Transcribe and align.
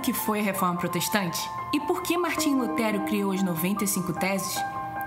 o 0.00 0.02
que 0.02 0.14
foi 0.14 0.40
a 0.40 0.42
Reforma 0.42 0.80
Protestante? 0.80 1.38
E 1.74 1.78
por 1.78 2.02
que 2.02 2.16
Martinho 2.16 2.56
Lutero 2.56 3.00
criou 3.00 3.32
as 3.32 3.42
95 3.42 4.14
teses? 4.14 4.56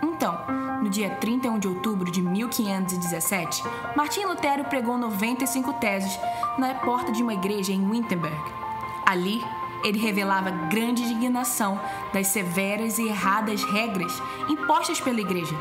Então, 0.03 0.37
no 0.83 0.87
dia 0.87 1.09
31 1.15 1.57
de 1.57 1.67
outubro 1.67 2.11
de 2.11 2.21
1517, 2.21 3.63
Martinho 3.97 4.27
Lutero 4.27 4.65
pregou 4.65 4.95
95 4.95 5.73
teses 5.73 6.15
na 6.59 6.75
porta 6.75 7.11
de 7.11 7.23
uma 7.23 7.33
igreja 7.33 7.71
em 7.71 7.89
Wittenberg. 7.89 8.37
Ali, 9.03 9.43
ele 9.83 9.97
revelava 9.97 10.51
grande 10.51 11.01
indignação 11.01 11.81
das 12.13 12.27
severas 12.27 12.99
e 12.99 13.07
erradas 13.07 13.63
regras 13.63 14.13
impostas 14.47 15.01
pela 15.01 15.19
igreja. 15.19 15.55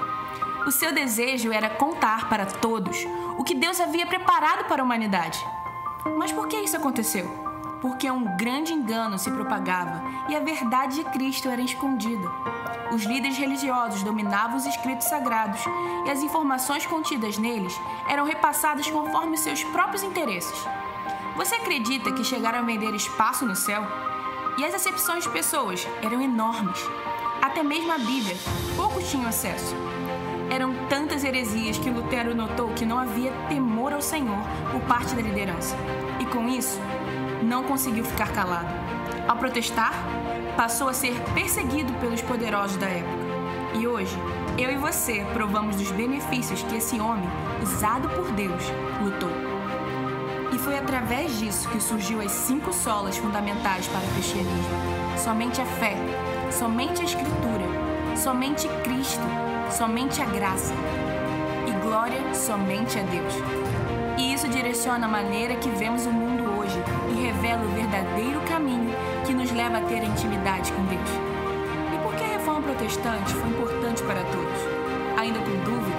O 0.67 0.71
seu 0.71 0.93
desejo 0.93 1.51
era 1.51 1.71
contar 1.71 2.29
para 2.29 2.45
todos 2.45 2.99
o 3.39 3.43
que 3.43 3.55
Deus 3.55 3.81
havia 3.81 4.05
preparado 4.05 4.67
para 4.69 4.83
a 4.83 4.85
humanidade. 4.85 5.43
Mas 6.19 6.31
por 6.31 6.47
que 6.47 6.57
isso 6.57 6.77
aconteceu? 6.77 7.52
Porque 7.83 8.09
um 8.09 8.37
grande 8.37 8.73
engano 8.73 9.19
se 9.19 9.29
propagava 9.29 10.01
e 10.29 10.37
a 10.37 10.41
verdade 10.41 10.95
de 10.95 11.05
Cristo 11.11 11.49
era 11.49 11.61
escondida. 11.61 12.31
Os 12.93 13.03
líderes 13.03 13.37
religiosos 13.37 14.05
dominavam 14.05 14.57
os 14.57 14.65
escritos 14.65 15.09
sagrados 15.09 15.61
e 16.07 16.11
as 16.11 16.23
informações 16.23 16.87
contidas 16.87 17.37
neles 17.39 17.75
eram 18.09 18.25
repassadas 18.25 18.89
conforme 18.89 19.37
seus 19.37 19.65
próprios 19.65 20.05
interesses. 20.05 20.65
Você 21.37 21.57
acredita 21.57 22.13
que 22.13 22.23
chegaram 22.23 22.61
a 22.61 22.63
vender 22.63 22.95
espaço 22.95 23.45
no 23.45 23.57
céu? 23.57 23.83
E 24.59 24.65
as 24.65 24.75
acepções 24.75 25.25
de 25.25 25.31
pessoas 25.31 25.87
eram 26.03 26.21
enormes. 26.21 26.79
Até 27.41 27.63
mesmo 27.65 27.91
a 27.91 27.99
Bíblia, 27.99 28.37
poucos 28.77 29.11
tinham 29.11 29.27
acesso. 29.27 29.75
Eram 30.51 30.75
tantas 30.89 31.25
heresias 31.25 31.79
que 31.79 31.91
Lutero 31.91 32.35
notou 32.35 32.69
que 32.75 32.85
não 32.85 32.99
havia 32.99 33.33
temor 33.49 33.93
ao 33.93 34.03
Senhor 34.03 34.37
por 34.71 34.81
parte 34.83 35.15
da 35.15 35.23
liderança. 35.23 35.75
E 36.21 36.27
com 36.27 36.47
isso, 36.47 36.79
não 37.43 37.65
conseguiu 37.65 38.05
ficar 38.05 38.33
calado. 38.33 38.69
Ao 39.29 39.37
protestar, 39.37 39.93
passou 40.57 40.89
a 40.89 40.93
ser 40.93 41.15
perseguido 41.35 41.93
pelos 41.95 42.23
poderosos 42.23 42.77
da 42.77 42.87
época. 42.87 43.23
E 43.75 43.87
hoje, 43.87 44.17
eu 44.59 44.71
e 44.71 44.77
você 44.77 45.25
provamos 45.33 45.77
dos 45.77 45.91
benefícios 45.91 46.63
que 46.63 46.77
esse 46.77 47.01
homem, 47.01 47.29
usado 47.63 48.09
por 48.11 48.31
Deus, 48.33 48.63
lutou. 49.03 49.31
E 50.53 50.59
foi 50.59 50.77
através 50.77 51.39
disso 51.39 51.69
que 51.71 51.81
surgiu 51.81 52.21
as 52.21 52.31
cinco 52.31 52.73
solas 52.73 53.17
fundamentais 53.17 53.89
para 53.89 54.01
o 54.01 54.13
cristianismo: 54.13 54.77
somente 55.17 55.61
a 55.61 55.65
fé, 55.65 55.97
somente 56.51 57.01
a 57.01 57.05
Escritura, 57.05 57.65
somente 58.15 58.69
Cristo, 58.85 59.25
somente 59.71 60.21
a 60.21 60.27
graça 60.27 60.75
e 61.67 61.87
glória 61.87 62.35
somente 62.35 62.99
a 62.99 63.03
Deus. 63.03 63.35
E 64.19 64.35
isso 64.35 64.47
direciona 64.49 65.07
a 65.07 65.09
maneira 65.09 65.57
que 65.57 65.71
vemos 65.71 66.05
o 66.05 66.11
mundo 66.11 66.32
revela 67.23 67.63
o 67.65 67.69
verdadeiro 67.69 68.41
caminho 68.49 68.93
que 69.25 69.33
nos 69.33 69.53
leva 69.53 69.79
a 69.79 69.81
ter 69.83 70.03
intimidade 70.03 70.73
com 70.73 70.83
Deus. 70.87 71.09
E 71.95 72.03
por 72.03 72.15
que 72.17 72.25
a 72.25 72.39
reforma 72.39 72.63
protestante 72.63 73.33
foi 73.35 73.49
importante 73.49 74.03
para 74.03 74.25
todos? 74.25 74.61
Ainda 75.17 75.39
com 75.39 75.51
dúvida? 75.65 75.97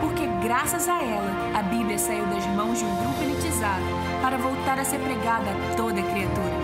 Porque 0.00 0.26
graças 0.42 0.88
a 0.88 1.02
ela, 1.02 1.58
a 1.58 1.62
Bíblia 1.62 1.98
saiu 1.98 2.24
das 2.26 2.46
mãos 2.46 2.78
de 2.78 2.84
um 2.86 2.96
grupo 2.96 3.22
elitizado 3.22 3.84
para 4.22 4.38
voltar 4.38 4.78
a 4.78 4.84
ser 4.84 4.98
pregada 4.98 5.50
a 5.50 5.76
toda 5.76 6.02
criatura. 6.02 6.56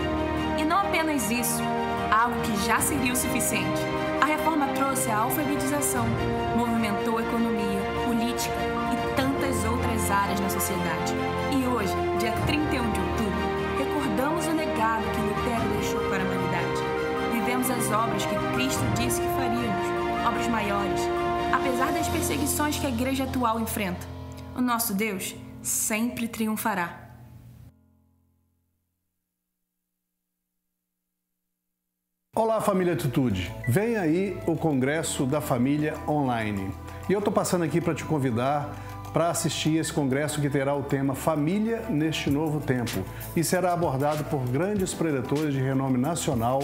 E 0.57 0.65
não 0.65 0.79
apenas 0.79 1.29
isso, 1.29 1.61
algo 2.11 2.39
que 2.41 2.65
já 2.65 2.79
seria 2.79 3.13
o 3.13 3.15
suficiente. 3.15 3.81
A 4.21 4.25
reforma 4.25 4.67
trouxe 4.69 5.11
a 5.11 5.17
alfabetização, 5.17 6.05
movimentou 6.57 7.02
obras 18.03 18.25
que 18.25 18.35
Cristo 18.53 18.83
disse 18.97 19.21
que 19.21 19.27
faríamos, 19.27 20.27
obras 20.27 20.47
maiores, 20.49 21.01
apesar 21.53 21.93
das 21.93 22.07
perseguições 22.09 22.77
que 22.77 22.85
a 22.85 22.89
igreja 22.89 23.23
atual 23.23 23.61
enfrenta. 23.61 24.05
O 24.55 24.61
nosso 24.61 24.93
Deus 24.93 25.33
sempre 25.61 26.27
triunfará. 26.27 26.99
Olá, 32.35 32.59
família 32.59 32.93
Atitude. 32.93 33.53
Vem 33.69 33.95
aí 33.95 34.37
o 34.47 34.57
Congresso 34.57 35.25
da 35.25 35.39
Família 35.39 35.95
Online. 36.07 36.73
E 37.07 37.13
eu 37.13 37.19
estou 37.19 37.31
passando 37.31 37.63
aqui 37.63 37.79
para 37.79 37.93
te 37.93 38.03
convidar 38.03 38.75
para 39.13 39.29
assistir 39.29 39.77
esse 39.77 39.93
congresso 39.93 40.41
que 40.41 40.49
terá 40.49 40.75
o 40.75 40.81
tema 40.81 41.13
Família 41.13 41.83
neste 41.87 42.31
Novo 42.31 42.59
Tempo 42.59 43.05
e 43.35 43.43
será 43.43 43.71
abordado 43.71 44.23
por 44.25 44.43
grandes 44.47 44.93
preletores 44.93 45.53
de 45.53 45.61
renome 45.61 45.99
nacional, 45.99 46.63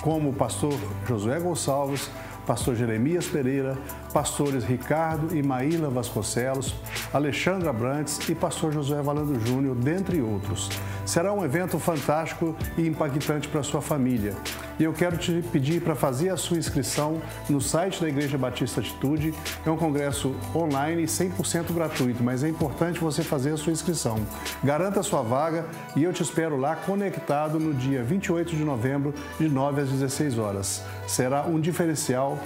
como 0.00 0.30
o 0.30 0.32
pastor 0.32 0.78
Josué 1.06 1.40
Gonçalves, 1.40 2.08
pastor 2.46 2.76
Jeremias 2.76 3.26
Pereira, 3.26 3.76
pastores 4.12 4.64
Ricardo 4.64 5.36
e 5.36 5.42
Maíla 5.42 5.90
Vasconcelos, 5.90 6.74
Alexandra 7.12 7.72
Brantes 7.72 8.26
e 8.28 8.34
pastor 8.34 8.72
Josué 8.72 9.02
Valando 9.02 9.38
Júnior, 9.46 9.74
dentre 9.74 10.22
outros. 10.22 10.70
Será 11.08 11.32
um 11.32 11.42
evento 11.42 11.78
fantástico 11.78 12.54
e 12.76 12.86
impactante 12.86 13.48
para 13.48 13.62
sua 13.62 13.80
família. 13.80 14.34
E 14.78 14.84
eu 14.84 14.92
quero 14.92 15.16
te 15.16 15.42
pedir 15.50 15.80
para 15.80 15.94
fazer 15.94 16.28
a 16.28 16.36
sua 16.36 16.58
inscrição 16.58 17.22
no 17.48 17.62
site 17.62 17.98
da 18.02 18.10
Igreja 18.10 18.36
Batista 18.36 18.82
Atitude. 18.82 19.32
É 19.64 19.70
um 19.70 19.76
congresso 19.78 20.36
online 20.54 21.04
100% 21.04 21.72
gratuito, 21.72 22.22
mas 22.22 22.44
é 22.44 22.50
importante 22.50 23.00
você 23.00 23.22
fazer 23.22 23.54
a 23.54 23.56
sua 23.56 23.72
inscrição. 23.72 24.18
Garanta 24.62 25.00
a 25.00 25.02
sua 25.02 25.22
vaga 25.22 25.64
e 25.96 26.04
eu 26.04 26.12
te 26.12 26.22
espero 26.22 26.58
lá 26.58 26.76
conectado 26.76 27.58
no 27.58 27.72
dia 27.72 28.04
28 28.04 28.54
de 28.54 28.62
novembro, 28.62 29.14
de 29.40 29.48
9 29.48 29.80
às 29.80 29.88
16 29.88 30.38
horas. 30.38 30.82
Será 31.06 31.44
um 31.44 31.58
diferencial 31.58 32.38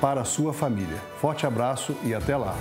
para 0.00 0.22
a 0.22 0.24
sua 0.24 0.52
família. 0.52 0.96
Forte 1.20 1.46
abraço 1.46 1.94
e 2.02 2.12
até 2.12 2.36
lá! 2.36 2.56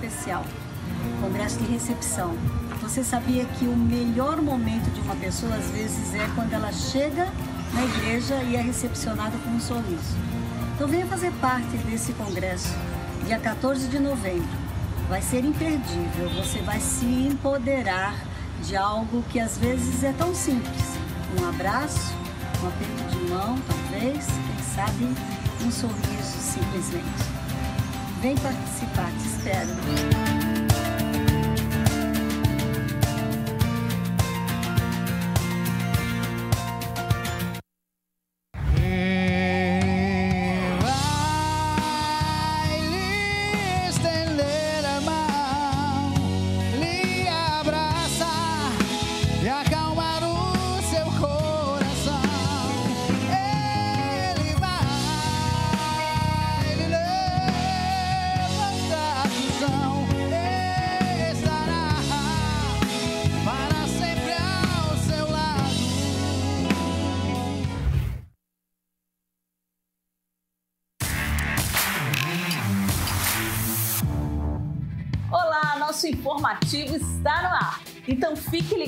Especial, 0.00 0.44
congresso 1.20 1.58
de 1.58 1.72
recepção. 1.72 2.36
Você 2.80 3.04
sabia 3.04 3.44
que 3.44 3.64
o 3.66 3.76
melhor 3.76 4.40
momento 4.40 4.90
de 4.92 5.00
uma 5.00 5.16
pessoa, 5.16 5.54
às 5.54 5.70
vezes, 5.70 6.14
é 6.14 6.28
quando 6.34 6.52
ela 6.52 6.72
chega 6.72 7.30
na 7.74 7.84
igreja 7.84 8.34
e 8.42 8.56
é 8.56 8.60
recepcionada 8.60 9.36
com 9.38 9.50
um 9.50 9.60
sorriso. 9.60 10.16
Então, 10.74 10.88
venha 10.88 11.06
fazer 11.06 11.30
parte 11.40 11.76
desse 11.78 12.12
congresso, 12.14 12.74
dia 13.26 13.38
14 13.38 13.88
de 13.88 13.98
novembro. 13.98 14.48
Vai 15.08 15.20
ser 15.20 15.44
imperdível, 15.44 16.30
você 16.30 16.60
vai 16.60 16.80
se 16.80 17.04
empoderar 17.04 18.14
de 18.62 18.76
algo 18.76 19.22
que 19.30 19.40
às 19.40 19.58
vezes 19.58 20.02
é 20.04 20.12
tão 20.12 20.34
simples. 20.34 20.84
Um 21.38 21.48
abraço, 21.48 22.12
um 22.62 22.68
aperto 22.68 23.16
de 23.16 23.30
mão, 23.30 23.58
talvez, 23.66 24.26
quem 24.26 24.64
sabe, 24.74 25.08
um 25.64 25.70
sorriso 25.70 26.38
simplesmente. 26.38 27.29
Vem 28.20 28.36
participar, 28.36 29.10
te 29.12 29.26
espero. 29.26 30.29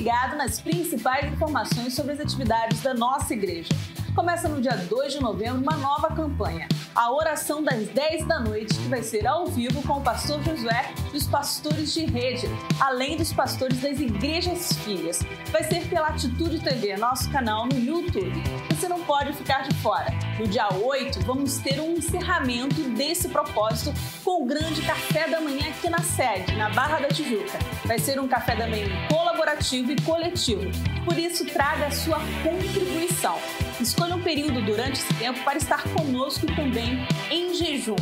Ligado 0.03 0.35
nas 0.35 0.59
principais 0.59 1.31
informações 1.31 1.93
sobre 1.93 2.11
as 2.11 2.19
atividades 2.19 2.81
da 2.81 2.93
nossa 2.93 3.33
igreja. 3.33 3.69
Começa 4.13 4.49
no 4.49 4.59
dia 4.59 4.75
2 4.75 5.13
de 5.13 5.21
novembro 5.21 5.61
uma 5.61 5.77
nova 5.77 6.13
campanha, 6.13 6.67
a 6.95 7.11
oração 7.11 7.63
das 7.63 7.87
10 7.87 8.25
da 8.25 8.39
noite, 8.39 8.73
que 8.75 8.87
vai 8.87 9.01
ser 9.01 9.25
ao 9.25 9.47
vivo 9.47 9.81
com 9.83 9.93
o 9.93 10.01
pastor 10.01 10.41
Josué 10.43 10.93
e 11.11 11.17
os 11.17 11.27
pastores 11.27 11.93
de 11.93 12.05
rede, 12.05 12.47
além 12.79 13.17
dos 13.17 13.33
pastores 13.33 13.79
das 13.79 13.99
igrejas 13.99 14.73
filhas. 14.73 15.21
Vai 15.51 15.63
ser 15.63 15.87
pela 15.87 16.07
Atitude 16.07 16.59
TV, 16.59 16.95
nosso 16.97 17.29
canal 17.31 17.65
no 17.65 17.79
YouTube. 17.79 18.31
Você 18.69 18.87
não 18.87 19.01
pode 19.01 19.33
ficar 19.33 19.63
de 19.63 19.73
fora. 19.77 20.13
No 20.39 20.47
dia 20.47 20.67
8, 20.71 21.21
vamos 21.21 21.57
ter 21.57 21.79
um 21.79 21.93
encerramento 21.93 22.81
desse 22.91 23.29
propósito 23.29 23.93
com 24.23 24.43
o 24.43 24.45
grande 24.45 24.81
café 24.81 25.27
da 25.27 25.41
manhã 25.41 25.69
aqui 25.69 25.89
na 25.89 25.99
sede, 25.99 26.55
na 26.55 26.69
Barra 26.69 26.99
da 26.99 27.07
Tijuca. 27.07 27.57
Vai 27.85 27.97
ser 27.97 28.19
um 28.19 28.27
café 28.27 28.55
da 28.55 28.67
manhã 28.67 28.87
colaborativo 29.09 29.91
e 29.91 30.01
coletivo. 30.01 30.69
Por 31.05 31.17
isso, 31.17 31.45
traga 31.45 31.87
a 31.87 31.91
sua 31.91 32.19
contribuição. 32.43 33.37
Escolha 33.83 34.15
um 34.15 34.21
período 34.21 34.61
durante 34.61 35.01
esse 35.01 35.13
tempo 35.15 35.43
para 35.43 35.57
estar 35.57 35.83
conosco 35.89 36.47
também 36.55 37.05
em 37.29 37.53
jejum. 37.53 37.97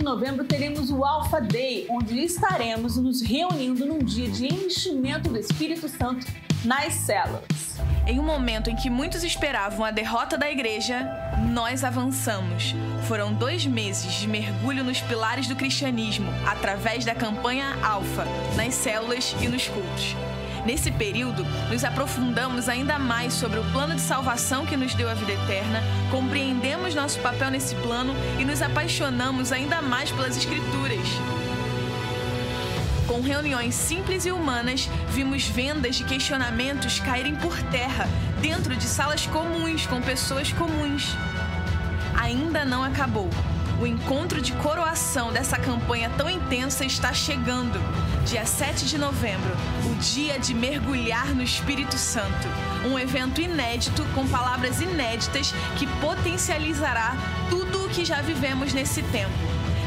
De 0.00 0.04
novembro 0.04 0.46
teremos 0.46 0.90
o 0.90 1.04
Alpha 1.04 1.42
Day, 1.42 1.86
onde 1.90 2.18
estaremos 2.24 2.96
nos 2.96 3.20
reunindo 3.20 3.84
num 3.84 3.98
dia 3.98 4.30
de 4.30 4.46
enchimento 4.46 5.28
do 5.28 5.38
Espírito 5.38 5.90
Santo 5.90 6.26
nas 6.64 6.94
células. 6.94 7.78
Em 8.06 8.18
um 8.18 8.22
momento 8.22 8.70
em 8.70 8.76
que 8.76 8.88
muitos 8.88 9.22
esperavam 9.22 9.84
a 9.84 9.90
derrota 9.90 10.38
da 10.38 10.50
igreja, 10.50 11.06
nós 11.52 11.84
avançamos. 11.84 12.74
Foram 13.06 13.34
dois 13.34 13.66
meses 13.66 14.14
de 14.14 14.26
mergulho 14.26 14.82
nos 14.82 15.02
pilares 15.02 15.46
do 15.46 15.54
cristianismo, 15.54 16.30
através 16.46 17.04
da 17.04 17.14
campanha 17.14 17.76
Alfa, 17.84 18.24
nas 18.56 18.74
células 18.74 19.36
e 19.42 19.48
nos 19.48 19.68
cultos. 19.68 20.16
Nesse 20.64 20.90
período, 20.90 21.44
nos 21.70 21.84
aprofundamos 21.84 22.68
ainda 22.68 22.98
mais 22.98 23.32
sobre 23.32 23.58
o 23.58 23.64
plano 23.72 23.94
de 23.94 24.00
salvação 24.00 24.66
que 24.66 24.76
nos 24.76 24.94
deu 24.94 25.08
a 25.08 25.14
vida 25.14 25.32
eterna, 25.32 25.82
compreendemos 26.10 26.94
nosso 26.94 27.18
papel 27.20 27.50
nesse 27.50 27.74
plano 27.76 28.14
e 28.38 28.44
nos 28.44 28.60
apaixonamos 28.60 29.52
ainda 29.52 29.80
mais 29.80 30.10
pelas 30.10 30.36
Escrituras. 30.36 31.08
Com 33.06 33.20
reuniões 33.22 33.74
simples 33.74 34.24
e 34.24 34.30
humanas, 34.30 34.88
vimos 35.08 35.44
vendas 35.44 35.96
de 35.96 36.04
questionamentos 36.04 37.00
caírem 37.00 37.34
por 37.34 37.60
terra, 37.64 38.06
dentro 38.40 38.76
de 38.76 38.84
salas 38.84 39.26
comuns 39.26 39.86
com 39.86 40.00
pessoas 40.00 40.52
comuns. 40.52 41.16
Ainda 42.14 42.64
não 42.64 42.84
acabou. 42.84 43.28
O 43.80 43.86
encontro 43.86 44.40
de 44.40 44.52
coroação 44.52 45.32
dessa 45.32 45.56
campanha 45.56 46.10
tão 46.16 46.28
intensa 46.28 46.84
está 46.84 47.12
chegando. 47.12 47.80
Dia 48.26 48.44
7 48.44 48.84
de 48.84 48.98
novembro, 48.98 49.50
o 49.90 49.94
dia 49.96 50.38
de 50.38 50.54
mergulhar 50.54 51.34
no 51.34 51.42
Espírito 51.42 51.96
Santo. 51.96 52.46
Um 52.86 52.98
evento 52.98 53.40
inédito 53.40 54.04
com 54.14 54.28
palavras 54.28 54.80
inéditas 54.80 55.52
que 55.78 55.86
potencializará 56.00 57.14
tudo 57.48 57.86
o 57.86 57.88
que 57.88 58.04
já 58.04 58.20
vivemos 58.20 58.72
nesse 58.72 59.02
tempo. 59.04 59.32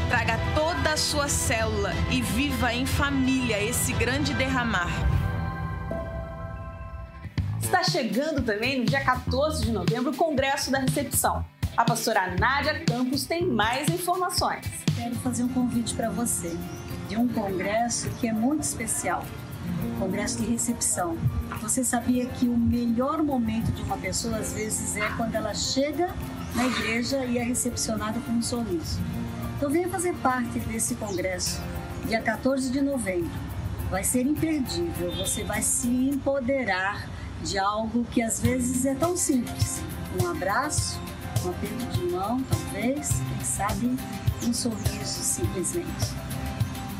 Traga 0.08 0.38
toda 0.54 0.92
a 0.92 0.96
sua 0.96 1.28
célula 1.28 1.92
e 2.10 2.20
viva 2.20 2.74
em 2.74 2.84
família 2.84 3.62
esse 3.62 3.92
grande 3.92 4.34
derramar. 4.34 4.90
Está 7.62 7.82
chegando 7.84 8.42
também 8.42 8.80
no 8.80 8.84
dia 8.84 9.02
14 9.02 9.64
de 9.64 9.72
novembro 9.72 10.10
o 10.10 10.16
Congresso 10.16 10.70
da 10.70 10.80
Recepção. 10.80 11.44
A 11.76 11.84
pastora 11.84 12.36
Nádia 12.38 12.84
Campos 12.84 13.24
tem 13.24 13.46
mais 13.46 13.88
informações. 13.88 14.66
Quero 14.96 15.14
fazer 15.16 15.44
um 15.44 15.48
convite 15.48 15.94
para 15.94 16.10
você 16.10 16.56
de 17.08 17.16
um 17.16 17.28
congresso 17.28 18.08
que 18.20 18.28
é 18.28 18.32
muito 18.32 18.62
especial. 18.62 19.24
Congresso 19.98 20.38
de 20.42 20.50
recepção. 20.50 21.16
Você 21.60 21.84
sabia 21.84 22.26
que 22.26 22.46
o 22.46 22.56
melhor 22.56 23.22
momento 23.22 23.70
de 23.72 23.82
uma 23.82 23.96
pessoa 23.96 24.38
às 24.38 24.52
vezes 24.52 24.96
é 24.96 25.08
quando 25.16 25.34
ela 25.34 25.54
chega 25.54 26.14
na 26.54 26.66
igreja 26.66 27.24
e 27.24 27.38
é 27.38 27.42
recepcionada 27.42 28.20
com 28.20 28.32
um 28.32 28.42
sorriso. 28.42 29.00
Então 29.56 29.70
venha 29.70 29.88
fazer 29.88 30.14
parte 30.16 30.58
desse 30.60 30.94
congresso, 30.96 31.60
dia 32.06 32.20
14 32.20 32.70
de 32.70 32.80
novembro. 32.80 33.30
Vai 33.90 34.04
ser 34.04 34.26
imperdível, 34.26 35.14
você 35.16 35.44
vai 35.44 35.62
se 35.62 35.88
empoderar 35.88 37.08
de 37.42 37.58
algo 37.58 38.04
que 38.10 38.22
às 38.22 38.40
vezes 38.40 38.84
é 38.84 38.94
tão 38.94 39.16
simples. 39.16 39.82
Um 40.20 40.26
abraço, 40.26 40.98
um 41.44 41.50
aperto 41.50 41.86
de 41.98 42.04
mão, 42.04 42.42
talvez, 42.42 43.08
quem 43.08 43.44
sabe 43.44 43.96
um 44.46 44.52
sorriso 44.52 45.22
simplesmente. 45.22 46.14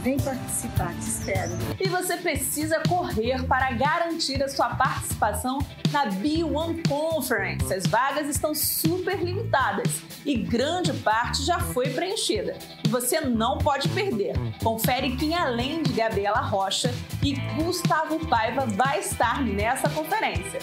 Vem 0.04 0.18
participar, 0.18 0.92
te 0.92 1.08
espero. 1.08 1.52
E 1.80 1.88
você 1.88 2.18
precisa 2.18 2.78
correr 2.86 3.42
para 3.46 3.70
garantir 3.70 4.42
a 4.42 4.48
sua 4.50 4.68
participação 4.74 5.60
na 5.90 6.08
B1 6.08 6.86
Conference. 6.86 7.72
As 7.72 7.86
vagas 7.86 8.28
estão 8.28 8.54
super 8.54 9.18
limitadas 9.18 10.02
e 10.26 10.36
grande 10.36 10.92
parte 10.92 11.42
já 11.42 11.58
foi 11.58 11.88
preenchida. 11.88 12.54
E 12.84 12.88
você 12.88 13.18
não 13.22 13.56
pode 13.56 13.88
perder. 13.88 14.34
Confere 14.62 15.16
quem, 15.16 15.34
além 15.34 15.82
de 15.82 15.94
Gabriela 15.94 16.42
Rocha 16.42 16.92
e 17.22 17.36
Gustavo 17.56 18.26
Paiva, 18.26 18.66
vai 18.66 18.98
estar 18.98 19.42
nessa 19.42 19.88
conferência. 19.88 20.60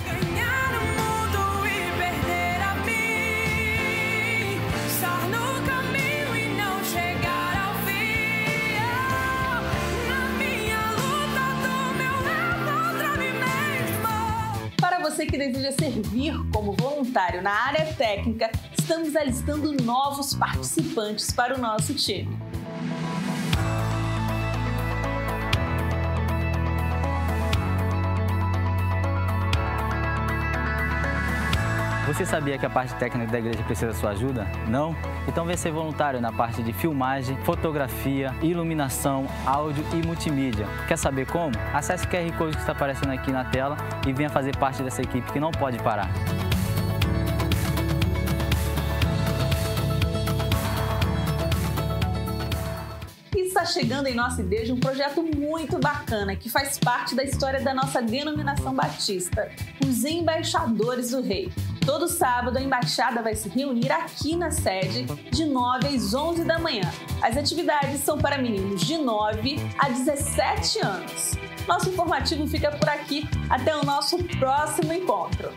Você 15.21 15.25
que 15.27 15.37
deseja 15.37 15.71
servir 15.71 16.33
como 16.51 16.73
voluntário 16.73 17.43
na 17.43 17.51
área 17.51 17.93
técnica, 17.93 18.49
estamos 18.77 19.15
alistando 19.15 19.71
novos 19.83 20.33
participantes 20.33 21.31
para 21.31 21.55
o 21.55 21.59
nosso 21.59 21.93
time. 21.93 22.40
Você 32.11 32.25
sabia 32.25 32.57
que 32.57 32.65
a 32.65 32.69
parte 32.69 32.93
técnica 32.95 33.31
da 33.31 33.39
igreja 33.39 33.63
precisa 33.63 33.87
da 33.87 33.93
sua 33.93 34.09
ajuda? 34.09 34.45
Não? 34.67 34.93
Então 35.29 35.45
venha 35.45 35.55
ser 35.55 35.71
voluntário 35.71 36.19
na 36.19 36.29
parte 36.29 36.61
de 36.61 36.73
filmagem, 36.73 37.37
fotografia, 37.45 38.35
iluminação, 38.41 39.25
áudio 39.45 39.81
e 39.93 40.05
multimídia. 40.05 40.67
Quer 40.89 40.97
saber 40.97 41.25
como? 41.25 41.53
Acesse 41.73 42.05
o 42.05 42.09
QR 42.09 42.37
Code 42.37 42.57
que 42.57 42.63
está 42.63 42.73
aparecendo 42.73 43.13
aqui 43.13 43.31
na 43.31 43.45
tela 43.45 43.77
e 44.05 44.11
venha 44.11 44.29
fazer 44.29 44.57
parte 44.57 44.83
dessa 44.83 45.01
equipe 45.01 45.31
que 45.31 45.39
não 45.39 45.51
pode 45.51 45.79
parar. 45.79 46.11
está 53.33 53.65
chegando 53.65 54.07
em 54.07 54.15
nossa 54.15 54.41
igreja 54.41 54.73
um 54.73 54.79
projeto 54.79 55.21
muito 55.21 55.77
bacana 55.77 56.35
que 56.35 56.49
faz 56.49 56.79
parte 56.79 57.13
da 57.13 57.23
história 57.23 57.61
da 57.61 57.73
nossa 57.73 58.01
denominação 58.01 58.73
batista, 58.73 59.51
os 59.85 60.03
Embaixadores 60.03 61.11
do 61.11 61.21
Rei. 61.21 61.51
Todo 61.85 62.07
sábado, 62.07 62.57
a 62.57 62.61
embaixada 62.61 63.23
vai 63.23 63.35
se 63.35 63.49
reunir 63.49 63.91
aqui 63.91 64.35
na 64.35 64.51
sede 64.51 65.05
de 65.31 65.45
9 65.45 65.87
às 65.87 66.13
11 66.13 66.43
da 66.43 66.59
manhã. 66.59 66.89
As 67.21 67.35
atividades 67.35 68.01
são 68.01 68.19
para 68.19 68.37
meninos 68.37 68.81
de 68.81 68.97
9 68.97 69.57
a 69.79 69.89
17 69.89 70.79
anos. 70.85 71.31
Nosso 71.67 71.89
informativo 71.89 72.47
fica 72.47 72.71
por 72.71 72.87
aqui. 72.87 73.27
Até 73.49 73.75
o 73.75 73.83
nosso 73.83 74.17
próximo 74.39 74.93
encontro. 74.93 75.51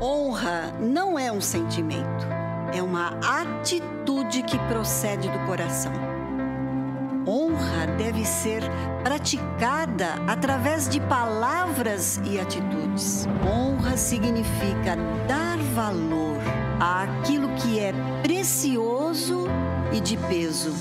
Honra 0.00 0.72
não 0.80 1.18
é 1.18 1.32
um 1.32 1.40
sentimento, 1.40 2.26
é 2.72 2.82
uma 2.82 3.18
atitude 3.40 4.42
que 4.42 4.58
procede 4.68 5.28
do 5.28 5.38
coração 5.46 6.15
honra 7.26 7.86
deve 7.98 8.24
ser 8.24 8.62
praticada 9.02 10.14
através 10.26 10.88
de 10.88 11.00
palavras 11.00 12.20
e 12.24 12.38
atitudes. 12.38 13.26
Honra 13.44 13.96
significa 13.96 14.96
dar 15.26 15.58
valor 15.74 16.36
àquilo 16.78 17.48
que 17.56 17.80
é 17.80 17.92
precioso 18.22 19.46
e 19.92 20.00
de 20.00 20.16
peso. 20.16 20.72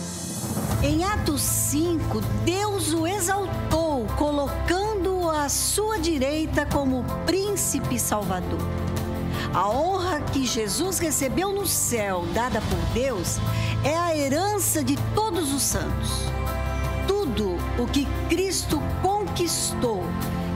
Em 0.84 1.04
Atos 1.04 1.42
5, 1.42 2.22
Deus 2.44 2.94
o 2.94 3.08
exaltou, 3.08 4.06
colocando-o 4.18 5.30
à 5.30 5.50
sua 5.50 5.98
direita 5.98 6.66
como 6.66 7.04
príncipe 7.25 7.98
salvador. 7.98 8.60
A 9.56 9.70
honra 9.70 10.20
que 10.20 10.46
Jesus 10.46 11.00
recebeu 11.00 11.54
no 11.54 11.66
céu, 11.66 12.26
dada 12.34 12.60
por 12.60 12.78
Deus, 12.94 13.38
é 13.86 13.96
a 13.96 14.14
herança 14.14 14.84
de 14.84 14.98
todos 15.16 15.54
os 15.54 15.62
santos. 15.62 16.26
Tudo 17.08 17.56
o 17.80 17.88
que 17.88 18.06
Cristo 18.28 18.82
conquistou, 19.02 20.04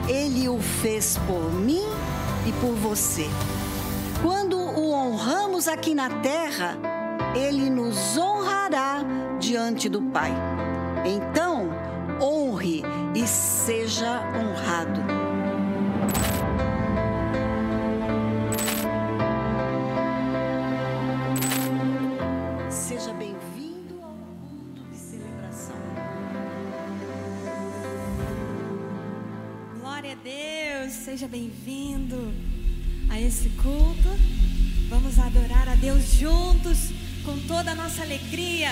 Ele 0.05 0.49
o 0.49 0.59
fez 0.59 1.17
por 1.25 1.49
mim 1.53 1.85
e 2.45 2.51
por 2.59 2.75
você. 2.75 3.29
Quando 4.21 4.57
o 4.57 4.91
honramos 4.91 5.69
aqui 5.69 5.95
na 5.95 6.09
terra, 6.09 6.77
Ele 7.33 7.69
nos 7.69 8.17
honrará 8.17 9.05
diante 9.39 9.87
do 9.87 10.01
Pai. 10.01 10.33
Então, 11.05 11.69
honre 12.19 12.83
e 13.15 13.25
seja 13.25 14.21
honrado. 14.35 15.18
Seja 31.09 31.27
bem-vindo 31.27 32.31
a 33.09 33.19
esse 33.19 33.49
culto. 33.63 34.09
Vamos 34.89 35.17
adorar 35.17 35.67
a 35.67 35.73
Deus 35.73 36.13
juntos, 36.13 36.91
com 37.25 37.35
toda 37.47 37.71
a 37.71 37.75
nossa 37.75 38.03
alegria. 38.03 38.69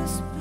Christmas. 0.00 0.39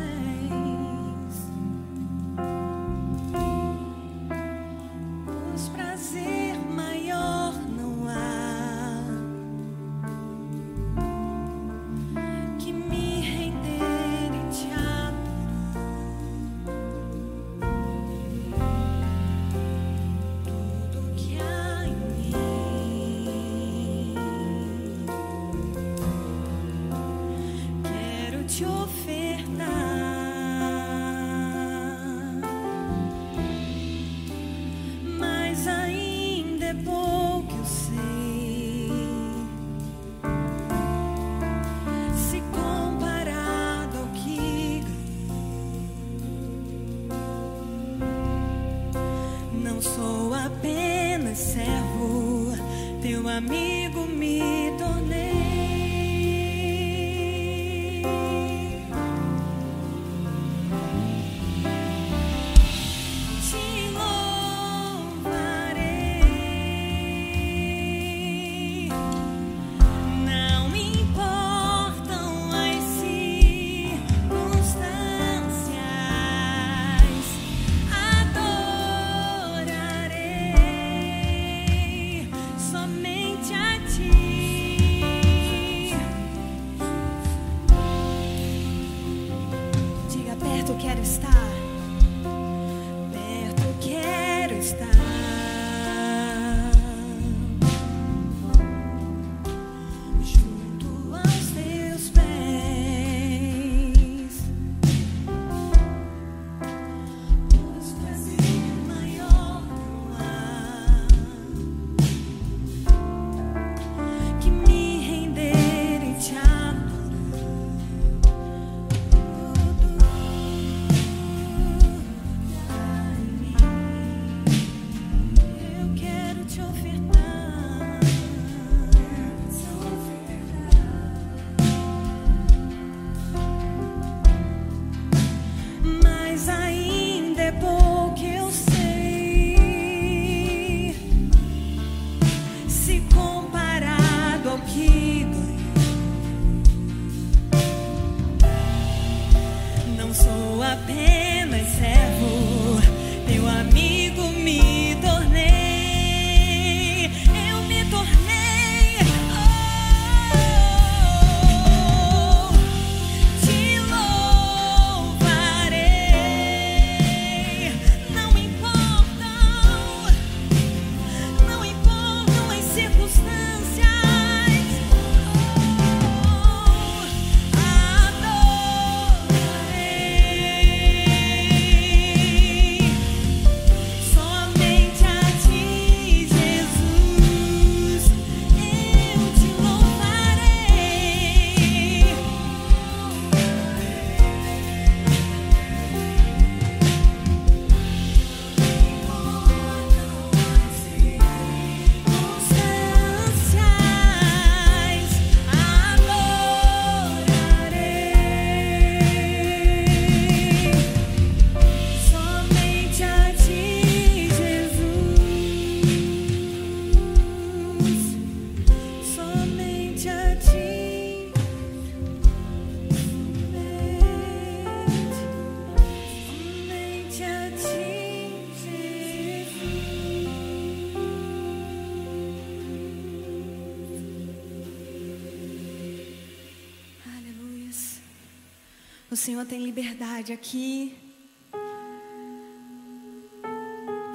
Senhor 239.30 239.46
tem 239.46 239.64
liberdade 239.64 240.34
aqui. 240.34 240.98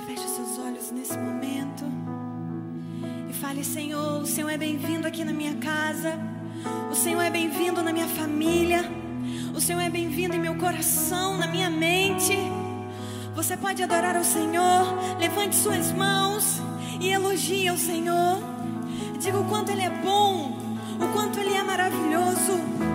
Feche 0.08 0.26
seus 0.26 0.58
olhos 0.58 0.90
nesse 0.90 1.16
momento. 1.16 1.84
E 3.30 3.32
fale, 3.32 3.62
Senhor, 3.62 4.22
o 4.22 4.26
Senhor 4.26 4.48
é 4.48 4.58
bem-vindo 4.58 5.06
aqui 5.06 5.24
na 5.24 5.32
minha 5.32 5.54
casa. 5.58 6.18
O 6.90 6.96
Senhor 6.96 7.22
é 7.22 7.30
bem-vindo 7.30 7.80
na 7.80 7.92
minha 7.92 8.08
família. 8.08 8.90
O 9.54 9.60
Senhor 9.60 9.82
é 9.82 9.88
bem-vindo 9.88 10.34
em 10.34 10.40
meu 10.40 10.56
coração, 10.56 11.38
na 11.38 11.46
minha 11.46 11.70
mente. 11.70 12.36
Você 13.36 13.56
pode 13.56 13.84
adorar 13.84 14.16
ao 14.16 14.24
Senhor. 14.24 15.16
Levante 15.20 15.54
suas 15.54 15.92
mãos 15.92 16.56
e 17.00 17.10
elogie 17.10 17.68
ao 17.68 17.76
Senhor. 17.76 18.42
Diga 19.20 19.38
o 19.38 19.48
quanto 19.48 19.70
Ele 19.70 19.82
é 19.82 19.90
bom, 19.90 20.58
o 21.00 21.12
quanto 21.12 21.38
Ele 21.38 21.54
é 21.54 21.62
maravilhoso. 21.62 22.93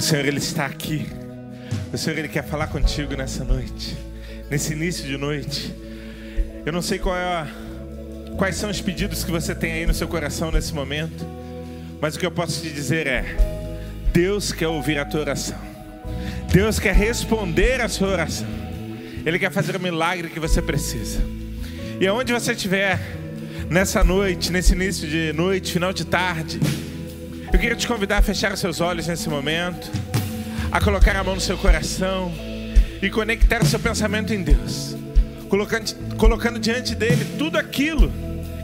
O 0.00 0.02
Senhor 0.02 0.24
ele 0.24 0.38
está 0.38 0.64
aqui. 0.64 1.06
O 1.92 1.98
Senhor 1.98 2.18
ele 2.18 2.28
quer 2.28 2.42
falar 2.42 2.68
contigo 2.68 3.14
nessa 3.14 3.44
noite, 3.44 3.94
nesse 4.50 4.72
início 4.72 5.06
de 5.06 5.18
noite. 5.18 5.74
Eu 6.64 6.72
não 6.72 6.80
sei 6.80 6.98
qual 6.98 7.14
é 7.14 7.22
a- 7.22 7.46
quais 8.38 8.56
são 8.56 8.70
os 8.70 8.80
pedidos 8.80 9.22
que 9.22 9.30
você 9.30 9.54
tem 9.54 9.72
aí 9.72 9.84
no 9.84 9.92
seu 9.92 10.08
coração 10.08 10.50
nesse 10.50 10.72
momento, 10.72 11.22
mas 12.00 12.16
o 12.16 12.18
que 12.18 12.24
eu 12.24 12.30
posso 12.30 12.62
te 12.62 12.70
dizer 12.70 13.06
é: 13.06 13.36
Deus 14.10 14.52
quer 14.52 14.68
ouvir 14.68 14.96
a 14.98 15.04
tua 15.04 15.20
oração. 15.20 15.58
Deus 16.50 16.78
quer 16.78 16.94
responder 16.94 17.82
a 17.82 17.88
sua 17.90 18.08
oração. 18.08 18.48
Ele 19.26 19.38
quer 19.38 19.52
fazer 19.52 19.76
o 19.76 19.80
milagre 19.80 20.30
que 20.30 20.40
você 20.40 20.62
precisa. 20.62 21.20
E 22.00 22.06
aonde 22.06 22.32
você 22.32 22.52
estiver 22.52 22.98
nessa 23.68 24.02
noite, 24.02 24.50
nesse 24.50 24.72
início 24.72 25.06
de 25.06 25.34
noite, 25.34 25.74
final 25.74 25.92
de 25.92 26.06
tarde, 26.06 26.58
eu 27.52 27.58
queria 27.58 27.76
te 27.76 27.86
convidar 27.86 28.18
a 28.18 28.22
fechar 28.22 28.56
seus 28.56 28.80
olhos 28.80 29.06
nesse 29.06 29.28
momento, 29.28 29.90
a 30.70 30.80
colocar 30.80 31.16
a 31.16 31.24
mão 31.24 31.34
no 31.34 31.40
seu 31.40 31.58
coração 31.58 32.32
e 33.02 33.10
conectar 33.10 33.60
o 33.62 33.66
seu 33.66 33.80
pensamento 33.80 34.32
em 34.32 34.42
Deus, 34.42 34.96
colocando, 35.48 36.16
colocando 36.16 36.58
diante 36.60 36.94
dele 36.94 37.24
tudo 37.36 37.58
aquilo 37.58 38.12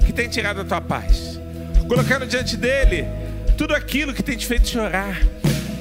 que 0.05 0.13
tem 0.13 0.29
tirado 0.29 0.61
a 0.61 0.65
tua 0.65 0.81
paz, 0.81 1.41
colocando 1.89 2.27
diante 2.27 2.57
dele 2.57 3.07
tudo 3.59 3.75
aquilo 3.75 4.15
que 4.15 4.23
tem 4.23 4.37
te 4.37 4.47
feito 4.47 4.69
chorar, 4.69 5.21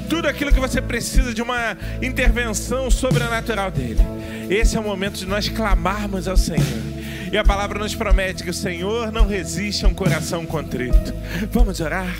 tudo 0.10 0.28
aquilo 0.28 0.52
que 0.52 0.60
você 0.60 0.82
precisa 0.82 1.32
de 1.32 1.42
uma 1.42 1.78
intervenção 2.02 2.90
sobrenatural 2.90 3.70
dele. 3.70 4.02
Esse 4.50 4.78
é 4.78 4.80
o 4.80 4.84
momento 4.84 5.18
de 5.18 5.26
nós 5.26 5.48
clamarmos 5.50 6.28
ao 6.28 6.38
Senhor. 6.38 6.96
E 7.32 7.38
a 7.38 7.44
palavra 7.44 7.78
nos 7.78 7.94
promete 7.94 8.44
que 8.44 8.50
o 8.50 8.54
Senhor 8.54 9.12
não 9.12 9.28
resiste 9.28 9.84
a 9.84 9.88
um 9.88 9.94
coração 9.94 10.46
contrito. 10.46 11.14
Vamos 11.52 11.82
orar? 11.82 12.16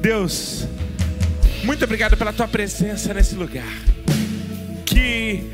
Deus, 0.00 0.66
muito 1.64 1.84
obrigado 1.84 2.16
pela 2.16 2.32
tua 2.32 2.46
presença 2.46 3.12
nesse 3.12 3.34
lugar. 3.34 3.66
Que 4.86 5.44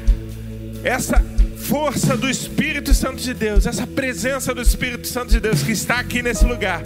essa 0.85 1.24
força 1.64 2.14
do 2.14 2.28
Espírito 2.28 2.92
Santo 2.92 3.22
de 3.22 3.33
Deus, 3.33 3.66
essa 3.66 3.87
presença 3.87 4.54
do 4.54 4.61
Espírito 4.61 5.09
Santo 5.09 5.30
de 5.30 5.40
Deus 5.40 5.62
que 5.62 5.72
está 5.72 5.98
aqui 5.98 6.22
nesse 6.22 6.44
lugar, 6.44 6.83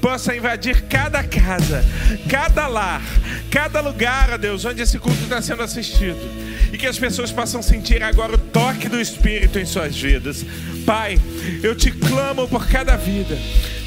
possa 0.00 0.34
invadir 0.34 0.82
cada 0.82 1.22
casa, 1.22 1.84
cada 2.28 2.66
lar, 2.66 3.02
cada 3.50 3.80
lugar, 3.80 4.30
ó 4.32 4.38
Deus, 4.38 4.64
onde 4.64 4.80
esse 4.80 4.98
culto 4.98 5.22
está 5.22 5.42
sendo 5.42 5.62
assistido. 5.62 6.18
E 6.72 6.78
que 6.78 6.86
as 6.86 6.98
pessoas 6.98 7.30
possam 7.30 7.62
sentir 7.62 8.02
agora 8.02 8.34
o 8.34 8.38
toque 8.38 8.88
do 8.88 9.00
Espírito 9.00 9.58
em 9.58 9.66
suas 9.66 9.94
vidas. 9.94 10.44
Pai, 10.86 11.20
eu 11.62 11.74
te 11.74 11.90
clamo 11.90 12.48
por 12.48 12.66
cada 12.66 12.96
vida. 12.96 13.38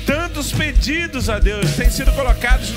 Tantos 0.08 0.54
pedidos, 0.54 1.28
ó 1.28 1.38
Deus, 1.38 1.76
têm 1.76 1.90
sido 1.90 2.14
colocados 2.14 2.72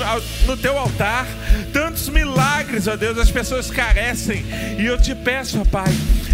no, 0.45 0.57
teu 0.57 0.77
altar. 0.77 1.25
Tantos 1.71 2.09
milagres, 2.09 2.89
ó 2.89 2.97
Deus, 2.97 3.17
as 3.17 3.31
pessoas 3.31 3.71
carecem. 3.71 4.43
E 4.77 4.85
eu 4.85 5.01
te 5.01 5.15
peço, 5.15 5.61
ó 5.61 5.63
Pai, 5.63 5.87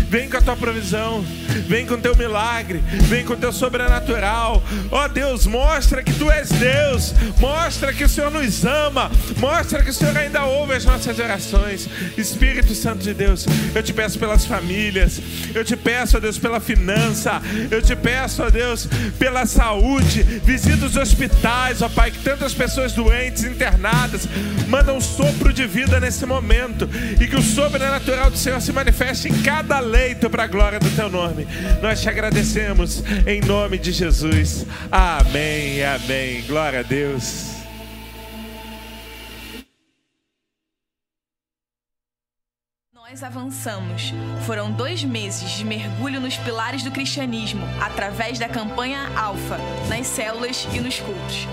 vem 0.10 0.30
com 0.30 0.38
a 0.38 0.42
tua 0.42 0.56
provisão, 0.56 1.24
vem 1.68 1.86
com 1.86 1.96
o 1.96 1.98
teu 1.98 2.16
milagre, 2.16 2.82
vem 3.04 3.26
com 3.26 3.34
o 3.34 3.38
teu 3.38 3.52
sobrenatural. 3.52 4.64
Ó 4.92 5.08
Deus, 5.08 5.46
mostra 5.46 6.04
que 6.04 6.14
tu 6.14 6.32
és 6.32 6.50
Deus, 6.50 7.14
mostra 7.40 7.94
que 7.94 8.04
o 8.04 8.10
Senhor 8.10 8.32
nos 8.32 8.66
ama, 8.66 9.12
mostra 9.38 9.84
que 9.84 9.90
o 9.90 9.94
Senhor 9.94 10.16
ainda 10.18 10.46
ouve 10.46 10.74
as 10.74 10.86
nossas 10.86 11.20
orações. 11.20 11.88
Espírito 12.18 12.74
Santo 12.74 13.04
de 13.04 13.14
Deus, 13.14 13.46
eu 13.76 13.84
te 13.84 13.94
peço 13.94 14.18
pelas 14.18 14.46
famílias, 14.46 15.20
eu 15.54 15.64
te 15.64 15.76
peço, 15.76 16.18
ó 16.18 16.20
Deus, 16.20 16.38
pela 16.38 16.60
finança, 16.60 17.42
eu 17.70 17.82
te 17.82 17.96
peço, 17.96 18.44
ó 18.44 18.50
Deus, 18.50 18.88
pela 19.20 19.46
saúde, 19.46 20.24
visita 20.44 20.86
os 20.86 20.96
hospitais, 20.96 21.82
ó 21.82 21.90
Pai, 21.90 22.12
que 22.12 22.20
tantas 22.20 22.54
pessoas 22.54 22.94
doentes, 22.94 23.44
internadas, 23.44 24.28
mandam 24.68 24.98
um 24.98 25.02
sopro 25.02 25.52
de 25.52 25.66
vida 25.66 26.00
nesse 26.00 26.26
momento 26.26 26.90
e 27.20 27.28
que 27.28 27.36
o 27.36 27.42
sobrenatural 27.42 28.30
do 28.30 28.38
Senhor 28.38 28.62
se 28.62 28.72
manifeste 28.72 29.28
em 29.28 29.42
cada 29.42 29.80
leito 29.98 30.30
para 30.30 30.44
a 30.44 30.48
glória 30.48 30.80
do 30.80 30.90
teu 30.96 31.10
nome. 31.10 31.48
Nós 31.82 32.02
te 32.02 32.08
agradecemos 32.08 33.04
em 33.26 33.42
nome 33.42 33.80
de 33.80 33.92
Jesus. 33.92 34.66
Amém, 34.92 35.84
amém. 35.84 36.44
Glória 36.44 36.82
a 36.82 36.84
Deus. 36.84 37.58
Nós 42.94 43.24
avançamos. 43.24 44.14
Foram 44.46 44.72
dois 44.72 45.04
meses 45.04 45.50
de 45.52 45.66
mergulho 45.66 46.22
nos 46.22 46.38
pilares 46.38 46.84
do 46.84 46.92
cristianismo, 46.92 47.64
através 47.82 48.38
da 48.38 48.48
campanha 48.48 49.10
Alfa, 49.16 49.58
nas 49.90 50.06
células 50.06 50.68
e 50.74 50.80
nos 50.80 51.00
cultos. 51.00 51.48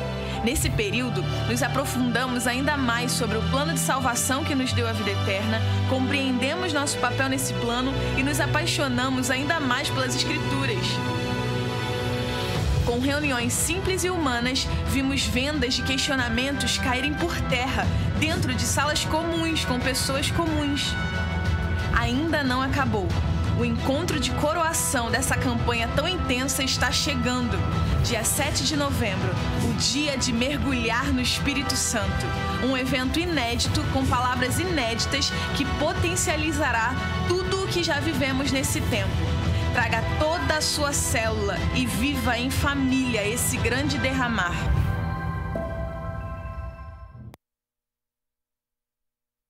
Nesse 0.45 0.69
período, 0.69 1.23
nos 1.49 1.63
aprofundamos 1.63 2.47
ainda 2.47 2.77
mais 2.77 3.13
sobre 3.13 3.39
o 3.39 3.43
plano 3.49 3.73
de 3.73 3.81
salvação 3.81 4.45
que 4.45 4.55
nos 4.55 4.75
deu 4.75 4.87
a 4.87 4.93
vida 4.93 5.11
eterna, 5.11 5.59
compreendemos 5.89 6.71
nosso 6.71 6.99
papel 6.99 7.31
nesse 7.31 7.55
plano 7.55 7.91
e 8.19 8.23
nos 8.23 8.39
apaixonamos 8.41 9.31
ainda 9.31 9.59
mais 9.59 9.89
pelas 9.89 10.15
Escrituras. 10.15 10.87
Com 12.85 13.01
reuniões 13.01 13.55
simples 13.55 14.05
e 14.05 14.11
humanas, 14.11 14.69
vimos 14.91 15.25
vendas 15.25 15.73
de 15.73 15.83
questionamentos 15.83 16.77
caírem 16.77 17.15
por 17.15 17.35
terra, 17.49 17.87
dentro 18.21 18.55
de 18.55 18.63
salas 18.65 19.03
comuns 19.07 19.65
com 19.65 19.81
pessoas 19.81 20.31
comuns. 20.31 20.95
Ainda 21.95 22.45
não 22.45 22.61
acabou. 22.61 23.09
O 23.59 23.64
encontro 23.64 24.19
de 24.19 24.33
coroação 24.33 25.11
dessa 25.11 25.37
campanha 25.37 25.88
tão 25.95 26.09
intensa 26.09 26.64
está 26.64 26.90
chegando. 26.90 27.57
Dia 28.03 28.25
7 28.25 28.64
de 28.64 28.77
novembro, 28.77 29.31
o 29.69 29.73
dia 29.75 30.19
de 30.19 30.33
mergulhar 30.33 31.12
no 31.12 31.21
Espírito 31.21 31.77
Santo. 31.77 32.27
Um 32.64 32.77
evento 32.77 33.21
inédito 33.21 33.83
com 33.93 34.05
palavras 34.07 34.59
inéditas 34.59 35.31
que 35.57 35.64
potencializará 35.79 36.95
tudo 37.29 37.62
o 37.62 37.69
que 37.69 37.83
já 37.83 38.01
vivemos 38.01 38.51
nesse 38.51 38.81
tempo. 38.81 39.14
Traga 39.73 40.03
toda 40.19 40.57
a 40.57 40.61
sua 40.61 40.93
célula 40.93 41.57
e 41.75 41.87
viva 41.87 42.37
em 42.37 42.51
família 42.51 43.27
esse 43.27 43.57
grande 43.57 43.99
derramar. 43.99 44.84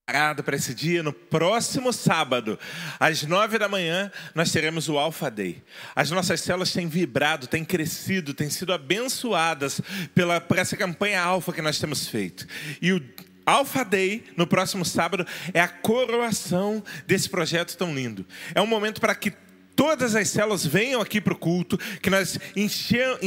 Preparado 0.06 0.44
para 0.44 0.54
esse 0.54 0.74
dia, 0.74 1.02
no 1.02 1.14
próximo 1.14 1.90
sábado, 1.90 2.58
às 3.00 3.22
nove 3.22 3.56
da 3.58 3.70
manhã, 3.70 4.12
nós 4.34 4.52
teremos 4.52 4.86
o 4.86 4.98
Alpha 4.98 5.30
Day. 5.30 5.62
As 5.96 6.10
nossas 6.10 6.42
células 6.42 6.74
têm 6.74 6.86
vibrado, 6.86 7.46
têm 7.46 7.64
crescido, 7.64 8.34
têm 8.34 8.50
sido 8.50 8.74
abençoadas 8.74 9.80
pela, 10.14 10.42
por 10.42 10.58
essa 10.58 10.76
campanha 10.76 11.22
Alfa 11.22 11.54
que 11.54 11.62
nós 11.62 11.78
temos 11.78 12.06
feito. 12.06 12.46
E 12.82 12.92
o 12.92 13.02
Alpha 13.46 13.82
Day, 13.82 14.24
no 14.36 14.46
próximo 14.46 14.84
sábado, 14.84 15.26
é 15.54 15.60
a 15.62 15.68
coroação 15.68 16.84
desse 17.06 17.30
projeto 17.30 17.74
tão 17.74 17.94
lindo. 17.94 18.26
É 18.54 18.60
um 18.60 18.66
momento 18.66 19.00
para 19.00 19.14
que 19.14 19.32
todas 19.76 20.14
as 20.14 20.28
células 20.28 20.64
venham 20.64 21.00
aqui 21.00 21.20
para 21.20 21.32
o 21.32 21.36
culto, 21.36 21.78
que 22.00 22.10
nós, 22.10 22.38
encher, 22.56 23.18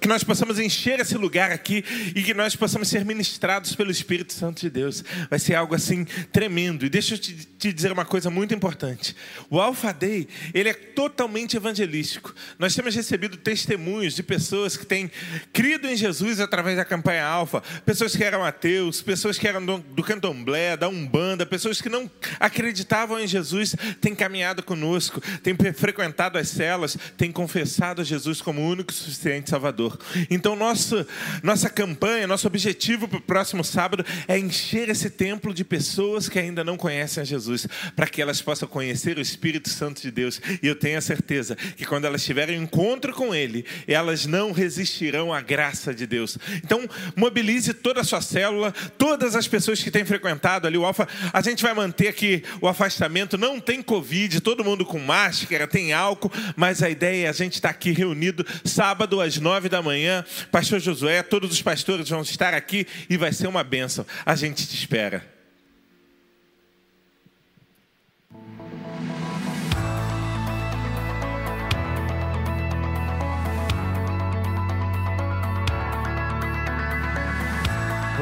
que 0.00 0.08
nós 0.08 0.22
possamos 0.22 0.58
encher 0.58 1.00
esse 1.00 1.16
lugar 1.16 1.50
aqui 1.50 1.84
e 2.14 2.22
que 2.22 2.34
nós 2.34 2.54
possamos 2.54 2.88
ser 2.88 3.04
ministrados 3.04 3.74
pelo 3.74 3.90
Espírito 3.90 4.32
Santo 4.32 4.60
de 4.60 4.70
Deus. 4.70 5.04
Vai 5.30 5.38
ser 5.38 5.54
algo 5.54 5.74
assim 5.74 6.04
tremendo. 6.32 6.84
E 6.84 6.88
deixa 6.88 7.14
eu 7.14 7.18
te, 7.18 7.34
te 7.34 7.72
dizer 7.72 7.92
uma 7.92 8.04
coisa 8.04 8.30
muito 8.30 8.54
importante. 8.54 9.16
O 9.48 9.60
Alpha 9.60 9.92
Day, 9.92 10.28
ele 10.52 10.68
é 10.68 10.74
totalmente 10.74 11.56
evangelístico. 11.56 12.34
Nós 12.58 12.74
temos 12.74 12.94
recebido 12.94 13.36
testemunhos 13.36 14.14
de 14.14 14.22
pessoas 14.22 14.76
que 14.76 14.86
têm 14.86 15.10
crido 15.52 15.88
em 15.88 15.96
Jesus 15.96 16.40
através 16.40 16.76
da 16.76 16.84
campanha 16.84 17.24
Alpha, 17.24 17.62
pessoas 17.84 18.14
que 18.14 18.22
eram 18.22 18.44
ateus, 18.44 19.00
pessoas 19.00 19.38
que 19.38 19.48
eram 19.48 19.64
do, 19.64 19.78
do 19.78 20.02
candomblé, 20.02 20.76
da 20.76 20.88
Umbanda, 20.88 21.46
pessoas 21.46 21.80
que 21.80 21.88
não 21.88 22.10
acreditavam 22.38 23.18
em 23.18 23.26
Jesus, 23.26 23.74
têm 24.00 24.14
caminhado 24.14 24.62
conosco, 24.62 25.20
têm 25.42 25.54
frequentado 25.72 25.93
frequentado 25.94 26.36
as 26.38 26.48
celas 26.48 26.98
têm 27.16 27.30
confessado 27.30 28.02
a 28.02 28.04
Jesus 28.04 28.42
como 28.42 28.60
o 28.60 28.68
único 28.68 28.90
e 28.90 28.94
suficiente 28.94 29.50
Salvador. 29.50 29.96
Então, 30.28 30.56
nossa, 30.56 31.06
nossa 31.40 31.70
campanha, 31.70 32.26
nosso 32.26 32.48
objetivo 32.48 33.06
para 33.06 33.18
o 33.18 33.22
próximo 33.22 33.62
sábado 33.62 34.04
é 34.26 34.36
encher 34.36 34.88
esse 34.88 35.08
templo 35.08 35.54
de 35.54 35.64
pessoas 35.64 36.28
que 36.28 36.38
ainda 36.38 36.64
não 36.64 36.76
conhecem 36.76 37.20
a 37.20 37.24
Jesus, 37.24 37.68
para 37.94 38.08
que 38.08 38.20
elas 38.20 38.42
possam 38.42 38.66
conhecer 38.66 39.16
o 39.16 39.20
Espírito 39.20 39.68
Santo 39.68 40.02
de 40.02 40.10
Deus. 40.10 40.40
E 40.60 40.66
eu 40.66 40.74
tenho 40.74 40.98
a 40.98 41.00
certeza 41.00 41.54
que 41.54 41.84
quando 41.84 42.06
elas 42.06 42.24
tiverem 42.24 42.58
um 42.58 42.64
encontro 42.64 43.12
com 43.12 43.32
Ele, 43.32 43.64
elas 43.86 44.26
não 44.26 44.50
resistirão 44.50 45.32
à 45.32 45.40
graça 45.40 45.94
de 45.94 46.06
Deus. 46.08 46.36
Então, 46.64 46.88
mobilize 47.14 47.72
toda 47.72 48.00
a 48.00 48.04
sua 48.04 48.20
célula, 48.20 48.72
todas 48.98 49.36
as 49.36 49.46
pessoas 49.46 49.80
que 49.80 49.92
têm 49.92 50.04
frequentado 50.04 50.66
ali 50.66 50.76
o 50.76 50.84
Alfa. 50.84 51.06
A 51.32 51.40
gente 51.40 51.62
vai 51.62 51.72
manter 51.72 52.08
aqui 52.08 52.42
o 52.60 52.66
afastamento, 52.66 53.38
não 53.38 53.60
tem 53.60 53.80
Covid, 53.80 54.40
todo 54.40 54.64
mundo 54.64 54.84
com 54.84 54.98
máscara, 54.98 55.68
tem 55.68 55.83
álcool, 55.92 56.32
mas 56.56 56.82
a 56.82 56.88
ideia 56.88 57.26
é 57.26 57.28
a 57.28 57.32
gente 57.32 57.54
estar 57.54 57.70
aqui 57.70 57.92
reunido 57.92 58.46
sábado 58.64 59.20
às 59.20 59.38
nove 59.38 59.68
da 59.68 59.82
manhã. 59.82 60.24
Pastor 60.50 60.80
Josué, 60.80 61.22
todos 61.22 61.50
os 61.50 61.62
pastores 61.62 62.08
vão 62.08 62.22
estar 62.22 62.54
aqui 62.54 62.86
e 63.08 63.16
vai 63.16 63.32
ser 63.32 63.46
uma 63.46 63.64
bênção. 63.64 64.06
A 64.24 64.34
gente 64.34 64.66
te 64.66 64.74
espera. 64.74 65.33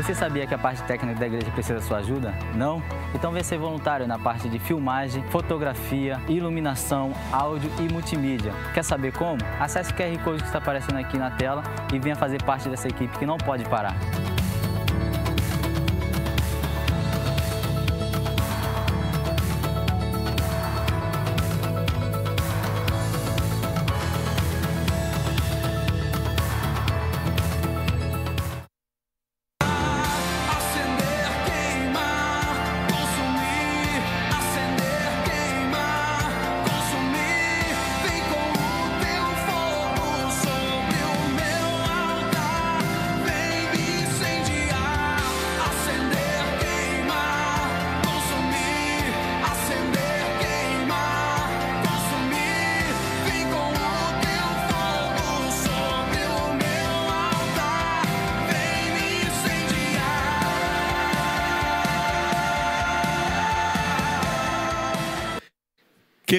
Você 0.03 0.17
sabia 0.17 0.49
que 0.49 0.53
a 0.53 0.59
parte 0.59 0.83
técnica 0.83 1.21
da 1.21 1.29
igreja 1.29 1.49
precisa 1.53 1.77
da 1.77 1.81
sua 1.81 1.99
ajuda? 1.99 2.35
Não? 2.57 2.83
Então 3.15 3.31
venha 3.31 3.45
ser 3.45 3.57
voluntário 3.57 4.05
na 4.05 4.19
parte 4.19 4.49
de 4.49 4.59
filmagem, 4.59 5.23
fotografia, 5.31 6.21
iluminação, 6.29 7.12
áudio 7.31 7.71
e 7.79 7.83
multimídia. 7.83 8.53
Quer 8.75 8.83
saber 8.83 9.12
como? 9.12 9.38
Acesse 9.61 9.93
o 9.93 9.95
QR 9.95 10.19
Code 10.25 10.43
que 10.43 10.49
está 10.49 10.59
aparecendo 10.59 10.97
aqui 10.97 11.17
na 11.17 11.31
tela 11.31 11.62
e 11.93 12.01
venha 12.01 12.17
fazer 12.17 12.43
parte 12.43 12.69
dessa 12.69 12.88
equipe 12.88 13.17
que 13.17 13.25
não 13.25 13.38
pode 13.38 13.65
parar. 13.67 13.95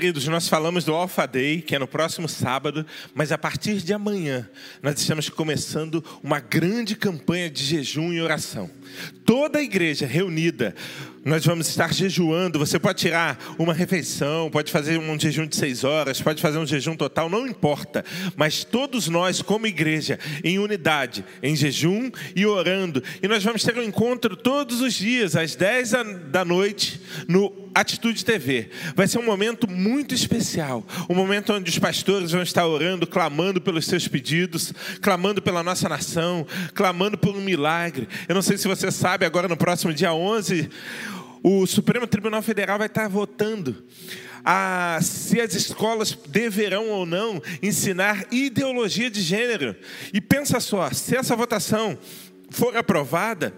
Queridos, 0.04 0.28
nós 0.28 0.50
falamos 0.50 0.84
do 0.84 0.94
Alpha 0.94 1.26
Day, 1.26 1.62
que 1.62 1.74
é 1.74 1.80
no 1.80 1.88
próximo 1.88 2.28
sábado, 2.28 2.86
mas 3.16 3.32
a 3.32 3.38
partir 3.38 3.78
de 3.78 3.94
amanhã 3.94 4.50
nós 4.82 5.00
estamos 5.00 5.30
começando 5.30 6.04
uma 6.22 6.42
grande 6.42 6.94
campanha 6.94 7.50
de 7.50 7.64
jejum 7.64 8.12
e 8.12 8.20
oração. 8.20 8.70
Toda 9.24 9.60
a 9.60 9.64
igreja 9.64 10.06
reunida, 10.06 10.76
nós 11.26 11.46
vamos 11.46 11.68
estar 11.68 11.94
jejuando. 11.94 12.60
Você 12.60 12.78
pode 12.78 13.00
tirar 13.00 13.38
uma 13.58 13.74
refeição, 13.74 14.50
pode 14.50 14.72
fazer 14.72 14.98
um 14.98 15.20
jejum 15.20 15.48
de 15.48 15.56
seis 15.56 15.84
horas, 15.84 16.22
pode 16.22 16.42
fazer 16.42 16.58
um 16.58 16.66
jejum 16.66 16.96
total, 16.96 17.30
não 17.30 17.48
importa. 17.48 18.04
Mas 18.36 18.64
todos 18.64 19.08
nós, 19.08 19.42
como 19.42 19.68
igreja, 19.68 20.20
em 20.44 20.60
unidade, 20.60 21.24
em 21.42 21.56
jejum 21.56 22.12
e 22.36 22.46
orando. 22.46 23.04
E 23.22 23.28
nós 23.28 23.44
vamos 23.44 23.64
ter 23.64 23.78
um 23.78 23.84
encontro 23.84 24.36
todos 24.36 24.82
os 24.82 24.94
dias, 24.94 25.36
às 25.36 25.56
dez 25.56 25.94
da 26.30 26.44
noite, 26.44 27.02
no 27.28 27.64
Atitude 27.74 28.24
TV. 28.24 28.70
Vai 28.96 29.08
ser 29.08 29.18
um 29.18 29.26
momento 29.26 29.70
muito 29.70 30.14
especial. 30.14 30.86
Um 31.10 31.16
momento 31.16 31.54
onde 31.54 31.70
os 31.70 31.80
pastores 31.80 32.32
vão 32.32 32.44
estar 32.44 32.68
orando, 32.68 33.08
clamando 33.08 33.60
pelos 33.60 33.86
seus 33.86 34.08
pedidos, 34.08 34.72
clamando 35.02 35.42
pela 35.42 35.64
nossa 35.64 35.90
nação, 35.90 36.46
clamando 36.74 37.18
por 37.18 37.36
um 37.36 37.42
milagre. 37.42 38.08
Eu 38.28 38.36
não 38.36 38.42
sei 38.42 38.58
se 38.58 38.68
você 38.68 38.92
sabe, 38.92 39.26
agora 39.26 39.48
no 39.48 39.58
próximo 39.58 39.94
dia 39.94 40.14
11, 40.14 40.70
o 41.44 41.68
Supremo 41.68 42.08
Tribunal 42.08 42.42
Federal 42.42 42.78
vai 42.78 42.88
estar 42.88 43.10
votando 43.10 43.84
a, 44.46 44.98
se 45.02 45.42
as 45.42 45.54
escolas 45.54 46.18
deverão 46.28 46.90
ou 46.90 47.06
não 47.06 47.42
ensinar 47.62 48.26
ideologia 48.32 49.12
de 49.12 49.22
gênero. 49.22 49.76
E 50.14 50.22
pensa 50.22 50.60
só, 50.62 50.90
se 50.92 51.16
essa 51.16 51.36
votação 51.36 51.98
for 52.50 52.76
aprovada, 52.78 53.54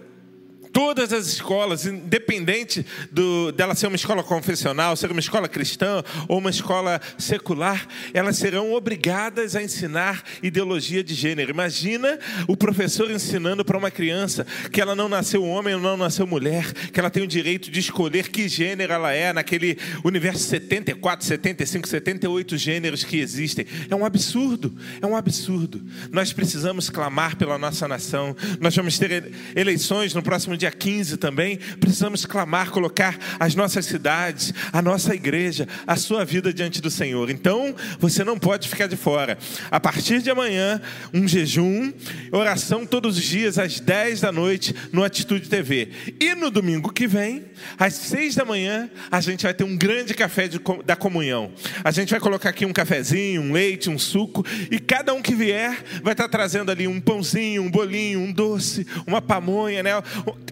todas 0.76 1.10
as 1.10 1.26
escolas, 1.26 1.86
independente 1.86 2.84
do, 3.10 3.50
dela 3.50 3.74
ser 3.74 3.86
uma 3.86 3.96
escola 3.96 4.22
confessional, 4.22 4.94
ser 4.94 5.10
uma 5.10 5.20
escola 5.20 5.48
cristã 5.48 6.04
ou 6.28 6.36
uma 6.36 6.50
escola 6.50 7.00
secular, 7.16 7.88
elas 8.12 8.36
serão 8.36 8.74
obrigadas 8.74 9.56
a 9.56 9.62
ensinar 9.62 10.22
ideologia 10.42 11.02
de 11.02 11.14
gênero. 11.14 11.50
Imagina 11.50 12.18
o 12.46 12.54
professor 12.54 13.10
ensinando 13.10 13.64
para 13.64 13.78
uma 13.78 13.90
criança 13.90 14.46
que 14.70 14.78
ela 14.78 14.94
não 14.94 15.08
nasceu 15.08 15.42
homem 15.44 15.74
ou 15.74 15.80
não 15.80 15.96
nasceu 15.96 16.26
mulher, 16.26 16.70
que 16.92 17.00
ela 17.00 17.08
tem 17.08 17.22
o 17.22 17.26
direito 17.26 17.70
de 17.70 17.80
escolher 17.80 18.28
que 18.28 18.46
gênero 18.46 18.92
ela 18.92 19.14
é 19.14 19.32
naquele 19.32 19.78
universo 20.04 20.44
74, 20.44 21.24
75, 21.24 21.88
78 21.88 22.54
gêneros 22.58 23.02
que 23.02 23.16
existem. 23.16 23.64
É 23.88 23.96
um 23.96 24.04
absurdo, 24.04 24.76
é 25.00 25.06
um 25.06 25.16
absurdo. 25.16 25.82
Nós 26.12 26.34
precisamos 26.34 26.90
clamar 26.90 27.34
pela 27.36 27.56
nossa 27.56 27.88
nação. 27.88 28.36
Nós 28.60 28.76
vamos 28.76 28.98
ter 28.98 29.32
eleições 29.56 30.12
no 30.12 30.22
próximo 30.22 30.54
dia 30.54 30.65
dia 30.66 30.70
15 30.70 31.16
também, 31.16 31.58
precisamos 31.78 32.26
clamar, 32.26 32.70
colocar 32.70 33.16
as 33.38 33.54
nossas 33.54 33.86
cidades, 33.86 34.52
a 34.72 34.82
nossa 34.82 35.14
igreja, 35.14 35.68
a 35.86 35.96
sua 35.96 36.24
vida 36.24 36.52
diante 36.52 36.80
do 36.80 36.90
Senhor. 36.90 37.30
Então, 37.30 37.74
você 37.98 38.24
não 38.24 38.38
pode 38.38 38.68
ficar 38.68 38.88
de 38.88 38.96
fora. 38.96 39.38
A 39.70 39.78
partir 39.78 40.20
de 40.20 40.30
amanhã, 40.30 40.80
um 41.14 41.28
jejum, 41.28 41.92
oração 42.32 42.84
todos 42.84 43.16
os 43.16 43.24
dias 43.24 43.58
às 43.58 43.78
10 43.78 44.22
da 44.22 44.32
noite 44.32 44.74
no 44.92 45.04
Atitude 45.04 45.48
TV. 45.48 45.90
E 46.18 46.34
no 46.34 46.50
domingo 46.50 46.92
que 46.92 47.06
vem, 47.06 47.44
às 47.78 47.94
6 47.94 48.34
da 48.34 48.44
manhã, 48.44 48.90
a 49.10 49.20
gente 49.20 49.44
vai 49.44 49.54
ter 49.54 49.64
um 49.64 49.76
grande 49.76 50.14
café 50.14 50.48
de, 50.48 50.60
da 50.84 50.96
comunhão. 50.96 51.52
A 51.84 51.90
gente 51.90 52.10
vai 52.10 52.18
colocar 52.18 52.50
aqui 52.50 52.66
um 52.66 52.72
cafezinho, 52.72 53.42
um 53.42 53.52
leite, 53.52 53.88
um 53.88 53.98
suco, 53.98 54.44
e 54.70 54.80
cada 54.80 55.14
um 55.14 55.22
que 55.22 55.34
vier 55.34 55.84
vai 56.02 56.12
estar 56.12 56.28
trazendo 56.28 56.70
ali 56.70 56.88
um 56.88 57.00
pãozinho, 57.00 57.62
um 57.62 57.70
bolinho, 57.70 58.20
um 58.20 58.32
doce, 58.32 58.86
uma 59.06 59.22
pamonha, 59.22 59.82
né? 59.82 59.90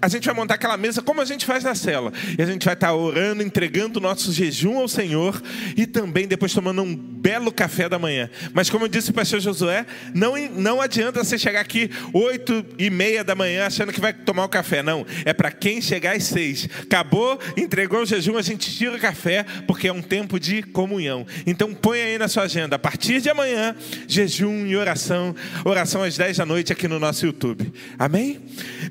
A 0.05 0.09
gente 0.09 0.27
vai 0.27 0.35
montar 0.35 0.57
aquela 0.57 0.77
mesa 0.77 1.01
como 1.01 1.23
a 1.23 1.25
gente 1.25 1.47
faz 1.47 1.65
na 1.65 1.75
cela. 1.75 2.13
E 2.39 2.43
a 2.43 2.45
gente 2.45 2.63
vai 2.63 2.75
estar 2.75 2.93
orando, 2.93 3.43
entregando 3.43 3.99
o 3.99 4.03
nosso 4.03 4.31
jejum 4.35 4.77
ao 4.77 4.87
Senhor 4.87 5.43
e 5.75 5.87
também 5.87 6.29
depois 6.29 6.53
tomando 6.53 6.83
um 6.83 6.95
belo 6.95 7.51
café 7.51 7.89
da 7.89 7.99
manhã. 7.99 8.29
Mas 8.53 8.69
como 8.69 8.87
disse 8.87 9.13
o 9.13 9.15
pastor 9.15 9.41
Josué, 9.41 9.87
não, 10.13 10.37
não 10.51 10.79
adianta 10.83 11.25
você 11.25 11.39
chegar 11.39 11.61
aqui 11.61 11.91
oito 12.13 12.67
e 12.79 12.91
meia 12.91 13.25
da 13.25 13.35
manhã 13.35 13.65
achando 13.67 13.95
que 13.95 14.01
vai 14.01 14.13
tomar 14.13 14.45
o 14.45 14.49
café. 14.49 14.83
Não, 14.83 15.07
é 15.25 15.33
para 15.33 15.51
quem 15.51 15.81
chegar 15.81 16.15
às 16.15 16.25
seis. 16.25 16.69
Acabou, 16.83 17.41
entregou 17.57 18.03
o 18.03 18.07
jejum, 18.07 18.37
a 18.37 18.43
gente 18.43 18.77
tira 18.77 18.95
o 18.95 19.01
café, 19.01 19.47
porque 19.67 19.89
é 19.89 19.93
um 19.93 20.03
tempo 20.03 20.39
de 20.39 20.63
comunhão. 20.63 21.27
Então 21.47 21.73
põe 21.73 22.03
aí 22.03 22.19
na 22.19 22.29
sua 22.29 22.43
agenda, 22.43 22.77
a 22.77 22.79
partir 22.79 23.23
de 23.23 23.31
amanhã, 23.31 23.75
jejum 24.07 24.67
e 24.67 24.77
oração. 24.77 25.35
Oração 25.65 26.03
às 26.03 26.15
dez 26.15 26.37
da 26.37 26.45
noite 26.45 26.75
aqui 26.75 26.87
no 26.87 26.99
nosso 26.99 27.25
YouTube. 27.25 27.73
Amém? 27.99 28.43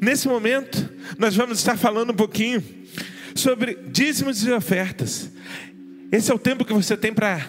Nesse 0.01 0.28
momento, 0.28 0.91
nós 1.18 1.36
vamos 1.36 1.60
estar 1.60 1.78
falando 1.78 2.12
um 2.12 2.16
pouquinho 2.16 2.64
sobre 3.36 3.78
dízimos 3.88 4.43
e 4.43 4.51
ofertas. 4.51 5.32
Esse 6.12 6.32
é 6.32 6.34
o 6.34 6.39
tempo 6.39 6.66
que 6.66 6.74
você 6.74 6.95
tem 6.95 7.14
para 7.14 7.45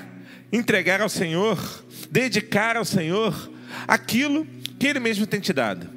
entregar 0.52 1.00
ao 1.00 1.08
Senhor, 1.08 1.84
dedicar 2.10 2.76
ao 2.76 2.84
Senhor 2.84 3.50
aquilo 3.86 4.46
que 4.78 4.86
Ele 4.86 5.00
mesmo 5.00 5.26
tem 5.26 5.40
te 5.40 5.52
dado. 5.52 5.88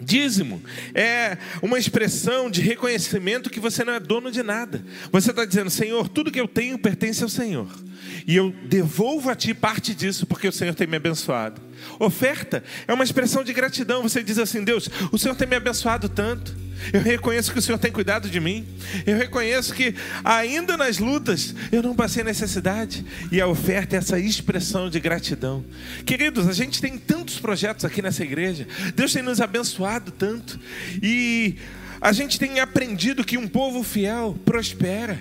Dízimo 0.00 0.62
é 0.94 1.36
uma 1.60 1.78
expressão 1.78 2.50
de 2.50 2.62
reconhecimento 2.62 3.50
que 3.50 3.60
você 3.60 3.84
não 3.84 3.92
é 3.92 4.00
dono 4.00 4.30
de 4.30 4.42
nada. 4.42 4.84
Você 5.10 5.30
está 5.30 5.44
dizendo, 5.44 5.70
Senhor, 5.70 6.08
tudo 6.08 6.30
que 6.30 6.40
eu 6.40 6.48
tenho 6.48 6.78
pertence 6.78 7.22
ao 7.22 7.28
Senhor. 7.28 7.68
E 8.26 8.36
eu 8.36 8.54
devolvo 8.64 9.30
a 9.30 9.34
Ti 9.34 9.54
parte 9.54 9.94
disso 9.94 10.26
porque 10.26 10.48
o 10.48 10.52
Senhor 10.52 10.74
tem 10.74 10.86
me 10.86 10.96
abençoado. 10.96 11.60
Oferta 11.98 12.62
é 12.86 12.92
uma 12.92 13.04
expressão 13.04 13.44
de 13.44 13.52
gratidão. 13.52 14.02
Você 14.02 14.22
diz 14.22 14.38
assim: 14.38 14.64
Deus, 14.64 14.88
o 15.12 15.18
Senhor 15.18 15.34
tem 15.34 15.48
me 15.48 15.56
abençoado 15.56 16.08
tanto. 16.08 16.56
Eu 16.92 17.00
reconheço 17.00 17.52
que 17.52 17.58
o 17.58 17.62
Senhor 17.62 17.78
tem 17.78 17.90
cuidado 17.90 18.30
de 18.30 18.40
mim. 18.40 18.66
Eu 19.06 19.16
reconheço 19.16 19.74
que, 19.74 19.94
ainda 20.24 20.76
nas 20.76 20.98
lutas, 20.98 21.54
eu 21.72 21.82
não 21.82 21.94
passei 21.94 22.22
necessidade. 22.22 23.04
E 23.30 23.40
a 23.40 23.46
oferta 23.46 23.96
é 23.96 23.98
essa 23.98 24.18
expressão 24.18 24.88
de 24.88 25.00
gratidão. 25.00 25.64
Queridos, 26.06 26.48
a 26.48 26.52
gente 26.52 26.80
tem 26.80 26.96
tantos 26.96 27.38
projetos 27.38 27.84
aqui 27.84 28.00
nessa 28.00 28.22
igreja. 28.22 28.66
Deus 28.94 29.12
tem 29.12 29.22
nos 29.22 29.40
abençoado 29.40 30.10
tanto. 30.12 30.58
E 31.02 31.56
a 32.00 32.12
gente 32.12 32.38
tem 32.38 32.60
aprendido 32.60 33.24
que 33.24 33.36
um 33.36 33.48
povo 33.48 33.82
fiel 33.82 34.36
prospera. 34.44 35.18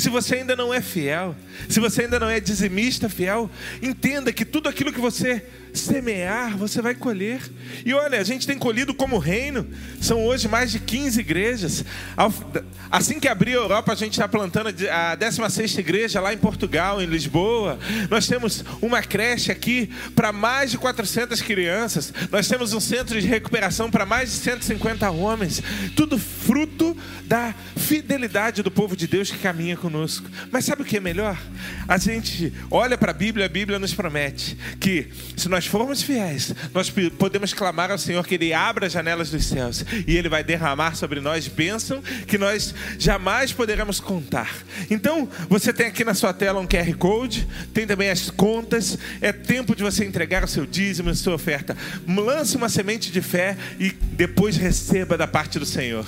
Se 0.00 0.08
você 0.08 0.36
ainda 0.36 0.56
não 0.56 0.72
é 0.72 0.80
fiel, 0.80 1.36
se 1.68 1.78
você 1.78 2.04
ainda 2.04 2.18
não 2.18 2.30
é 2.30 2.40
dizimista 2.40 3.06
fiel, 3.06 3.50
entenda 3.82 4.32
que 4.32 4.46
tudo 4.46 4.66
aquilo 4.66 4.94
que 4.94 4.98
você 4.98 5.44
semear, 5.74 6.56
você 6.56 6.82
vai 6.82 6.94
colher. 6.94 7.40
E 7.84 7.92
olha, 7.92 8.20
a 8.20 8.24
gente 8.24 8.46
tem 8.46 8.58
colhido 8.58 8.94
como 8.94 9.18
reino, 9.18 9.66
são 10.00 10.24
hoje 10.24 10.48
mais 10.48 10.72
de 10.72 10.78
15 10.78 11.20
igrejas. 11.20 11.84
Assim 12.90 13.20
que 13.20 13.28
abrir 13.28 13.52
a 13.52 13.62
Europa, 13.62 13.92
a 13.92 13.96
gente 13.96 14.12
está 14.12 14.28
plantando 14.28 14.74
a 14.90 15.14
16 15.14 15.78
igreja 15.78 16.20
lá 16.20 16.32
em 16.32 16.38
Portugal, 16.38 17.00
em 17.00 17.06
Lisboa. 17.06 17.78
Nós 18.08 18.26
temos 18.26 18.64
uma 18.80 19.02
creche 19.02 19.52
aqui 19.52 19.90
para 20.14 20.32
mais 20.32 20.70
de 20.70 20.78
400 20.78 21.40
crianças. 21.42 22.12
Nós 22.30 22.48
temos 22.48 22.72
um 22.72 22.80
centro 22.80 23.20
de 23.20 23.26
recuperação 23.26 23.90
para 23.90 24.04
mais 24.04 24.30
de 24.30 24.36
150 24.36 25.10
homens. 25.10 25.62
Tudo 25.94 26.18
fruto 26.18 26.96
da 27.24 27.54
fidelidade 27.76 28.62
do 28.62 28.70
povo 28.70 28.96
de 28.96 29.06
Deus 29.06 29.30
que 29.30 29.38
caminha 29.38 29.76
conosco. 29.76 30.28
Mas 30.50 30.64
sabe 30.64 30.82
o 30.82 30.84
que 30.84 30.96
é 30.96 31.00
melhor? 31.00 31.40
A 31.86 31.98
gente 31.98 32.52
olha 32.70 32.98
para 32.98 33.10
a 33.10 33.14
Bíblia, 33.14 33.46
a 33.46 33.48
Bíblia 33.48 33.78
nos 33.78 33.94
promete 33.94 34.56
que 34.78 35.08
se 35.36 35.48
nós 35.48 35.59
nós 35.60 35.66
formos 35.66 36.00
fiéis, 36.00 36.54
nós 36.72 36.90
podemos 37.18 37.52
clamar 37.52 37.90
ao 37.90 37.98
Senhor 37.98 38.26
que 38.26 38.34
Ele 38.36 38.54
abra 38.54 38.86
as 38.86 38.92
janelas 38.94 39.28
dos 39.28 39.44
céus 39.44 39.84
e 40.06 40.16
Ele 40.16 40.26
vai 40.26 40.42
derramar 40.42 40.94
sobre 40.94 41.20
nós 41.20 41.48
bênção 41.48 42.02
que 42.26 42.38
nós 42.38 42.74
jamais 42.98 43.52
poderemos 43.52 44.00
contar. 44.00 44.50
Então, 44.88 45.28
você 45.50 45.70
tem 45.70 45.88
aqui 45.88 46.02
na 46.02 46.14
sua 46.14 46.32
tela 46.32 46.60
um 46.60 46.66
QR 46.66 46.96
Code, 46.96 47.46
tem 47.74 47.86
também 47.86 48.08
as 48.08 48.30
contas. 48.30 48.96
É 49.20 49.32
tempo 49.32 49.76
de 49.76 49.82
você 49.82 50.02
entregar 50.02 50.42
o 50.44 50.48
seu 50.48 50.64
dízimo, 50.64 51.10
a 51.10 51.14
sua 51.14 51.34
oferta. 51.34 51.76
Lance 52.08 52.56
uma 52.56 52.70
semente 52.70 53.12
de 53.12 53.20
fé 53.20 53.54
e 53.78 53.90
depois 53.90 54.56
receba 54.56 55.18
da 55.18 55.26
parte 55.26 55.58
do 55.58 55.66
Senhor. 55.66 56.06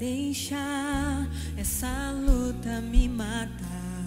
Deixar 0.00 1.28
essa 1.58 2.10
luta 2.12 2.80
me 2.80 3.06
matar, 3.06 4.06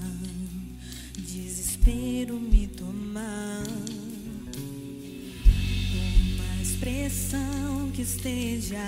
desespero 1.19 2.39
me 2.39 2.65
tomar. 2.65 3.63
Uma 5.93 6.61
expressão 6.63 7.91
que 7.93 8.01
esteja 8.01 8.79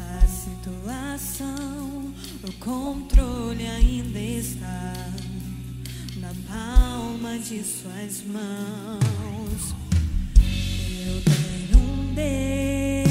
a 0.00 0.26
situação, 0.26 2.12
o 2.42 2.52
controle 2.54 3.64
ainda 3.68 4.18
está 4.18 4.92
na 6.16 6.34
palma 6.48 7.38
de 7.38 7.62
suas 7.62 8.24
mãos. 8.26 9.72
Eu 11.06 11.22
tenho 11.22 11.78
um 11.78 12.12
Deus 12.12 13.03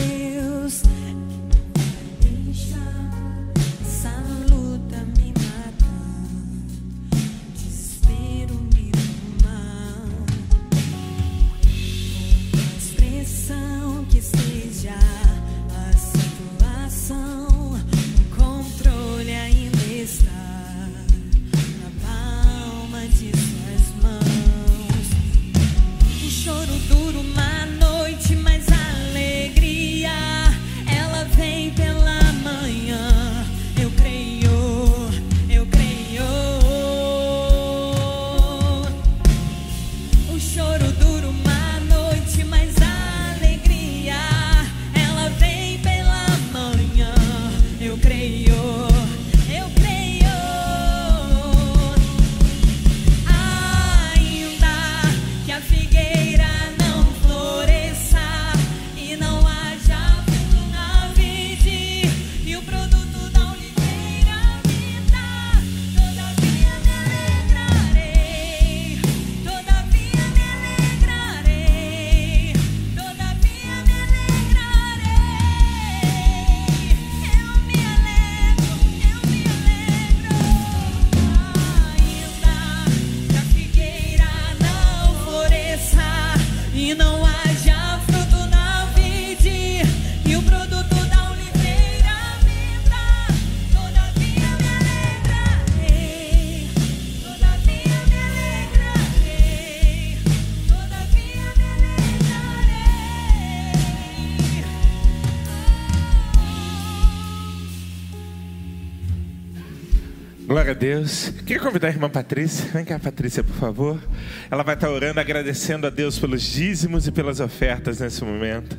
Deus. 110.83 111.29
Queria 111.45 111.61
convidar 111.61 111.87
a 111.87 111.91
irmã 111.91 112.09
Patrícia. 112.09 112.69
Vem 112.73 112.83
cá, 112.83 112.99
Patrícia, 112.99 113.41
por 113.41 113.55
favor. 113.55 114.03
Ela 114.51 114.63
vai 114.63 114.75
estar 114.75 114.89
orando, 114.89 115.17
agradecendo 115.17 115.87
a 115.87 115.89
Deus 115.89 116.19
pelos 116.19 116.41
dízimos 116.41 117.07
e 117.07 117.11
pelas 117.13 117.39
ofertas 117.39 118.01
nesse 118.01 118.21
momento. 118.21 118.77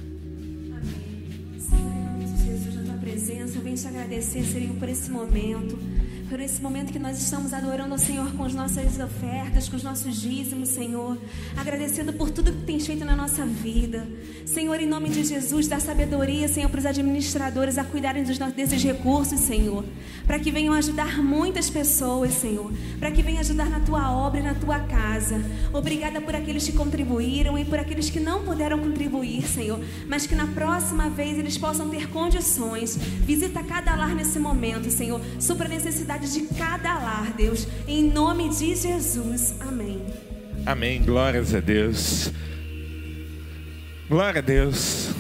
Amém. 0.71 1.59
Senhor, 1.59 2.45
Jesus, 2.45 2.75
na 2.75 2.83
tua 2.83 3.01
presença, 3.01 3.57
eu 3.57 3.63
venho 3.63 3.77
te 3.79 3.89
agradecer, 3.89 4.45
Senhor, 4.45 4.77
por 4.77 4.87
esse 4.91 5.11
momento 5.11 5.79
por 6.35 6.41
esse 6.41 6.44
momento 6.65 6.95
que 6.95 6.99
nós 6.99 7.19
estamos 7.19 7.53
adorando 7.53 7.93
ao 7.93 7.99
Senhor 7.99 8.33
com 8.33 8.43
as 8.43 8.55
nossas 8.55 8.99
ofertas, 8.99 9.69
com 9.69 9.77
os 9.77 9.83
nossos 9.83 10.19
dízimos, 10.19 10.71
Senhor. 10.71 11.19
Agradecendo 11.55 12.11
por 12.15 12.31
tudo 12.31 12.51
que 12.51 12.63
tens 12.63 12.87
feito 12.87 13.05
na 13.05 13.15
nossa 13.15 13.45
vida. 13.45 14.09
Senhor, 14.47 14.81
em 14.81 14.87
nome 14.87 15.11
de 15.11 15.25
Jesus, 15.25 15.69
dá 15.69 15.79
sabedoria, 15.79 16.49
Senhor, 16.49 16.71
para 16.71 16.81
os 16.81 16.87
administradores 16.87 17.77
a 17.77 17.85
cuidarem 17.85 18.25
dos, 18.25 18.39
desses 18.39 18.83
recursos, 18.83 19.41
Senhor. 19.41 19.85
Para 20.27 20.39
que 20.39 20.51
venham 20.51 20.73
ajudar 20.73 21.23
muitas 21.23 21.69
pessoas, 21.69 22.33
Senhor. 22.33 22.73
Para 22.99 23.11
que 23.11 23.21
venham 23.21 23.41
ajudar 23.41 23.69
na 23.69 23.81
tua 23.81 24.11
obra 24.11 24.41
e 24.41 24.43
na 24.43 24.55
tua 24.55 24.81
casa. 24.81 25.45
Obrigada 25.71 26.19
por 26.19 26.35
aqueles 26.35 26.65
que 26.65 26.73
contribuíram 26.73 27.59
e 27.59 27.65
por 27.67 27.79
aqueles 27.79 28.09
que 28.09 28.21
não 28.21 28.43
puderam 28.43 28.79
contribuir, 28.79 29.43
Senhor. 29.47 29.79
Mas 30.09 30.27
que 30.27 30.35
na 30.35 30.47
próxima 30.47 31.11
vez 31.11 31.39
eles 31.39 31.59
possam 31.59 31.91
ter 31.91 32.09
condições. 32.09 32.97
Visita 32.97 33.63
cada 33.63 33.95
lar 33.95 34.15
nesse 34.15 34.39
momento, 34.39 34.91
Senhor. 34.91 35.21
Supra 35.39 35.69
necessidade 35.69 36.33
de 36.33 36.54
cada 36.57 36.99
lar, 36.99 37.33
Deus. 37.35 37.67
Em 37.87 38.03
nome 38.03 38.49
de 38.49 38.75
Jesus. 38.75 39.55
Amém. 39.61 40.05
Amém. 40.65 41.03
Glórias 41.03 41.55
a 41.55 41.61
Deus. 41.61 42.33
Glória 44.09 44.39
a 44.39 44.43
Deus. 44.43 45.11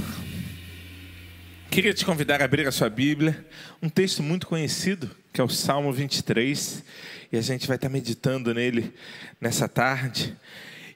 Queria 1.71 1.93
te 1.93 2.05
convidar 2.05 2.41
a 2.41 2.45
abrir 2.45 2.69
a 2.69 2.73
sua 2.73 2.89
Bíblia, 2.89 3.45
um 3.83 3.89
texto 3.89 4.23
muito 4.23 4.47
conhecido, 4.47 5.11
que 5.33 5.41
é 5.41 5.45
o 5.45 5.49
Salmo 5.49 5.93
23, 5.93 6.85
e 7.33 7.37
a 7.37 7.41
gente 7.41 7.67
vai 7.67 7.75
estar 7.75 7.89
meditando 7.89 8.55
nele 8.55 8.95
nessa 9.41 9.67
tarde. 9.67 10.37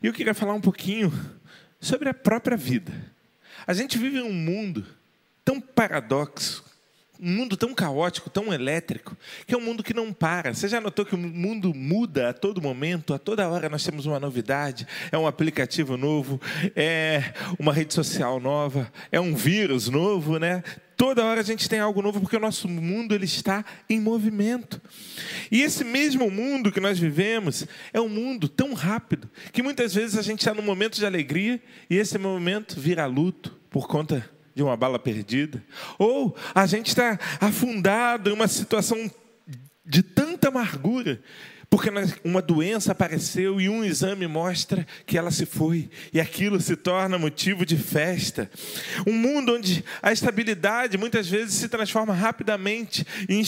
E 0.00 0.06
eu 0.06 0.12
queria 0.12 0.34
falar 0.34 0.54
um 0.54 0.60
pouquinho 0.60 1.12
sobre 1.80 2.08
a 2.08 2.14
própria 2.14 2.56
vida. 2.56 2.92
A 3.66 3.72
gente 3.72 3.98
vive 3.98 4.18
em 4.18 4.22
um 4.22 4.32
mundo 4.32 4.86
tão 5.44 5.60
paradoxo, 5.60 6.64
um 7.20 7.30
mundo 7.30 7.56
tão 7.56 7.74
caótico, 7.74 8.30
tão 8.30 8.52
elétrico, 8.52 9.16
que 9.46 9.54
é 9.54 9.58
um 9.58 9.60
mundo 9.60 9.82
que 9.82 9.92
não 9.92 10.12
para. 10.12 10.54
Você 10.54 10.68
já 10.68 10.80
notou 10.80 11.04
que 11.04 11.14
o 11.14 11.18
mundo 11.18 11.74
muda 11.74 12.30
a 12.30 12.32
todo 12.32 12.62
momento, 12.62 13.12
a 13.12 13.18
toda 13.18 13.48
hora 13.48 13.68
nós 13.68 13.84
temos 13.84 14.06
uma 14.06 14.20
novidade, 14.20 14.86
é 15.10 15.18
um 15.18 15.26
aplicativo 15.26 15.96
novo, 15.96 16.40
é 16.76 17.32
uma 17.58 17.72
rede 17.72 17.92
social 17.92 18.38
nova, 18.38 18.90
é 19.10 19.20
um 19.20 19.34
vírus 19.34 19.88
novo, 19.88 20.38
né? 20.38 20.62
Toda 20.96 21.24
hora 21.24 21.40
a 21.40 21.44
gente 21.44 21.68
tem 21.68 21.78
algo 21.78 22.02
novo 22.02 22.20
porque 22.20 22.36
o 22.36 22.40
nosso 22.40 22.68
mundo 22.68 23.14
ele 23.14 23.24
está 23.24 23.64
em 23.88 24.00
movimento. 24.00 24.80
E 25.50 25.62
esse 25.62 25.84
mesmo 25.84 26.28
mundo 26.28 26.72
que 26.72 26.80
nós 26.80 26.98
vivemos 26.98 27.66
é 27.92 28.00
um 28.00 28.08
mundo 28.08 28.48
tão 28.48 28.74
rápido 28.74 29.30
que 29.52 29.62
muitas 29.62 29.94
vezes 29.94 30.18
a 30.18 30.22
gente 30.22 30.40
está 30.40 30.52
num 30.52 30.62
momento 30.62 30.96
de 30.96 31.06
alegria 31.06 31.60
e 31.88 31.96
esse 31.96 32.18
momento 32.18 32.80
vira 32.80 33.06
luto 33.06 33.56
por 33.70 33.86
conta 33.86 34.28
de 34.58 34.62
uma 34.64 34.76
bala 34.76 34.98
perdida, 34.98 35.62
ou 36.00 36.36
a 36.52 36.66
gente 36.66 36.88
está 36.88 37.16
afundado 37.40 38.28
em 38.28 38.32
uma 38.32 38.48
situação 38.48 39.08
de 39.86 40.02
tanta 40.02 40.48
amargura, 40.48 41.22
porque 41.70 41.88
uma 42.24 42.42
doença 42.42 42.90
apareceu 42.90 43.60
e 43.60 43.68
um 43.68 43.84
exame 43.84 44.26
mostra 44.26 44.84
que 45.06 45.16
ela 45.16 45.30
se 45.30 45.46
foi, 45.46 45.88
e 46.12 46.20
aquilo 46.20 46.60
se 46.60 46.74
torna 46.74 47.16
motivo 47.16 47.64
de 47.64 47.76
festa. 47.76 48.50
Um 49.06 49.12
mundo 49.12 49.54
onde 49.54 49.84
a 50.02 50.10
estabilidade 50.10 50.98
muitas 50.98 51.28
vezes 51.28 51.54
se 51.54 51.68
transforma 51.68 52.12
rapidamente 52.12 53.06
em 53.28 53.38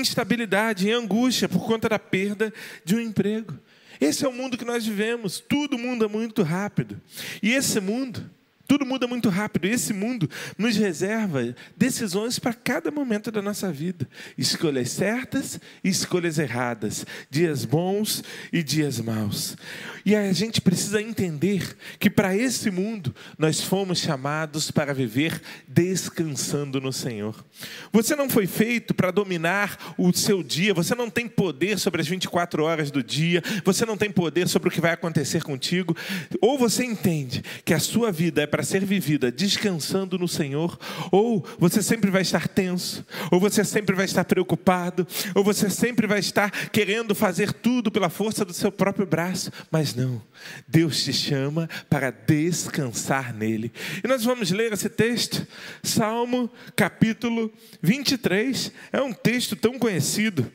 instabilidade, 0.00 0.88
em 0.88 0.92
angústia, 0.92 1.46
por 1.46 1.66
conta 1.66 1.90
da 1.90 1.98
perda 1.98 2.50
de 2.86 2.96
um 2.96 3.00
emprego. 3.00 3.52
Esse 4.00 4.24
é 4.24 4.28
o 4.28 4.32
mundo 4.32 4.56
que 4.56 4.64
nós 4.64 4.86
vivemos, 4.86 5.40
tudo 5.46 5.76
muda 5.76 6.08
muito 6.08 6.42
rápido. 6.42 6.98
E 7.42 7.52
esse 7.52 7.78
mundo 7.80 8.30
tudo 8.72 8.86
muda 8.86 9.06
muito 9.06 9.28
rápido. 9.28 9.66
Esse 9.66 9.92
mundo 9.92 10.30
nos 10.56 10.78
reserva 10.78 11.54
decisões 11.76 12.38
para 12.38 12.54
cada 12.54 12.90
momento 12.90 13.30
da 13.30 13.42
nossa 13.42 13.70
vida: 13.70 14.08
escolhas 14.38 14.88
certas 14.88 15.60
e 15.84 15.90
escolhas 15.90 16.38
erradas, 16.38 17.04
dias 17.28 17.66
bons 17.66 18.24
e 18.50 18.62
dias 18.62 18.98
maus. 18.98 19.58
E 20.06 20.16
a 20.16 20.32
gente 20.32 20.62
precisa 20.62 21.02
entender 21.02 21.76
que 21.98 22.08
para 22.08 22.34
esse 22.34 22.70
mundo 22.70 23.14
nós 23.38 23.60
fomos 23.60 23.98
chamados 23.98 24.70
para 24.70 24.94
viver 24.94 25.40
descansando 25.68 26.80
no 26.80 26.94
Senhor. 26.94 27.44
Você 27.92 28.16
não 28.16 28.30
foi 28.30 28.46
feito 28.46 28.94
para 28.94 29.10
dominar 29.10 29.94
o 29.98 30.14
seu 30.14 30.42
dia, 30.42 30.72
você 30.72 30.94
não 30.94 31.10
tem 31.10 31.28
poder 31.28 31.78
sobre 31.78 32.00
as 32.00 32.08
24 32.08 32.64
horas 32.64 32.90
do 32.90 33.02
dia, 33.02 33.42
você 33.66 33.84
não 33.84 33.98
tem 33.98 34.10
poder 34.10 34.48
sobre 34.48 34.70
o 34.70 34.72
que 34.72 34.80
vai 34.80 34.92
acontecer 34.92 35.42
contigo. 35.42 35.94
Ou 36.40 36.56
você 36.58 36.84
entende 36.84 37.44
que 37.66 37.74
a 37.74 37.78
sua 37.78 38.10
vida 38.10 38.42
é 38.42 38.46
para 38.46 38.61
para 38.62 38.64
ser 38.64 38.84
vivida 38.84 39.32
descansando 39.32 40.16
no 40.16 40.28
Senhor, 40.28 40.78
ou 41.10 41.44
você 41.58 41.82
sempre 41.82 42.12
vai 42.12 42.22
estar 42.22 42.46
tenso, 42.46 43.04
ou 43.28 43.40
você 43.40 43.64
sempre 43.64 43.96
vai 43.96 44.04
estar 44.04 44.24
preocupado, 44.24 45.04
ou 45.34 45.42
você 45.42 45.68
sempre 45.68 46.06
vai 46.06 46.20
estar 46.20 46.48
querendo 46.68 47.12
fazer 47.12 47.52
tudo 47.52 47.90
pela 47.90 48.08
força 48.08 48.44
do 48.44 48.52
seu 48.52 48.70
próprio 48.70 49.04
braço, 49.04 49.50
mas 49.68 49.96
não. 49.96 50.22
Deus 50.68 51.02
te 51.02 51.12
chama 51.12 51.68
para 51.90 52.12
descansar 52.12 53.34
nele. 53.34 53.72
E 54.02 54.06
nós 54.06 54.22
vamos 54.24 54.52
ler 54.52 54.72
esse 54.72 54.88
texto, 54.88 55.44
Salmo 55.82 56.48
capítulo 56.76 57.52
23. 57.82 58.70
É 58.92 59.02
um 59.02 59.12
texto 59.12 59.56
tão 59.56 59.76
conhecido. 59.76 60.48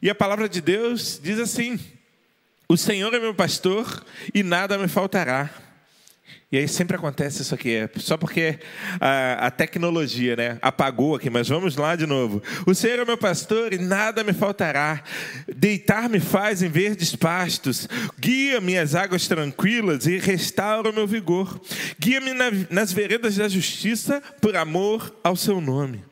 E 0.00 0.08
a 0.08 0.14
palavra 0.14 0.48
de 0.48 0.62
Deus 0.62 1.20
diz 1.22 1.38
assim: 1.38 1.78
O 2.66 2.76
Senhor 2.78 3.12
é 3.12 3.20
meu 3.20 3.34
pastor 3.34 4.02
e 4.34 4.42
nada 4.42 4.78
me 4.78 4.88
faltará. 4.88 5.71
E 6.52 6.58
aí 6.58 6.68
sempre 6.68 6.94
acontece 6.94 7.40
isso 7.40 7.54
aqui, 7.54 7.74
é 7.74 7.88
só 7.96 8.18
porque 8.18 8.58
a, 9.00 9.46
a, 9.46 9.50
tecnologia 9.50 10.36
né, 10.36 10.58
apagou 10.60 11.14
aqui, 11.14 11.30
mas 11.30 11.48
vamos 11.48 11.76
lá 11.76 11.96
de 11.96 12.04
novo. 12.04 12.42
O 12.66 12.74
Senhor 12.74 12.98
é 12.98 13.04
meu 13.06 13.16
pastor 13.16 13.72
e 13.72 13.78
nada 13.78 14.22
me 14.22 14.34
faltará. 14.34 15.02
Deitar-me 15.56 16.20
faz 16.20 16.62
em 16.62 16.68
verdes 16.68 17.16
pastos, 17.16 17.88
guia-me 18.20 18.76
às 18.76 18.94
águas 18.94 19.26
tranquilas 19.26 20.04
e 20.04 20.18
restaura 20.18 20.90
o 20.90 20.92
meu 20.92 21.06
vigor. 21.06 21.58
Guia-me 21.98 22.34
na, 22.34 22.50
nas 22.68 22.92
veredas 22.92 23.36
da 23.36 23.48
justiça 23.48 24.22
por 24.38 24.54
amor 24.54 25.10
ao 25.24 25.34
seu 25.34 25.58
nome. 25.58 26.04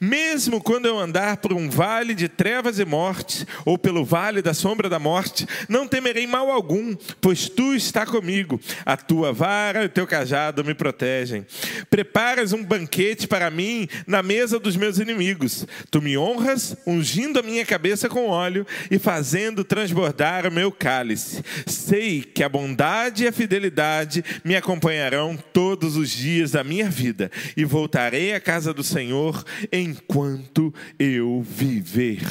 Mesmo 0.00 0.60
quando 0.62 0.86
eu 0.86 0.98
andar 0.98 1.38
por 1.38 1.52
um 1.52 1.68
vale 1.68 2.14
de 2.14 2.28
trevas 2.28 2.78
e 2.78 2.84
morte, 2.84 3.46
ou 3.64 3.76
pelo 3.78 4.04
vale 4.04 4.42
da 4.42 4.54
sombra 4.54 4.88
da 4.88 4.98
morte, 4.98 5.46
não 5.68 5.86
temerei 5.86 6.26
mal 6.26 6.50
algum, 6.50 6.94
pois 7.20 7.48
tu 7.48 7.74
está 7.74 8.06
comigo. 8.06 8.60
A 8.84 8.96
tua 8.96 9.32
vara 9.32 9.82
e 9.82 9.86
o 9.86 9.90
teu 9.90 10.06
cajado 10.06 10.64
me 10.64 10.74
protegem. 10.74 11.46
Preparas 11.90 12.52
um 12.52 12.62
banquete 12.62 13.26
para 13.26 13.50
mim 13.50 13.88
na 14.06 14.22
mesa 14.22 14.58
dos 14.58 14.76
meus 14.76 14.98
inimigos. 14.98 15.66
Tu 15.90 16.00
me 16.00 16.16
honras, 16.16 16.76
ungindo 16.86 17.38
a 17.38 17.42
minha 17.42 17.64
cabeça 17.64 18.08
com 18.08 18.28
óleo 18.28 18.66
e 18.90 18.98
fazendo 18.98 19.64
transbordar 19.64 20.46
o 20.46 20.52
meu 20.52 20.70
cálice. 20.70 21.42
Sei 21.66 22.22
que 22.22 22.42
a 22.42 22.48
bondade 22.48 23.24
e 23.24 23.28
a 23.28 23.32
fidelidade 23.32 24.24
me 24.44 24.56
acompanharão 24.56 25.36
todos 25.52 25.96
os 25.96 26.10
dias 26.10 26.52
da 26.52 26.64
minha 26.64 26.88
vida, 26.88 27.30
e 27.56 27.64
voltarei 27.64 28.34
à 28.34 28.40
casa 28.40 28.72
do 28.72 28.82
Senhor 28.82 29.44
enquanto 29.72 30.72
eu 30.98 31.42
viver. 31.42 32.22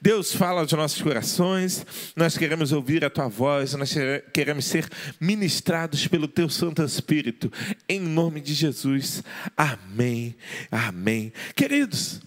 Deus 0.00 0.34
fala 0.34 0.60
aos 0.60 0.72
nossos 0.72 1.00
corações, 1.00 1.86
nós 2.16 2.36
queremos 2.36 2.72
ouvir 2.72 3.04
a 3.04 3.10
tua 3.10 3.28
voz, 3.28 3.74
nós 3.74 3.94
queremos 4.32 4.64
ser 4.64 4.88
ministrados 5.20 6.06
pelo 6.06 6.28
teu 6.28 6.48
Santo 6.48 6.82
Espírito, 6.82 7.52
em 7.88 8.00
nome 8.00 8.40
de 8.40 8.54
Jesus. 8.54 9.22
Amém. 9.56 10.34
Amém. 10.70 11.32
Queridos, 11.54 12.20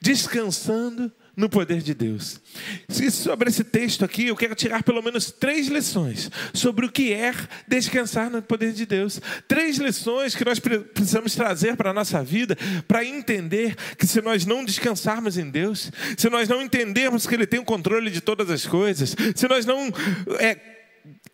descansando 0.00 1.12
no 1.36 1.48
poder 1.48 1.80
de 1.80 1.94
Deus. 1.94 2.40
E 2.88 3.10
sobre 3.10 3.48
esse 3.48 3.64
texto 3.64 4.04
aqui, 4.04 4.26
eu 4.26 4.36
quero 4.36 4.54
tirar 4.54 4.82
pelo 4.82 5.02
menos 5.02 5.30
três 5.30 5.68
lições 5.68 6.30
sobre 6.52 6.86
o 6.86 6.92
que 6.92 7.12
é 7.12 7.32
descansar 7.66 8.30
no 8.30 8.42
poder 8.42 8.72
de 8.72 8.84
Deus. 8.86 9.20
Três 9.46 9.78
lições 9.78 10.34
que 10.34 10.44
nós 10.44 10.58
precisamos 10.58 11.34
trazer 11.34 11.76
para 11.76 11.90
a 11.90 11.94
nossa 11.94 12.22
vida 12.22 12.56
para 12.86 13.04
entender 13.04 13.76
que 13.96 14.06
se 14.06 14.20
nós 14.20 14.44
não 14.44 14.64
descansarmos 14.64 15.38
em 15.38 15.48
Deus, 15.48 15.90
se 16.16 16.28
nós 16.28 16.48
não 16.48 16.62
entendermos 16.62 17.26
que 17.26 17.34
Ele 17.34 17.46
tem 17.46 17.60
o 17.60 17.64
controle 17.64 18.10
de 18.10 18.20
todas 18.20 18.50
as 18.50 18.66
coisas, 18.66 19.14
se 19.34 19.48
nós 19.48 19.64
não 19.64 19.92
é, 20.38 20.79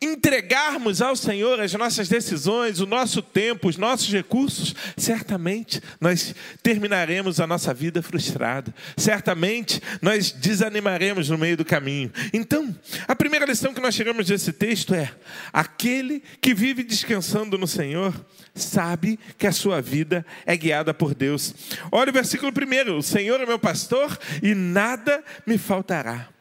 entregarmos 0.01 1.01
ao 1.01 1.17
Senhor 1.17 1.59
as 1.61 1.73
nossas 1.73 2.09
decisões, 2.09 2.81
o 2.81 2.87
nosso 2.87 3.23
tempo, 3.23 3.69
os 3.69 3.77
nossos 3.77 4.13
recursos, 4.13 4.75
certamente 4.97 5.81
nós 6.01 6.35
terminaremos 6.63 7.41
a 7.41 7.47
nossa 7.47 7.73
vida 7.73 8.03
frustrada. 8.03 8.75
Certamente 8.97 9.81
nós 10.03 10.33
desanimaremos 10.33 11.31
no 11.31 11.39
meio 11.39 11.57
do 11.57 11.65
caminho. 11.65 12.13
Então, 12.33 12.75
a 13.09 13.17
primeira 13.17 13.47
lição 13.47 13.73
que 13.73 13.81
nós 13.81 13.95
tiramos 13.95 14.27
desse 14.27 14.53
texto 14.53 14.95
é: 14.95 15.11
aquele 15.53 16.23
que 16.41 16.55
vive 16.55 16.83
descansando 16.83 17.57
no 17.57 17.67
Senhor 17.67 18.15
sabe 18.55 19.19
que 19.39 19.47
a 19.47 19.53
sua 19.53 19.81
vida 19.81 20.25
é 20.45 20.57
guiada 20.57 20.93
por 20.93 21.15
Deus. 21.15 21.55
Olha 21.91 22.11
o 22.11 22.15
versículo 22.15 22.53
primeiro: 22.53 22.99
O 22.99 23.03
Senhor 23.03 23.41
é 23.41 23.47
meu 23.47 23.59
pastor 23.59 24.19
e 24.43 24.55
nada 24.55 25.25
me 25.47 25.57
faltará. 25.57 26.36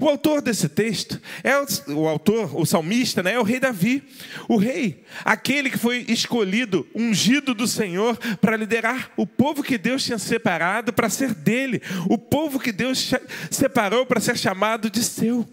O 0.00 0.08
autor 0.08 0.40
desse 0.40 0.66
texto 0.66 1.20
é 1.44 1.54
o, 1.58 1.66
o, 1.94 2.08
autor, 2.08 2.58
o 2.58 2.64
salmista, 2.64 3.22
né, 3.22 3.34
é 3.34 3.38
o 3.38 3.42
rei 3.42 3.60
Davi. 3.60 4.02
O 4.48 4.56
rei, 4.56 5.04
aquele 5.22 5.68
que 5.68 5.76
foi 5.76 6.06
escolhido, 6.08 6.88
ungido 6.94 7.54
do 7.54 7.66
Senhor 7.66 8.16
para 8.40 8.56
liderar 8.56 9.10
o 9.14 9.26
povo 9.26 9.62
que 9.62 9.76
Deus 9.76 10.02
tinha 10.02 10.18
separado 10.18 10.90
para 10.90 11.10
ser 11.10 11.34
dele, 11.34 11.82
o 12.08 12.16
povo 12.16 12.58
que 12.58 12.72
Deus 12.72 13.12
separou 13.50 14.06
para 14.06 14.20
ser 14.20 14.38
chamado 14.38 14.88
de 14.88 15.04
seu. 15.04 15.46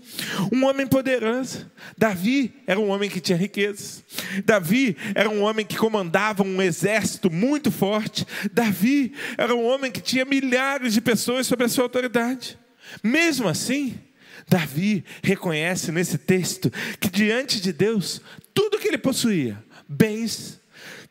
Um 0.49 0.63
homem 0.63 0.87
poderoso. 0.87 1.69
Davi 1.97 2.53
era 2.65 2.79
um 2.79 2.87
homem 2.87 3.09
que 3.09 3.19
tinha 3.19 3.37
riquezas. 3.37 4.01
Davi 4.45 4.95
era 5.13 5.29
um 5.29 5.41
homem 5.41 5.65
que 5.65 5.75
comandava 5.75 6.43
um 6.43 6.61
exército 6.61 7.29
muito 7.29 7.69
forte. 7.69 8.25
Davi 8.53 9.11
era 9.37 9.53
um 9.53 9.65
homem 9.65 9.91
que 9.91 9.99
tinha 9.99 10.23
milhares 10.23 10.93
de 10.93 11.01
pessoas 11.01 11.47
sob 11.47 11.65
a 11.65 11.69
sua 11.69 11.83
autoridade. 11.83 12.57
Mesmo 13.03 13.49
assim, 13.49 13.99
Davi 14.47 15.03
reconhece 15.21 15.91
nesse 15.91 16.17
texto 16.17 16.71
que 16.99 17.09
diante 17.09 17.59
de 17.59 17.73
Deus, 17.73 18.21
tudo 18.53 18.79
que 18.79 18.87
ele 18.87 18.97
possuía, 18.97 19.61
bens, 19.87 20.59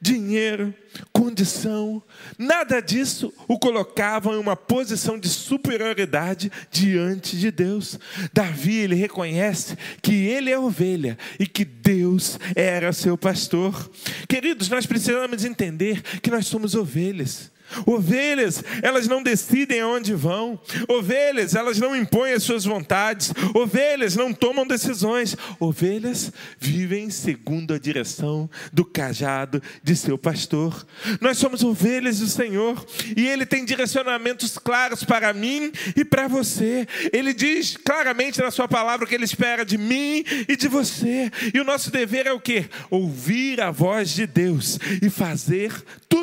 dinheiro, 0.00 0.74
condição, 1.12 2.02
nada 2.38 2.80
disso 2.80 3.32
o 3.48 3.58
colocava 3.58 4.30
em 4.30 4.38
uma 4.38 4.56
posição 4.56 5.18
de 5.18 5.28
superioridade 5.28 6.50
diante 6.70 7.36
de 7.36 7.50
Deus. 7.50 7.98
Davi, 8.32 8.76
ele 8.76 8.94
reconhece 8.94 9.76
que 10.02 10.14
ele 10.14 10.50
é 10.50 10.58
ovelha 10.58 11.18
e 11.38 11.46
que 11.46 11.64
Deus 11.64 12.38
era 12.54 12.92
seu 12.92 13.16
pastor. 13.16 13.90
Queridos, 14.28 14.68
nós 14.68 14.86
precisamos 14.86 15.44
entender 15.44 16.02
que 16.20 16.30
nós 16.30 16.46
somos 16.46 16.74
ovelhas. 16.74 17.50
Ovelhas, 17.84 18.62
elas 18.82 19.06
não 19.06 19.22
decidem 19.22 19.80
aonde 19.80 20.14
vão. 20.14 20.58
Ovelhas, 20.88 21.54
elas 21.54 21.78
não 21.78 21.94
impõem 21.94 22.32
as 22.32 22.42
suas 22.42 22.64
vontades. 22.64 23.32
Ovelhas 23.54 24.16
não 24.16 24.32
tomam 24.32 24.66
decisões. 24.66 25.36
Ovelhas 25.58 26.32
vivem 26.58 27.10
segundo 27.10 27.74
a 27.74 27.78
direção 27.78 28.48
do 28.72 28.84
cajado 28.84 29.62
de 29.82 29.96
seu 29.96 30.16
pastor. 30.16 30.86
Nós 31.20 31.38
somos 31.38 31.62
ovelhas 31.62 32.18
do 32.20 32.26
Senhor 32.26 32.84
e 33.16 33.26
Ele 33.26 33.44
tem 33.46 33.64
direcionamentos 33.64 34.58
claros 34.58 35.04
para 35.04 35.32
mim 35.32 35.72
e 35.94 36.04
para 36.04 36.28
você. 36.28 36.86
Ele 37.12 37.32
diz 37.32 37.76
claramente 37.76 38.40
na 38.40 38.50
Sua 38.50 38.68
palavra 38.68 39.04
o 39.04 39.08
que 39.08 39.14
Ele 39.14 39.24
espera 39.24 39.64
de 39.64 39.78
mim 39.78 40.24
e 40.48 40.56
de 40.56 40.68
você. 40.68 41.30
E 41.52 41.60
o 41.60 41.64
nosso 41.64 41.90
dever 41.90 42.26
é 42.26 42.32
o 42.32 42.40
que? 42.40 42.66
Ouvir 42.90 43.60
a 43.60 43.70
voz 43.70 44.10
de 44.10 44.26
Deus 44.26 44.78
e 45.02 45.10
fazer 45.10 45.72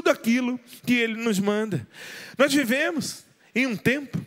tudo 0.03 0.11
aquilo 0.11 0.59
que 0.85 0.93
Ele 0.93 1.15
nos 1.15 1.39
manda. 1.39 1.87
Nós 2.37 2.53
vivemos 2.53 3.23
em 3.55 3.65
um 3.65 3.75
tempo 3.75 4.23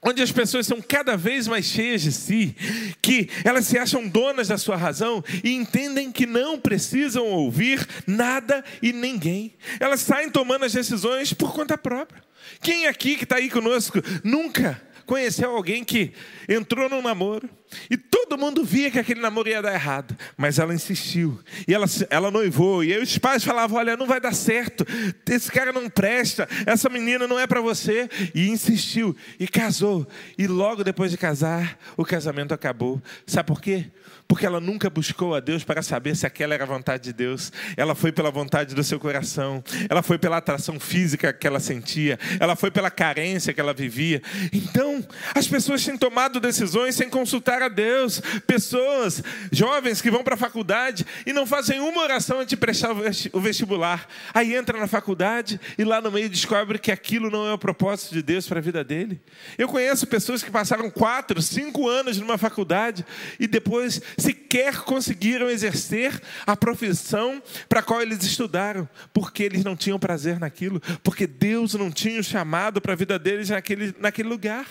onde 0.00 0.22
as 0.22 0.30
pessoas 0.30 0.64
são 0.64 0.80
cada 0.80 1.16
vez 1.16 1.48
mais 1.48 1.64
cheias 1.64 2.02
de 2.02 2.12
si, 2.12 2.54
que 3.02 3.28
elas 3.44 3.66
se 3.66 3.76
acham 3.76 4.06
donas 4.06 4.46
da 4.46 4.56
sua 4.56 4.76
razão 4.76 5.24
e 5.42 5.50
entendem 5.50 6.12
que 6.12 6.24
não 6.24 6.58
precisam 6.58 7.26
ouvir 7.26 7.84
nada 8.06 8.64
e 8.80 8.92
ninguém. 8.92 9.56
Elas 9.80 10.00
saem 10.00 10.30
tomando 10.30 10.64
as 10.64 10.72
decisões 10.72 11.32
por 11.32 11.52
conta 11.52 11.76
própria. 11.76 12.22
Quem 12.62 12.86
aqui 12.86 13.16
que 13.16 13.24
está 13.24 13.36
aí 13.36 13.50
conosco 13.50 13.98
nunca 14.22 14.80
conheceu 15.04 15.50
alguém 15.50 15.82
que 15.82 16.12
entrou 16.48 16.88
num 16.88 17.02
namoro 17.02 17.50
e 17.90 17.96
todo 17.96 18.38
mundo 18.38 18.64
via 18.64 18.90
que 18.90 18.98
aquele 18.98 19.20
namoro 19.20 19.48
ia 19.48 19.62
dar 19.62 19.74
errado, 19.74 20.16
mas 20.36 20.58
ela 20.58 20.74
insistiu 20.74 21.38
e 21.66 21.74
ela, 21.74 21.86
ela 22.10 22.30
noivou. 22.30 22.82
E 22.82 22.92
aí 22.92 23.02
os 23.02 23.18
pais 23.18 23.44
falavam: 23.44 23.78
Olha, 23.78 23.96
não 23.96 24.06
vai 24.06 24.20
dar 24.20 24.34
certo, 24.34 24.86
esse 25.28 25.50
cara 25.50 25.72
não 25.72 25.88
presta, 25.88 26.48
essa 26.66 26.88
menina 26.88 27.26
não 27.26 27.38
é 27.38 27.46
para 27.46 27.60
você. 27.60 28.08
E 28.34 28.48
insistiu 28.48 29.16
e 29.38 29.46
casou. 29.46 30.06
E 30.36 30.46
logo 30.46 30.84
depois 30.84 31.10
de 31.10 31.16
casar, 31.16 31.78
o 31.96 32.04
casamento 32.04 32.54
acabou. 32.54 33.02
Sabe 33.26 33.46
por 33.46 33.60
quê? 33.60 33.90
porque 34.28 34.44
ela 34.44 34.60
nunca 34.60 34.90
buscou 34.90 35.34
a 35.34 35.40
Deus 35.40 35.64
para 35.64 35.80
saber 35.82 36.14
se 36.14 36.26
aquela 36.26 36.52
era 36.52 36.64
a 36.64 36.66
vontade 36.66 37.04
de 37.04 37.12
Deus. 37.14 37.50
Ela 37.76 37.94
foi 37.94 38.12
pela 38.12 38.30
vontade 38.30 38.74
do 38.74 38.84
seu 38.84 39.00
coração, 39.00 39.64
ela 39.88 40.02
foi 40.02 40.18
pela 40.18 40.36
atração 40.36 40.78
física 40.78 41.32
que 41.32 41.46
ela 41.46 41.58
sentia, 41.58 42.18
ela 42.38 42.54
foi 42.54 42.70
pela 42.70 42.90
carência 42.90 43.54
que 43.54 43.60
ela 43.60 43.72
vivia. 43.72 44.20
Então, 44.52 45.02
as 45.34 45.48
pessoas 45.48 45.82
têm 45.82 45.96
tomado 45.96 46.38
decisões 46.38 46.94
sem 46.94 47.08
consultar 47.08 47.57
a 47.62 47.68
Deus. 47.68 48.20
Pessoas, 48.46 49.22
jovens 49.52 50.00
que 50.00 50.10
vão 50.10 50.22
para 50.22 50.34
a 50.34 50.38
faculdade 50.38 51.06
e 51.26 51.32
não 51.32 51.46
fazem 51.46 51.80
uma 51.80 52.02
oração 52.02 52.40
antes 52.40 52.50
de 52.50 52.56
prestar 52.56 52.92
o 53.32 53.40
vestibular. 53.40 54.06
Aí 54.32 54.54
entra 54.54 54.78
na 54.78 54.86
faculdade 54.86 55.60
e 55.76 55.84
lá 55.84 56.00
no 56.00 56.10
meio 56.10 56.28
descobre 56.28 56.78
que 56.78 56.90
aquilo 56.90 57.30
não 57.30 57.46
é 57.46 57.52
o 57.52 57.58
propósito 57.58 58.14
de 58.14 58.22
Deus 58.22 58.46
para 58.46 58.58
a 58.58 58.62
vida 58.62 58.82
dele. 58.84 59.20
Eu 59.56 59.68
conheço 59.68 60.06
pessoas 60.06 60.42
que 60.42 60.50
passaram 60.50 60.90
quatro, 60.90 61.40
cinco 61.42 61.88
anos 61.88 62.18
numa 62.18 62.38
faculdade 62.38 63.04
e 63.38 63.46
depois 63.46 64.00
sequer 64.16 64.78
conseguiram 64.82 65.50
exercer 65.50 66.20
a 66.46 66.56
profissão 66.56 67.42
para 67.68 67.80
a 67.80 67.82
qual 67.82 68.02
eles 68.02 68.22
estudaram, 68.24 68.88
porque 69.12 69.42
eles 69.42 69.64
não 69.64 69.76
tinham 69.76 69.98
prazer 69.98 70.38
naquilo, 70.38 70.80
porque 71.02 71.26
Deus 71.26 71.74
não 71.74 71.90
tinha 71.90 72.20
o 72.20 72.24
chamado 72.24 72.80
para 72.80 72.92
a 72.92 72.96
vida 72.96 73.18
deles 73.18 73.50
naquele, 73.50 73.94
naquele 73.98 74.28
lugar. 74.28 74.66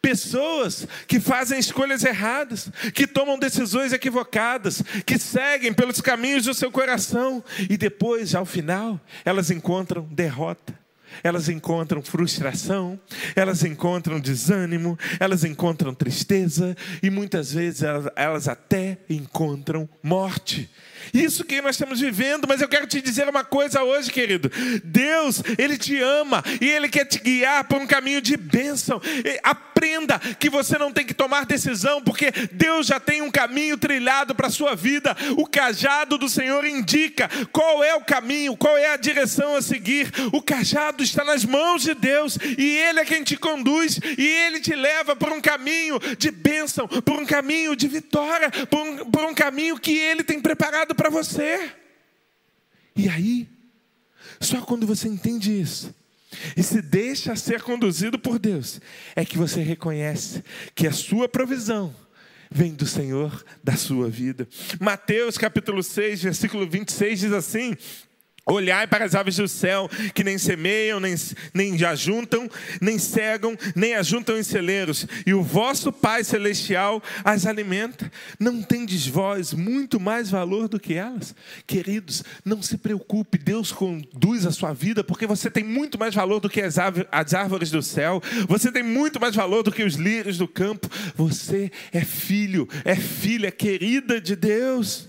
Pessoas 0.00 0.86
que 1.06 1.20
fazem 1.20 1.58
escolhas 1.58 2.04
erradas, 2.04 2.70
que 2.94 3.06
tomam 3.06 3.38
decisões 3.38 3.92
equivocadas, 3.92 4.82
que 5.04 5.18
seguem 5.18 5.72
pelos 5.72 6.00
caminhos 6.00 6.44
do 6.44 6.54
seu 6.54 6.70
coração 6.70 7.42
e 7.68 7.76
depois, 7.76 8.34
ao 8.34 8.44
final, 8.44 9.00
elas 9.24 9.50
encontram 9.50 10.04
derrota 10.10 10.78
elas 11.22 11.48
encontram 11.48 12.02
frustração, 12.02 12.98
elas 13.34 13.64
encontram 13.64 14.20
desânimo, 14.20 14.98
elas 15.18 15.44
encontram 15.44 15.94
tristeza 15.94 16.76
e 17.02 17.10
muitas 17.10 17.52
vezes 17.52 17.82
elas, 17.82 18.12
elas 18.14 18.48
até 18.48 18.98
encontram 19.08 19.88
morte. 20.02 20.70
Isso 21.12 21.44
que 21.44 21.60
nós 21.60 21.74
estamos 21.74 22.00
vivendo, 22.00 22.46
mas 22.46 22.60
eu 22.60 22.68
quero 22.68 22.86
te 22.86 23.00
dizer 23.00 23.28
uma 23.28 23.44
coisa 23.44 23.82
hoje, 23.82 24.10
querido. 24.10 24.50
Deus, 24.84 25.42
Ele 25.56 25.76
te 25.76 26.00
ama 26.00 26.42
e 26.60 26.68
Ele 26.68 26.88
quer 26.88 27.04
te 27.04 27.18
guiar 27.18 27.64
por 27.64 27.80
um 27.80 27.86
caminho 27.86 28.20
de 28.20 28.36
bênção. 28.36 29.00
Aprenda 29.42 30.18
que 30.38 30.50
você 30.50 30.76
não 30.76 30.92
tem 30.92 31.06
que 31.06 31.14
tomar 31.14 31.46
decisão, 31.46 32.02
porque 32.02 32.30
Deus 32.52 32.86
já 32.86 32.98
tem 32.98 33.22
um 33.22 33.30
caminho 33.30 33.76
trilhado 33.76 34.34
para 34.34 34.48
a 34.48 34.50
sua 34.50 34.74
vida. 34.74 35.16
O 35.36 35.46
cajado 35.46 36.18
do 36.18 36.28
Senhor 36.28 36.64
indica 36.66 37.28
qual 37.52 37.82
é 37.82 37.94
o 37.94 38.00
caminho, 38.00 38.56
qual 38.56 38.76
é 38.76 38.92
a 38.92 38.96
direção 38.96 39.56
a 39.56 39.62
seguir. 39.62 40.10
O 40.32 40.42
cajado 40.42 41.02
está 41.02 41.24
nas 41.24 41.44
mãos 41.44 41.82
de 41.82 41.94
Deus 41.94 42.38
e 42.56 42.76
Ele 42.76 43.00
é 43.00 43.04
quem 43.04 43.22
te 43.22 43.36
conduz 43.36 44.00
e 44.16 44.26
Ele 44.26 44.60
te 44.60 44.74
leva 44.74 45.14
por 45.14 45.32
um 45.32 45.40
caminho 45.40 45.98
de 46.18 46.30
bênção, 46.30 46.88
por 46.88 47.18
um 47.18 47.26
caminho 47.26 47.76
de 47.76 47.86
vitória, 47.86 48.50
por 48.68 48.80
um, 48.80 48.96
por 49.10 49.24
um 49.24 49.34
caminho 49.34 49.78
que 49.78 49.96
Ele 49.96 50.22
tem 50.22 50.40
preparado 50.40 50.94
para 50.98 51.08
você. 51.08 51.70
E 52.96 53.08
aí, 53.08 53.48
só 54.40 54.60
quando 54.62 54.84
você 54.84 55.06
entende 55.06 55.60
isso 55.60 55.94
e 56.56 56.62
se 56.62 56.82
deixa 56.82 57.36
ser 57.36 57.62
conduzido 57.62 58.18
por 58.18 58.36
Deus, 58.36 58.80
é 59.14 59.24
que 59.24 59.38
você 59.38 59.62
reconhece 59.62 60.42
que 60.74 60.88
a 60.88 60.92
sua 60.92 61.28
provisão 61.28 61.94
vem 62.50 62.74
do 62.74 62.84
Senhor 62.84 63.44
da 63.62 63.76
sua 63.76 64.10
vida. 64.10 64.48
Mateus 64.80 65.38
capítulo 65.38 65.84
6, 65.84 66.24
versículo 66.24 66.68
26 66.68 67.20
diz 67.20 67.32
assim: 67.32 67.76
Olhai 68.50 68.86
para 68.86 69.04
as 69.04 69.14
aves 69.14 69.36
do 69.36 69.46
céu, 69.46 69.88
que 70.14 70.24
nem 70.24 70.38
semeiam, 70.38 70.98
nem, 70.98 71.14
nem 71.52 71.84
ajuntam, 71.84 72.48
nem 72.80 72.98
cegam, 72.98 73.56
nem 73.74 73.94
ajuntam 73.94 74.38
em 74.38 74.42
celeiros, 74.42 75.06
e 75.26 75.34
o 75.34 75.42
vosso 75.42 75.92
Pai 75.92 76.24
Celestial 76.24 77.02
as 77.24 77.46
alimenta. 77.46 78.10
Não 78.38 78.62
tendes 78.62 79.06
vós 79.06 79.52
muito 79.52 80.00
mais 80.00 80.30
valor 80.30 80.68
do 80.68 80.80
que 80.80 80.94
elas? 80.94 81.34
Queridos, 81.66 82.24
não 82.44 82.62
se 82.62 82.78
preocupe, 82.78 83.38
Deus 83.38 83.70
conduz 83.70 84.46
a 84.46 84.50
sua 84.50 84.72
vida, 84.72 85.04
porque 85.04 85.26
você 85.26 85.50
tem 85.50 85.64
muito 85.64 85.98
mais 85.98 86.14
valor 86.14 86.40
do 86.40 86.48
que 86.48 86.62
as, 86.62 86.76
as 87.12 87.34
árvores 87.34 87.70
do 87.70 87.82
céu, 87.82 88.22
você 88.48 88.72
tem 88.72 88.82
muito 88.82 89.20
mais 89.20 89.34
valor 89.34 89.62
do 89.62 89.72
que 89.72 89.82
os 89.82 89.94
lírios 89.94 90.38
do 90.38 90.48
campo. 90.48 90.88
Você 91.14 91.70
é 91.92 92.00
filho, 92.00 92.68
é 92.84 92.96
filha 92.96 93.50
querida 93.50 94.20
de 94.20 94.34
Deus. 94.34 95.08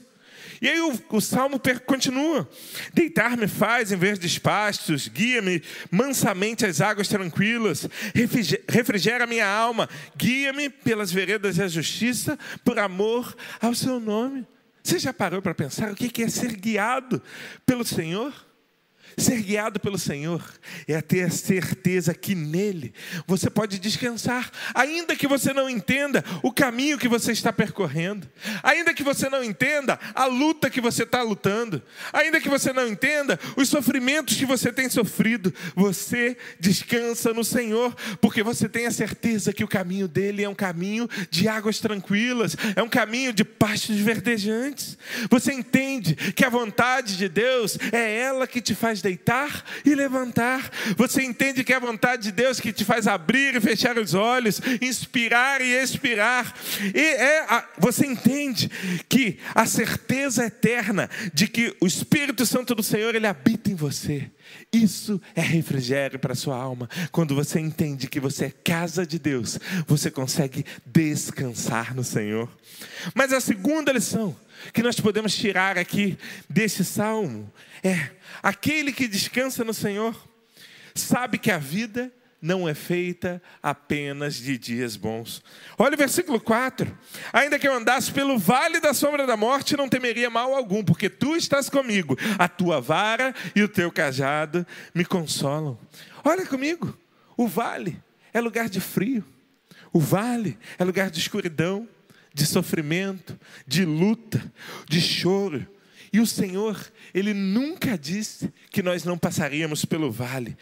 E 0.62 0.68
aí 0.68 0.80
o, 0.82 0.99
o 1.10 1.22
salmo 1.22 1.60
continua: 1.86 2.49
Deitar-me 2.93 3.47
faz 3.47 3.91
em 3.91 3.97
verdes 3.97 4.38
pastos, 4.38 5.07
guia-me 5.07 5.62
mansamente 5.91 6.66
às 6.66 6.82
águas 6.82 7.07
tranquilas, 7.07 7.88
refrigera 8.68 9.26
minha 9.26 9.47
alma, 9.47 9.89
guia-me 10.16 10.70
pelas 10.70 11.12
veredas 11.12 11.57
da 11.57 11.68
justiça, 11.68 12.38
por 12.64 12.80
amor 12.80 13.36
ao 13.62 13.74
seu 13.74 13.99
nome. 13.99 14.45
Você 14.84 14.97
já 14.97 15.14
parou 15.14 15.41
para 15.41 15.53
pensar 15.53 15.91
o 15.91 15.95
que 15.95 16.24
é 16.24 16.30
ser 16.30 16.55
guiado 16.55 17.22
pelo 17.66 17.86
Senhor? 17.86 18.48
Ser 19.20 19.41
guiado 19.41 19.80
pelo 19.80 19.97
Senhor 19.97 20.41
é 20.88 21.01
ter 21.01 21.24
a 21.24 21.30
certeza 21.30 22.13
que 22.13 22.34
nele 22.34 22.93
você 23.28 23.49
pode 23.49 23.78
descansar, 23.78 24.49
ainda 24.74 25.15
que 25.15 25.28
você 25.28 25.53
não 25.53 25.70
entenda 25.70 26.24
o 26.41 26.53
caminho 26.53 26.97
que 26.97 27.07
você 27.07 27.32
está 27.32 27.51
percorrendo, 27.51 28.30
ainda 28.63 28.93
que 28.93 29.03
você 29.03 29.30
não 29.30 29.43
entenda 29.43 29.99
a 30.15 30.26
luta 30.26 30.70
que 30.70 30.80
você 30.80 31.03
está 31.03 31.22
lutando, 31.22 31.82
ainda 32.13 32.39
que 32.39 32.47
você 32.47 32.72
não 32.72 32.88
entenda 32.88 33.39
os 33.57 33.67
sofrimentos 33.67 34.38
que 34.38 34.45
você 34.45 34.72
tem 34.72 34.89
sofrido, 34.89 35.53
você 35.76 36.38
descansa 36.59 37.34
no 37.34 37.43
Senhor, 37.43 37.95
porque 38.22 38.41
você 38.41 38.70
tem 38.70 38.86
a 38.86 38.91
certeza 38.91 39.51
que 39.51 39.63
o 39.63 39.67
caminho 39.67 40.07
dele 40.07 40.43
é 40.43 40.49
um 40.49 40.55
caminho 40.55 41.09
de 41.30 41.47
águas 41.47 41.80
tranquilas, 41.80 42.55
é 42.76 42.82
um 42.82 42.89
caminho 42.89 43.34
de 43.34 43.43
pastos 43.43 43.97
verdejantes. 43.97 44.97
Você 45.30 45.51
entende 45.51 46.15
que 46.15 46.45
a 46.45 46.49
vontade 46.49 47.17
de 47.17 47.28
Deus 47.28 47.78
é 47.91 48.17
ela 48.17 48.47
que 48.47 48.61
te 48.61 48.74
faz 48.74 49.01
deitar 49.10 49.64
e 49.84 49.95
levantar. 49.95 50.70
Você 50.95 51.24
entende 51.24 51.64
que 51.64 51.74
é 51.74 51.76
a 51.76 51.80
vontade 51.80 52.24
de 52.24 52.32
Deus 52.32 52.60
que 52.60 52.72
te 52.72 52.86
faz 52.86 53.07
abrir 53.07 53.55
e 53.55 53.62
fechar 53.62 53.97
os 53.97 54.14
olhos, 54.14 54.62
inspirar 54.82 55.62
e 55.62 55.72
expirar. 55.72 56.53
E 56.93 56.99
é 56.99 57.41
a, 57.41 57.68
você 57.78 58.05
entende 58.05 58.70
que 59.07 59.39
a 59.55 59.66
certeza 59.66 60.45
eterna 60.45 61.10
de 61.34 61.47
que 61.47 61.76
o 61.82 61.88
Espírito 61.88 62.45
Santo 62.45 62.76
do 62.76 62.84
Senhor 62.84 63.16
ele 63.16 63.28
habita 63.28 63.72
em 63.72 63.76
você. 63.76 64.30
Isso 64.72 65.22
é 65.36 65.41
refrigério 65.41 66.20
para 66.20 66.36
sua 66.36 66.55
alma. 66.55 66.89
Quando 67.12 67.36
você 67.36 67.60
entende 67.60 68.07
que 68.07 68.20
você 68.20 68.45
é 68.45 68.53
casa 68.64 69.05
de 69.05 69.20
Deus, 69.20 69.60
você 69.88 70.10
consegue 70.10 70.66
descansar 70.86 71.95
no 71.95 72.03
Senhor. 72.03 72.49
Mas 73.14 73.34
a 73.34 73.39
segunda 73.39 73.91
lição 73.91 74.36
que 74.74 74.84
nós 74.84 74.99
podemos 74.99 75.36
tirar 75.36 75.78
aqui 75.78 76.18
desse 76.49 76.84
salmo 76.84 77.51
é: 77.84 78.12
aquele 78.41 78.91
que 78.91 79.07
descansa 79.07 79.64
no 79.64 79.74
Senhor 79.74 80.16
sabe 80.93 81.38
que 81.38 81.51
a 81.51 81.57
vida 81.57 82.12
não 82.41 82.68
é 82.68 82.74
feita 82.74 83.41
apenas 83.62 84.36
de 84.36 84.57
dias 84.57 84.95
bons. 84.95 85.43
Olha 85.78 85.95
o 85.95 85.97
versículo 85.97 86.39
4. 86.39 86.97
Ainda 87.34 87.60
que 87.60 87.68
eu 87.68 87.74
andasse 87.74 88.12
pelo 88.12 88.38
vale 88.38 88.80
da 88.80 88.93
sombra 88.93 89.28
da 89.28 89.36
morte, 89.36 89.76
não 89.76 89.89
temeria 89.89 90.30
mal 90.30 90.53
algum, 90.55 90.84
porque 90.84 91.10
tu 91.10 91.36
estás 91.36 91.70
comigo. 91.70 92.18
A 92.38 92.47
tua 92.47 92.80
vara 92.80 93.34
e 93.55 93.62
o 93.62 93.68
teu 93.68 93.91
cajado 93.91 94.66
me 94.93 95.03
consolam. 95.03 95.78
Olha 96.24 96.45
comigo. 96.45 96.97
O 97.36 97.47
vale 97.47 98.01
é 98.34 98.39
lugar 98.39 98.70
de 98.70 98.80
frio. 98.80 99.24
O 99.91 99.99
vale 99.99 100.57
é 100.78 100.84
lugar 100.84 101.10
de 101.10 101.20
escuridão, 101.20 101.88
de 102.34 102.45
sofrimento, 102.45 103.39
de 103.67 103.86
luta, 103.86 104.41
de 104.88 105.01
choro. 105.01 105.67
E 106.11 106.19
o 106.19 106.25
Senhor, 106.25 106.80
ele 107.13 107.34
nunca 107.34 107.97
disse 107.97 108.51
que 108.71 108.82
nós 108.82 109.03
não 109.03 109.17
passaríamos 109.17 109.86
pelo 109.86 110.11
vale. 110.11 110.57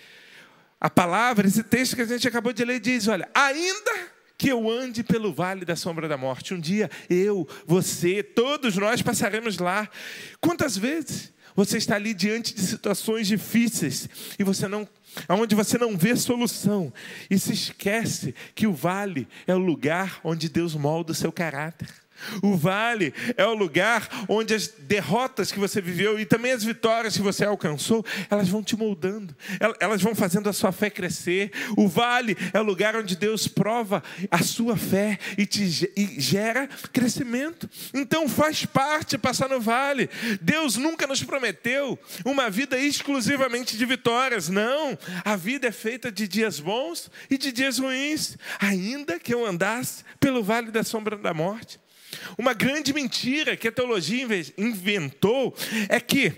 A 0.80 0.90
palavra, 0.90 1.48
esse 1.48 1.64
texto 1.64 1.96
que 1.96 2.02
a 2.02 2.06
gente 2.06 2.28
acabou 2.28 2.54
de 2.54 2.64
ler, 2.64 2.80
diz: 2.80 3.08
olha, 3.08 3.30
ainda 3.34 4.18
que 4.38 4.50
eu 4.50 4.70
ande 4.70 5.04
pelo 5.04 5.34
vale 5.34 5.66
da 5.66 5.76
sombra 5.76 6.08
da 6.08 6.18
morte, 6.18 6.54
um 6.54 6.60
dia 6.60 6.90
eu, 7.10 7.48
você, 7.66 8.22
todos 8.22 8.76
nós 8.76 9.02
passaremos 9.02 9.58
lá. 9.58 9.90
Quantas 10.40 10.78
vezes 10.78 11.34
você 11.56 11.78
está 11.78 11.96
ali 11.96 12.14
diante 12.14 12.54
de 12.54 12.62
situações 12.62 13.28
difíceis 13.28 14.08
e 14.38 14.44
você 14.44 14.68
não 14.68 14.88
onde 15.30 15.56
você 15.56 15.78
não 15.78 15.98
vê 15.98 16.16
solução 16.16 16.94
e 17.30 17.38
se 17.38 17.54
esquece 17.54 18.34
que 18.54 18.68
o 18.68 18.74
vale 18.74 19.28
é 19.46 19.54
o 19.54 19.60
lugar 19.60 20.20
onde 20.24 20.50
Deus 20.50 20.76
molda 20.76 21.12
o 21.12 21.16
seu 21.16 21.32
caráter. 21.32 21.88
O 22.42 22.56
vale 22.56 23.14
é 23.36 23.46
o 23.46 23.54
lugar 23.54 24.08
onde 24.28 24.54
as 24.54 24.68
derrotas 24.68 25.52
que 25.52 25.60
você 25.60 25.82
viveu 25.82 26.20
e 26.20 26.26
também 26.26 26.52
as 26.52 26.64
vitórias 26.64 27.16
que 27.16 27.22
você 27.22 27.46
alcançou, 27.46 28.06
elas 28.30 28.50
vão 28.50 28.64
te 28.64 28.76
moldando, 28.76 29.36
elas 29.80 30.02
vão 30.02 30.16
fazendo 30.16 30.50
a 30.50 30.54
sua 30.54 30.72
fé 30.72 30.90
crescer. 30.90 31.52
O 31.76 31.88
vale 31.88 32.38
é 32.54 32.60
o 32.60 32.64
lugar 32.64 32.96
onde 32.96 33.16
Deus 33.16 33.48
prova 33.48 34.04
a 34.30 34.44
sua 34.44 34.76
fé 34.76 35.20
e 35.38 35.46
te 35.46 35.68
e 35.96 36.20
gera 36.20 36.68
crescimento. 36.92 37.70
Então 37.94 38.28
faz 38.28 38.66
parte 38.66 39.18
passar 39.18 39.50
no 39.50 39.60
vale. 39.60 40.10
Deus 40.42 40.78
nunca 40.78 41.08
nos 41.08 41.24
prometeu 41.24 41.98
uma 42.26 42.50
vida 42.50 42.78
exclusivamente 42.80 43.78
de 43.78 43.86
vitórias. 43.86 44.50
Não, 44.50 44.98
a 45.24 45.36
vida 45.36 45.68
é 45.68 45.72
feita 45.72 46.12
de 46.12 46.28
dias 46.28 46.60
bons 46.60 47.10
e 47.30 47.38
de 47.38 47.52
dias 47.52 47.80
ruins. 47.80 48.38
Ainda 48.60 49.20
que 49.20 49.34
eu 49.34 49.46
andasse 49.46 50.04
pelo 50.20 50.44
vale 50.44 50.72
da 50.72 50.84
sombra 50.84 51.18
da 51.18 51.34
morte, 51.34 51.80
uma 52.38 52.54
grande 52.54 52.94
mentira 52.94 53.56
que 53.56 53.68
a 53.68 53.72
teologia 53.72 54.28
inventou 54.58 55.56
é 55.90 56.00
que 56.00 56.34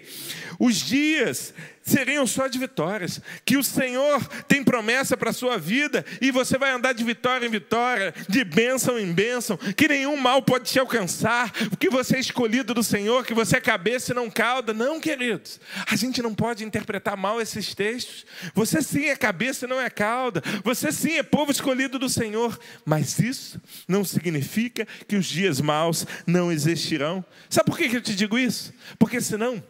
os 0.60 0.76
dias 0.76 1.54
seriam 1.90 2.26
só 2.28 2.48
de 2.48 2.60
vitórias, 2.60 3.22
que 3.44 3.58
o 3.58 3.64
Senhor 3.64 4.26
tem 4.48 4.64
promessa 4.64 5.18
para 5.18 5.32
a 5.32 5.34
sua 5.34 5.58
vida 5.58 6.06
e 6.22 6.32
você 6.32 6.58
vai 6.58 6.72
andar 6.72 6.94
de 6.94 7.04
vitória 7.04 7.46
em 7.46 7.50
vitória, 7.50 8.14
de 8.28 8.44
bênção 8.44 9.00
em 9.00 9.12
bênção, 9.12 9.58
que 9.58 9.88
nenhum 9.88 10.16
mal 10.16 10.42
pode 10.42 10.70
te 10.70 10.80
alcançar, 10.80 11.52
que 11.78 11.90
você 11.90 12.18
é 12.18 12.20
escolhido 12.20 12.74
do 12.74 12.84
Senhor, 12.84 13.26
que 13.26 13.34
você 13.34 13.58
é 13.58 13.62
cabeça 13.62 14.12
e 14.12 14.16
não 14.16 14.30
cauda. 14.30 14.74
Não, 14.74 15.00
queridos, 15.00 15.60
a 15.90 15.96
gente 15.96 16.22
não 16.22 16.34
pode 16.34 16.64
interpretar 16.64 17.18
mal 17.18 17.42
esses 17.42 17.74
textos. 17.74 18.26
Você 18.54 18.82
sim 18.82 19.06
é 19.06 19.16
cabeça 19.16 19.66
e 19.66 19.68
não 19.68 19.82
é 19.82 19.90
cauda, 19.90 20.42
você 20.64 20.92
sim 20.92 21.18
é 21.18 21.24
povo 21.24 21.52
escolhido 21.52 21.98
do 21.98 22.10
Senhor, 22.10 22.60
mas 22.86 23.20
isso 23.20 23.60
não 23.88 24.04
significa 24.04 24.88
que 25.08 25.16
os 25.16 25.26
dias 25.26 25.60
maus 25.60 26.06
não 26.26 26.52
existirão. 26.52 27.24
Sabe 27.50 27.70
por 27.70 27.78
que 27.78 27.96
eu 27.96 28.02
te 28.02 28.16
digo 28.16 28.38
isso? 28.38 28.74
Porque 28.98 29.20
senão 29.20 29.64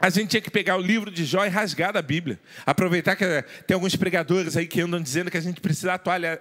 a 0.00 0.10
gente 0.10 0.30
tinha 0.30 0.40
que 0.40 0.50
pegar 0.50 0.76
o 0.76 0.80
livro 0.80 1.10
de 1.10 1.24
Jó 1.24 1.44
e 1.46 1.48
rasgar 1.48 1.92
da 1.92 2.02
Bíblia. 2.02 2.38
Aproveitar 2.66 3.14
que 3.16 3.24
tem 3.66 3.74
alguns 3.74 3.94
pregadores 3.96 4.56
aí 4.56 4.66
que 4.66 4.80
andam 4.80 5.00
dizendo 5.00 5.30
que 5.30 5.36
a 5.36 5.40
gente 5.40 5.60
precisa 5.60 5.98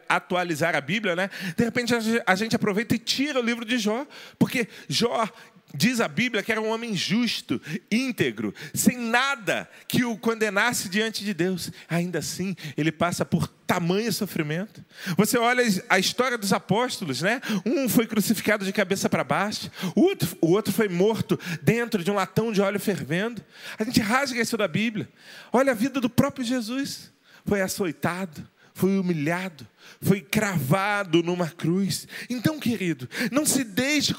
atualizar 0.09 0.75
a 0.75 0.81
Bíblia, 0.81 1.15
né? 1.15 1.29
De 1.55 1.63
repente 1.63 1.93
a 2.25 2.35
gente 2.35 2.55
aproveita 2.55 2.95
e 2.95 2.99
tira 2.99 3.39
o 3.39 3.43
livro 3.43 3.63
de 3.63 3.77
Jó, 3.77 4.05
porque 4.39 4.67
Jó 4.89 5.29
Diz 5.75 5.99
a 5.99 6.07
Bíblia 6.07 6.43
que 6.43 6.51
era 6.51 6.61
um 6.61 6.69
homem 6.69 6.95
justo, 6.95 7.59
íntegro, 7.91 8.53
sem 8.75 8.95
nada 8.95 9.67
que 9.87 10.05
o 10.05 10.15
condenasse 10.15 10.87
diante 10.87 11.23
de 11.23 11.33
Deus. 11.33 11.71
Ainda 11.89 12.19
assim, 12.19 12.55
ele 12.77 12.91
passa 12.91 13.25
por 13.25 13.47
tamanho 13.47 14.13
sofrimento. 14.13 14.85
Você 15.17 15.35
olha 15.35 15.63
a 15.89 15.97
história 15.97 16.37
dos 16.37 16.53
apóstolos, 16.53 17.23
né? 17.23 17.41
Um 17.65 17.89
foi 17.89 18.05
crucificado 18.05 18.63
de 18.63 18.71
cabeça 18.71 19.09
para 19.09 19.23
baixo, 19.23 19.71
o 19.95 20.01
outro, 20.01 20.37
o 20.41 20.51
outro 20.51 20.71
foi 20.71 20.87
morto 20.87 21.39
dentro 21.61 22.03
de 22.03 22.11
um 22.11 22.15
latão 22.15 22.51
de 22.51 22.61
óleo 22.61 22.79
fervendo. 22.79 23.43
A 23.79 23.83
gente 23.83 23.99
rasga 23.99 24.39
isso 24.39 24.55
da 24.55 24.67
Bíblia. 24.67 25.09
Olha 25.51 25.71
a 25.71 25.75
vida 25.75 25.99
do 25.99 26.09
próprio 26.09 26.45
Jesus. 26.45 27.11
Foi 27.45 27.61
açoitado, 27.61 28.47
foi 28.73 28.97
humilhado, 28.97 29.67
foi 30.01 30.19
cravado 30.19 31.21
numa 31.21 31.49
cruz. 31.49 32.07
Então, 32.29 32.59
querido, 32.59 33.07
não 33.31 33.45
se 33.45 33.63
deixe 33.63 34.15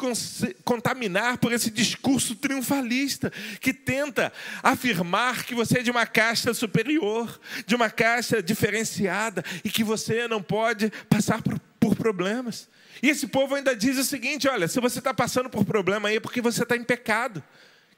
contaminar 0.65 1.39
por 1.39 1.53
esse 1.53 1.71
discurso 1.71 2.37
triunfalista 2.37 3.33
que 3.61 3.75
tenta 3.75 4.33
afirmar 4.63 5.45
que 5.45 5.55
você 5.55 5.81
é 5.81 5.83
de 5.83 5.91
uma 5.91 6.07
casta 6.07 6.55
superior, 6.55 7.41
de 7.67 7.75
uma 7.75 7.91
casta 7.91 8.43
diferenciada 8.43 9.45
e 9.65 9.71
que 9.71 9.83
você 9.83 10.29
não 10.29 10.43
pode 10.43 10.91
passar 11.09 11.43
por, 11.43 11.59
por 11.81 11.97
problemas. 11.97 12.69
E 13.03 13.09
esse 13.09 13.27
povo 13.27 13.57
ainda 13.57 13.75
diz 13.75 13.99
o 13.99 14.05
seguinte: 14.05 14.49
olha, 14.49 14.69
se 14.69 14.81
você 14.81 15.01
está 15.01 15.13
passando 15.13 15.51
por 15.51 15.65
problema 15.65 16.09
aí 16.09 16.17
é 16.17 16.21
porque 16.21 16.41
você 16.41 16.63
está 16.63 16.77
em 16.77 16.85
pecado. 16.85 17.43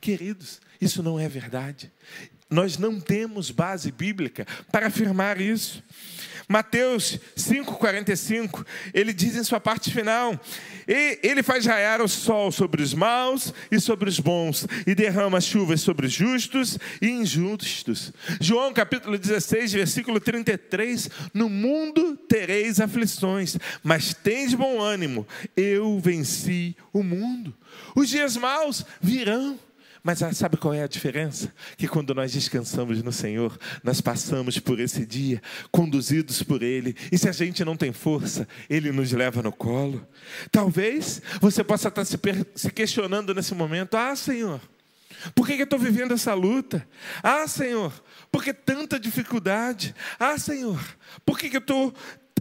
Queridos, 0.01 0.61
isso 0.81 1.03
não 1.03 1.19
é 1.19 1.29
verdade. 1.29 1.93
Nós 2.49 2.79
não 2.79 3.01
temos 3.01 3.51
base 3.51 3.91
bíblica 3.91 4.47
para 4.71 4.87
afirmar 4.87 5.41
isso. 5.41 5.83
Mateus 6.49 7.19
5,45, 7.37 8.65
ele 8.95 9.13
diz 9.13 9.35
em 9.35 9.43
sua 9.43 9.59
parte 9.59 9.93
final: 9.93 10.39
Ele 10.87 11.43
faz 11.43 11.67
raiar 11.67 12.01
o 12.01 12.09
sol 12.09 12.53
sobre 12.53 12.83
os 12.83 12.95
maus 12.95 13.53
e 13.69 13.81
sobre 13.81 14.09
os 14.09 14.21
bons, 14.21 14.65
e 14.87 14.95
derrama 14.95 15.41
chuvas 15.41 15.81
sobre 15.81 16.07
os 16.07 16.13
justos 16.13 16.79
e 17.03 17.09
injustos. 17.09 18.13
João 18.41 18.73
capítulo 18.73 19.19
16, 19.19 19.73
versículo 19.73 20.21
33: 20.21 21.11
No 21.35 21.49
mundo 21.49 22.17
tereis 22.17 22.81
aflições, 22.81 23.57
mas 23.83 24.15
tens 24.15 24.55
bom 24.55 24.81
ânimo, 24.81 25.27
eu 25.57 25.99
venci 25.99 26.77
o 26.93 27.03
mundo. 27.03 27.53
Os 27.97 28.09
dias 28.09 28.37
maus 28.37 28.87
virão. 29.01 29.59
Mas 30.07 30.21
sabe 30.37 30.57
qual 30.57 30.73
é 30.73 30.85
a 30.85 30.87
diferença? 30.87 31.53
Que 31.77 31.89
quando 31.89 32.15
nós 32.15 32.31
descansamos 32.31 33.03
no 33.03 33.11
Senhor, 33.11 33.59
nós 33.83 34.01
passamos 34.01 34.57
por 34.57 34.79
esse 34.79 35.05
dia 35.05 35.43
conduzidos 35.73 36.45
por 36.45 36.63
Ele. 36.63 36.95
E 37.11 37.19
se 37.19 37.29
a 37.29 37.33
gente 37.33 37.65
não 37.65 37.77
tem 37.77 37.93
força, 37.93 38.47
Ele 38.71 38.93
nos 38.93 39.11
leva 39.11 39.43
no 39.43 39.51
colo. 39.51 40.07
Talvez 40.53 41.21
você 41.41 41.65
possa 41.65 41.89
estar 41.89 42.05
se, 42.05 42.17
se 42.55 42.71
questionando 42.71 43.35
nesse 43.35 43.53
momento: 43.53 43.97
Ah, 43.97 44.15
Senhor, 44.15 44.61
por 45.35 45.45
que 45.45 45.55
eu 45.55 45.65
estou 45.65 45.79
vivendo 45.79 46.15
essa 46.15 46.35
luta? 46.35 46.87
Ah, 47.21 47.49
Senhor, 47.49 47.93
por 48.31 48.45
que 48.45 48.55
tanta 48.55 49.01
dificuldade? 49.01 49.93
Ah, 50.21 50.39
Senhor, 50.39 50.81
por 51.25 51.37
que 51.37 51.53
eu 51.53 51.59
estou 51.59 51.93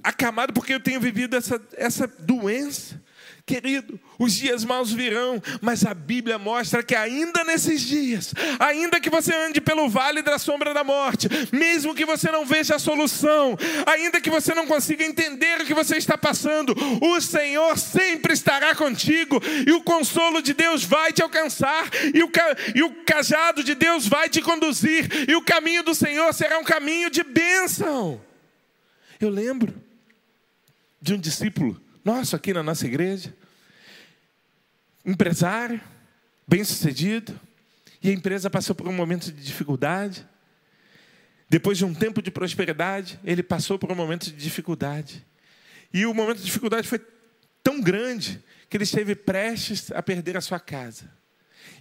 acamado? 0.03 0.53
Porque 0.53 0.76
eu 0.76 0.80
tenho 0.80 1.01
vivido 1.01 1.36
essa, 1.36 1.59
essa 1.76 2.05
doença? 2.05 3.03
Querido, 3.46 4.00
os 4.18 4.34
dias 4.34 4.66
maus 4.66 4.91
virão, 4.91 5.39
mas 5.62 5.86
a 5.86 5.93
Bíblia 5.93 6.39
mostra 6.39 6.82
que 6.82 6.96
ainda 6.96 7.43
nesses 7.43 7.82
dias, 7.82 8.34
ainda 8.60 9.00
que 9.00 9.08
você 9.08 9.36
ande 9.36 9.62
pelo 9.62 9.88
vale 9.88 10.24
da 10.24 10.39
sombra 10.39 10.74
da 10.74 10.84
morte, 10.84 11.28
mesmo 11.52 11.93
que 11.93 12.06
você 12.06 12.32
não 12.32 12.43
veja 12.43 12.78
a 12.78 12.80
solução, 12.80 13.56
ainda 13.86 14.20
que 14.20 14.32
você 14.32 14.56
não 14.56 14.66
consiga 14.66 15.06
entender 15.06 15.62
o 15.62 15.66
que 15.66 15.76
você 15.76 15.96
está 15.96 16.18
passando, 16.18 16.76
o 17.00 17.22
Senhor 17.22 17.78
sempre 17.78 18.34
estará 18.34 18.74
contigo 18.74 19.39
e 19.68 19.72
o 19.74 19.84
consolo 19.84 20.41
de 20.41 20.56
Deus 20.56 20.84
vai 20.84 21.14
te 21.14 21.22
alcançar 21.22 21.88
e 22.16 22.24
o, 22.24 22.32
e 22.74 22.82
o 22.82 23.04
cajado 23.04 23.64
de 23.64 23.76
Deus 23.76 24.08
vai 24.08 24.28
te 24.28 24.41
conduzir 24.41 25.30
e 25.30 25.36
o 25.36 25.43
caminho 25.43 25.84
do 25.84 25.93
Senhor 25.93 26.34
será 26.34 26.58
um 26.58 26.64
caminho 26.64 27.12
de 27.12 27.24
bênção. 27.24 28.20
Eu 29.22 29.30
lembro 29.30 29.72
de 31.00 31.14
um 31.14 31.20
discípulo 31.20 31.85
nosso 32.06 32.36
aqui 32.36 32.53
na 32.53 32.64
nossa 32.64 32.86
igreja, 32.86 33.36
empresário, 35.03 35.82
bem-sucedido, 36.47 37.38
e 38.01 38.10
a 38.10 38.14
empresa 38.14 38.49
passou 38.49 38.76
por 38.76 38.88
um 38.88 38.93
momento 38.93 39.32
de 39.32 39.43
dificuldade, 39.43 40.26
Depois 41.49 41.78
de 41.78 41.86
um 41.86 41.93
tempo 41.93 42.22
de 42.22 42.32
prosperidade, 42.32 43.20
ele 43.24 43.43
passou 43.43 43.78
por 43.78 43.91
um 43.91 43.95
momento 43.95 44.26
de 44.26 44.32
dificuldade. 44.32 45.26
E 45.93 46.06
o 46.06 46.14
momento 46.14 46.39
de 46.39 46.45
dificuldade 46.45 46.88
foi 46.88 46.99
tão 47.64 47.80
grande 47.80 48.43
que 48.70 48.76
ele 48.78 48.84
esteve 48.84 49.16
prestes 49.16 49.91
a 49.91 50.01
perder 50.01 50.36
a 50.36 50.41
sua 50.41 50.60
casa. 50.60 51.10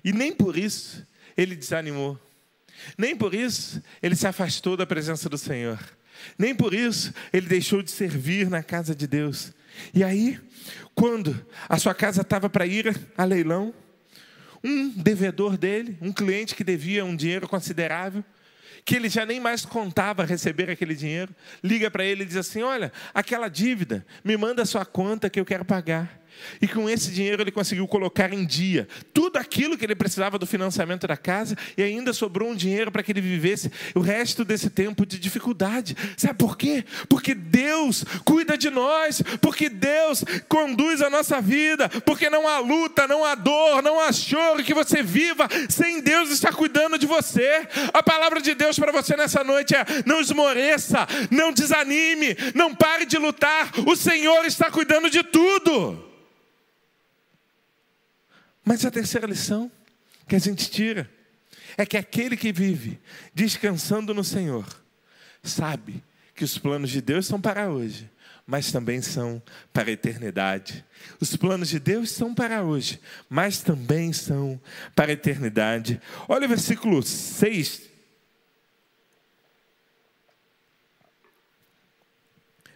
E 0.04 0.12
nem 0.12 0.32
por 0.32 0.56
isso 0.56 1.06
ele 1.36 1.56
desanimou. 1.56 2.20
Nem 2.98 3.16
por 3.16 3.34
isso 3.34 3.82
ele 4.02 4.14
se 4.14 4.26
afastou 4.26 4.76
da 4.76 4.86
presença 4.86 5.28
do 5.28 5.38
Senhor. 5.38 5.80
Nem 6.38 6.54
por 6.54 6.74
isso 6.74 7.12
ele 7.32 7.46
deixou 7.48 7.82
de 7.82 7.90
servir 7.90 8.50
na 8.50 8.62
casa 8.62 8.94
de 8.94 9.06
Deus. 9.06 9.52
E 9.92 10.02
aí, 10.02 10.38
quando 10.94 11.46
a 11.68 11.78
sua 11.78 11.94
casa 11.94 12.22
estava 12.22 12.48
para 12.48 12.66
ir 12.66 12.94
a 13.16 13.24
leilão, 13.24 13.74
um 14.62 14.88
devedor 14.88 15.56
dele, 15.56 15.98
um 16.00 16.12
cliente 16.12 16.54
que 16.54 16.64
devia 16.64 17.04
um 17.04 17.14
dinheiro 17.14 17.46
considerável, 17.46 18.24
que 18.84 18.96
ele 18.96 19.08
já 19.08 19.24
nem 19.24 19.40
mais 19.40 19.64
contava 19.64 20.24
receber 20.24 20.70
aquele 20.70 20.94
dinheiro, 20.94 21.34
liga 21.62 21.90
para 21.90 22.04
ele 22.04 22.22
e 22.22 22.26
diz 22.26 22.36
assim: 22.36 22.62
Olha, 22.62 22.92
aquela 23.14 23.48
dívida, 23.48 24.04
me 24.22 24.36
manda 24.36 24.62
a 24.62 24.66
sua 24.66 24.84
conta 24.84 25.30
que 25.30 25.40
eu 25.40 25.44
quero 25.44 25.64
pagar. 25.64 26.20
E 26.60 26.68
com 26.68 26.88
esse 26.88 27.10
dinheiro 27.10 27.42
ele 27.42 27.50
conseguiu 27.50 27.86
colocar 27.86 28.32
em 28.32 28.44
dia 28.44 28.86
tudo 29.12 29.36
aquilo 29.36 29.76
que 29.76 29.84
ele 29.84 29.94
precisava 29.94 30.38
do 30.38 30.46
financiamento 30.46 31.06
da 31.06 31.16
casa 31.16 31.56
e 31.76 31.82
ainda 31.82 32.12
sobrou 32.12 32.50
um 32.50 32.54
dinheiro 32.54 32.90
para 32.90 33.02
que 33.02 33.12
ele 33.12 33.20
vivesse 33.20 33.70
o 33.94 34.00
resto 34.00 34.44
desse 34.44 34.70
tempo 34.70 35.04
de 35.06 35.18
dificuldade. 35.18 35.96
Sabe 36.16 36.38
por 36.38 36.56
quê? 36.56 36.84
Porque 37.08 37.34
Deus 37.34 38.04
cuida 38.24 38.56
de 38.56 38.70
nós, 38.70 39.22
porque 39.40 39.68
Deus 39.68 40.24
conduz 40.48 41.02
a 41.02 41.10
nossa 41.10 41.40
vida, 41.40 41.88
porque 41.88 42.30
não 42.30 42.48
há 42.48 42.58
luta, 42.58 43.06
não 43.06 43.24
há 43.24 43.34
dor, 43.34 43.82
não 43.82 44.00
há 44.00 44.12
choro 44.12 44.62
que 44.62 44.74
você 44.74 45.02
viva 45.02 45.48
sem 45.68 46.00
Deus 46.00 46.30
estar 46.30 46.52
cuidando 46.52 46.98
de 46.98 47.06
você. 47.06 47.66
A 47.92 48.02
palavra 48.02 48.40
de 48.40 48.54
Deus 48.54 48.78
para 48.78 48.92
você 48.92 49.16
nessa 49.16 49.42
noite 49.44 49.74
é: 49.74 49.84
não 50.06 50.20
esmoreça, 50.20 51.06
não 51.30 51.52
desanime, 51.52 52.36
não 52.54 52.74
pare 52.74 53.06
de 53.06 53.18
lutar. 53.18 53.72
O 53.86 53.96
Senhor 53.96 54.44
está 54.44 54.70
cuidando 54.70 55.10
de 55.10 55.22
tudo. 55.22 56.14
Mas 58.64 58.84
a 58.84 58.90
terceira 58.90 59.26
lição 59.26 59.70
que 60.26 60.34
a 60.34 60.38
gente 60.38 60.70
tira 60.70 61.10
é 61.76 61.84
que 61.84 61.96
aquele 61.96 62.36
que 62.36 62.52
vive 62.52 62.98
descansando 63.34 64.14
no 64.14 64.24
Senhor 64.24 64.66
sabe 65.42 66.02
que 66.34 66.44
os 66.44 66.56
planos 66.56 66.90
de 66.90 67.00
Deus 67.00 67.26
são 67.26 67.40
para 67.40 67.68
hoje, 67.68 68.10
mas 68.46 68.72
também 68.72 69.02
são 69.02 69.42
para 69.72 69.90
a 69.90 69.92
eternidade. 69.92 70.84
Os 71.20 71.36
planos 71.36 71.68
de 71.68 71.78
Deus 71.78 72.10
são 72.10 72.34
para 72.34 72.62
hoje, 72.62 73.00
mas 73.28 73.60
também 73.60 74.12
são 74.12 74.60
para 74.94 75.10
a 75.10 75.14
eternidade. 75.14 76.00
Olha 76.28 76.46
o 76.46 76.48
versículo 76.48 77.02
6. 77.02 77.82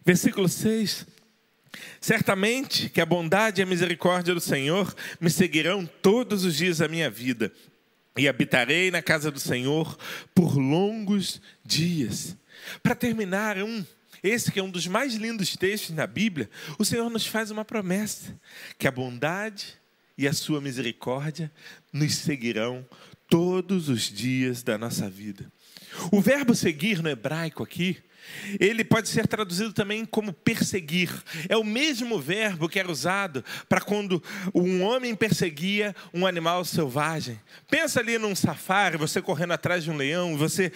Versículo 0.05 0.49
6 0.49 1.07
Certamente 2.01 2.89
que 2.89 3.01
a 3.01 3.07
bondade 3.07 3.61
e 3.61 3.63
a 3.63 3.67
misericórdia 3.67 4.35
do 4.35 4.41
Senhor 4.41 4.95
me 5.21 5.31
seguirão 5.31 5.87
todos 6.01 6.45
os 6.45 6.57
dias 6.57 6.79
da 6.79 6.89
minha 6.89 7.11
vida, 7.11 7.53
e 8.17 8.29
habitarei 8.29 8.91
na 8.91 9.01
casa 9.01 9.31
do 9.31 9.39
Senhor 9.39 9.97
por 10.35 10.57
longos 10.57 11.41
dias. 11.65 12.37
Para 12.83 12.95
terminar, 12.95 13.59
um 13.59 13.85
esse 14.23 14.51
que 14.51 14.59
é 14.59 14.63
um 14.63 14.71
dos 14.71 14.87
mais 14.87 15.15
lindos 15.15 15.57
textos 15.57 15.95
na 15.95 16.07
Bíblia, 16.07 16.51
o 16.79 16.85
Senhor 16.85 17.09
nos 17.09 17.27
faz 17.27 17.51
uma 17.51 17.65
promessa: 17.65 18.39
que 18.79 18.89
a 18.89 18.91
bondade 18.91 19.75
e 20.17 20.27
a 20.27 20.33
sua 20.33 20.61
misericórdia 20.61 21.53
nos 21.93 22.17
seguirão 22.17 22.85
todos 23.29 23.89
os 23.89 24.03
dias 24.03 24.63
da 24.63 24.77
nossa 24.77 25.09
vida. 25.09 25.51
O 26.11 26.21
verbo 26.21 26.55
seguir 26.55 27.03
no 27.03 27.09
hebraico 27.09 27.63
aqui 27.63 27.99
ele 28.59 28.85
pode 28.85 29.09
ser 29.09 29.27
traduzido 29.27 29.73
também 29.73 30.05
como 30.05 30.33
perseguir. 30.33 31.11
É 31.49 31.57
o 31.57 31.65
mesmo 31.65 32.21
verbo 32.21 32.69
que 32.69 32.79
era 32.79 32.91
usado 32.91 33.45
para 33.69 33.81
quando 33.81 34.23
um 34.55 34.83
homem 34.83 35.15
perseguia 35.15 35.95
um 36.13 36.27
animal 36.27 36.65
selvagem. 36.65 37.41
Pensa 37.71 38.01
ali 38.01 38.19
num 38.19 38.35
safari, 38.35 38.97
você 38.97 39.21
correndo 39.21 39.53
atrás 39.53 39.85
de 39.85 39.91
um 39.91 39.97
leão, 39.97 40.37
você 40.37 40.73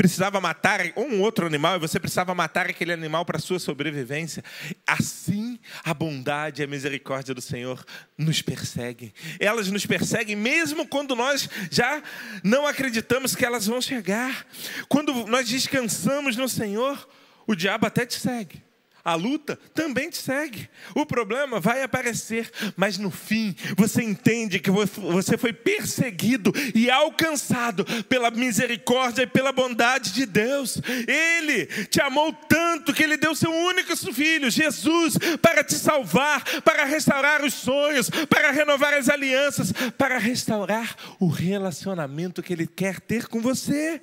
precisava 0.00 0.40
matar 0.40 0.80
um 0.96 1.20
outro 1.20 1.44
animal 1.44 1.76
e 1.76 1.78
você 1.78 2.00
precisava 2.00 2.34
matar 2.34 2.70
aquele 2.70 2.90
animal 2.90 3.22
para 3.22 3.36
a 3.36 3.40
sua 3.40 3.58
sobrevivência. 3.58 4.42
Assim, 4.86 5.58
a 5.84 5.92
bondade 5.92 6.62
e 6.62 6.64
a 6.64 6.66
misericórdia 6.66 7.34
do 7.34 7.42
Senhor 7.42 7.84
nos 8.16 8.40
perseguem. 8.40 9.12
Elas 9.38 9.70
nos 9.70 9.84
perseguem 9.84 10.34
mesmo 10.34 10.86
quando 10.86 11.14
nós 11.14 11.50
já 11.70 12.02
não 12.42 12.66
acreditamos 12.66 13.36
que 13.36 13.44
elas 13.44 13.66
vão 13.66 13.78
chegar. 13.78 14.46
Quando 14.88 15.12
nós 15.26 15.46
descansamos 15.46 16.34
no 16.34 16.48
Senhor, 16.48 17.06
o 17.46 17.54
diabo 17.54 17.86
até 17.86 18.06
te 18.06 18.18
segue. 18.18 18.69
A 19.04 19.14
luta 19.14 19.58
também 19.74 20.10
te 20.10 20.18
segue. 20.18 20.68
O 20.94 21.06
problema 21.06 21.58
vai 21.58 21.82
aparecer, 21.82 22.50
mas 22.76 22.98
no 22.98 23.10
fim 23.10 23.56
você 23.76 24.02
entende 24.02 24.60
que 24.60 24.70
você 24.70 25.38
foi 25.38 25.52
perseguido 25.52 26.52
e 26.74 26.90
alcançado 26.90 27.84
pela 28.04 28.30
misericórdia 28.30 29.22
e 29.22 29.26
pela 29.26 29.52
bondade 29.52 30.12
de 30.12 30.26
Deus. 30.26 30.80
Ele 31.08 31.66
te 31.86 32.00
amou 32.00 32.32
tanto 32.32 32.92
que 32.92 33.02
ele 33.02 33.16
deu 33.16 33.34
seu 33.34 33.50
único 33.50 33.96
filho, 34.12 34.50
Jesus, 34.50 35.16
para 35.40 35.64
te 35.64 35.74
salvar, 35.74 36.44
para 36.62 36.84
restaurar 36.84 37.42
os 37.42 37.54
sonhos, 37.54 38.10
para 38.28 38.50
renovar 38.50 38.92
as 38.94 39.08
alianças, 39.08 39.72
para 39.96 40.18
restaurar 40.18 40.94
o 41.18 41.28
relacionamento 41.28 42.42
que 42.42 42.52
ele 42.52 42.66
quer 42.66 43.00
ter 43.00 43.28
com 43.28 43.40
você. 43.40 44.00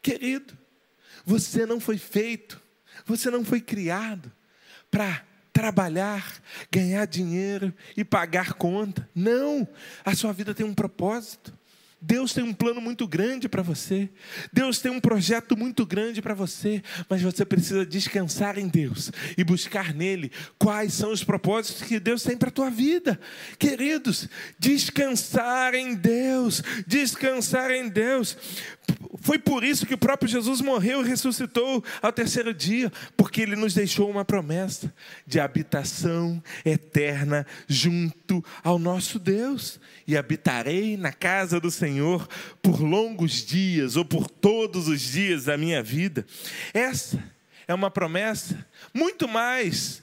Querido, 0.00 0.56
você 1.24 1.66
não 1.66 1.80
foi 1.80 1.98
feito 1.98 2.67
você 3.08 3.30
não 3.30 3.44
foi 3.44 3.60
criado 3.60 4.30
para 4.90 5.22
trabalhar, 5.52 6.40
ganhar 6.70 7.04
dinheiro 7.06 7.74
e 7.96 8.04
pagar 8.04 8.52
conta. 8.52 9.08
Não, 9.12 9.66
a 10.04 10.14
sua 10.14 10.32
vida 10.32 10.54
tem 10.54 10.64
um 10.64 10.74
propósito. 10.74 11.57
Deus 12.00 12.32
tem 12.32 12.44
um 12.44 12.54
plano 12.54 12.80
muito 12.80 13.08
grande 13.08 13.48
para 13.48 13.62
você. 13.62 14.08
Deus 14.52 14.78
tem 14.78 14.90
um 14.90 15.00
projeto 15.00 15.56
muito 15.56 15.84
grande 15.84 16.22
para 16.22 16.32
você, 16.32 16.82
mas 17.08 17.20
você 17.20 17.44
precisa 17.44 17.84
descansar 17.84 18.56
em 18.56 18.68
Deus 18.68 19.10
e 19.36 19.42
buscar 19.42 19.92
nele 19.92 20.30
quais 20.58 20.94
são 20.94 21.10
os 21.10 21.24
propósitos 21.24 21.82
que 21.82 21.98
Deus 21.98 22.22
tem 22.22 22.36
para 22.36 22.50
a 22.50 22.52
tua 22.52 22.70
vida. 22.70 23.18
Queridos, 23.58 24.28
descansar 24.58 25.74
em 25.74 25.94
Deus, 25.94 26.62
descansar 26.86 27.72
em 27.72 27.88
Deus. 27.88 28.36
Foi 29.20 29.38
por 29.38 29.64
isso 29.64 29.84
que 29.84 29.94
o 29.94 29.98
próprio 29.98 30.30
Jesus 30.30 30.60
morreu 30.60 31.04
e 31.04 31.08
ressuscitou 31.08 31.84
ao 32.00 32.12
terceiro 32.12 32.54
dia, 32.54 32.92
porque 33.16 33.42
ele 33.42 33.56
nos 33.56 33.74
deixou 33.74 34.08
uma 34.08 34.24
promessa 34.24 34.94
de 35.26 35.40
habitação 35.40 36.42
eterna 36.64 37.46
junto 37.66 38.44
ao 38.62 38.78
nosso 38.78 39.18
Deus. 39.18 39.80
E 40.08 40.16
habitarei 40.16 40.96
na 40.96 41.12
casa 41.12 41.60
do 41.60 41.70
Senhor 41.70 42.26
por 42.60 42.80
longos 42.80 43.44
dias 43.44 43.94
ou 43.94 44.04
por 44.04 44.28
todos 44.28 44.88
os 44.88 45.00
dias 45.00 45.44
da 45.44 45.56
minha 45.56 45.82
vida. 45.82 46.26
Essa 46.74 47.22
é 47.68 47.74
uma 47.74 47.90
promessa 47.90 48.66
muito 48.92 49.28
mais 49.28 50.02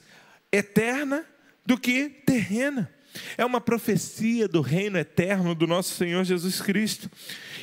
eterna 0.52 1.26
do 1.66 1.76
que 1.76 2.08
terrena. 2.08 2.88
É 3.36 3.44
uma 3.44 3.60
profecia 3.60 4.48
do 4.48 4.60
reino 4.60 4.98
eterno 4.98 5.54
do 5.54 5.66
nosso 5.66 5.94
Senhor 5.94 6.24
Jesus 6.24 6.60
Cristo. 6.60 7.10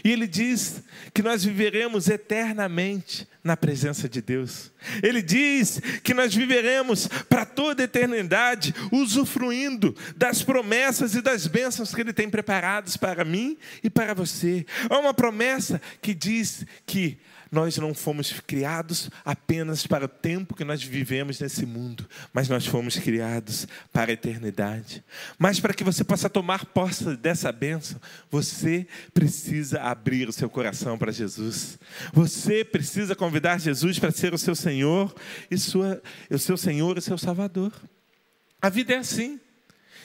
E 0.04 0.12
ele 0.12 0.28
diz 0.28 0.84
que 1.14 1.22
nós 1.22 1.44
viveremos 1.44 2.08
eternamente 2.08 3.28
na 3.44 3.58
presença 3.58 4.08
de 4.08 4.22
Deus. 4.22 4.72
Ele 5.02 5.22
diz 5.22 5.82
que 6.02 6.14
nós 6.14 6.34
viveremos 6.34 7.08
para 7.28 7.46
toda 7.46 7.84
a 7.84 7.86
eternidade, 7.86 8.74
usufruindo 8.92 9.96
das 10.16 10.42
promessas 10.42 11.14
e 11.16 11.22
das 11.22 11.46
bênçãos 11.46 11.94
que 11.94 12.02
Ele 12.02 12.14
tem 12.14 12.30
preparadas 12.30 12.96
para 12.96 13.26
mim 13.26 13.58
e 13.84 13.90
para 13.90 14.14
você. 14.14 14.66
É 14.90 14.96
uma 14.96 15.14
promessa 15.14 15.82
que 16.02 16.14
diz 16.14 16.66
que 16.86 17.18
nós 17.54 17.78
não 17.78 17.94
fomos 17.94 18.42
criados 18.48 19.12
apenas 19.24 19.86
para 19.86 20.06
o 20.06 20.08
tempo 20.08 20.56
que 20.56 20.64
nós 20.64 20.82
vivemos 20.82 21.40
nesse 21.40 21.68
mundo, 21.68 22.10
mas 22.34 22.50
nós 22.50 22.66
fomos 22.66 22.98
criados 22.98 23.68
para 23.92 24.10
a 24.10 24.14
eternidade. 24.14 25.04
Mas 25.38 25.60
para 25.60 25.72
que 25.72 25.84
você 25.84 26.04
possa 26.04 26.28
tomar 26.28 26.66
posse 26.66 27.16
dessa 27.16 27.52
bênção, 27.52 28.02
você 28.32 28.88
precisa 29.14 29.82
abrir 29.82 30.28
o 30.28 30.34
seu 30.34 30.50
coração 30.50 30.98
para 30.98 31.12
Jesus. 31.12 31.78
Você 32.12 32.66
precisa 32.66 33.16
convidar 33.16 33.60
Jesus 33.60 34.00
para 34.00 34.10
ser 34.10 34.34
o 34.34 34.38
seu 34.40 34.56
Senhor 34.56 35.14
e 35.52 35.56
sua, 35.56 36.02
o 36.32 36.40
seu 36.40 36.58
Senhor 36.58 36.98
e 36.98 37.02
seu 37.02 37.20
Salvador. 37.20 37.72
A 38.60 38.68
vida 38.68 38.96
é 38.96 38.98
assim: 38.98 39.40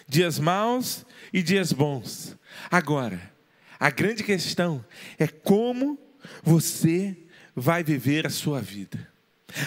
dias 0.06 0.38
maus 0.38 1.06
e 1.32 1.42
dias 1.42 1.72
bons. 1.72 2.36
Agora, 2.70 3.32
a 3.80 3.88
grande 3.88 4.22
questão 4.22 4.84
é 5.18 5.26
como 5.26 5.98
você 6.42 7.16
vai 7.60 7.82
viver 7.82 8.26
a 8.26 8.30
sua 8.30 8.60
vida. 8.60 9.08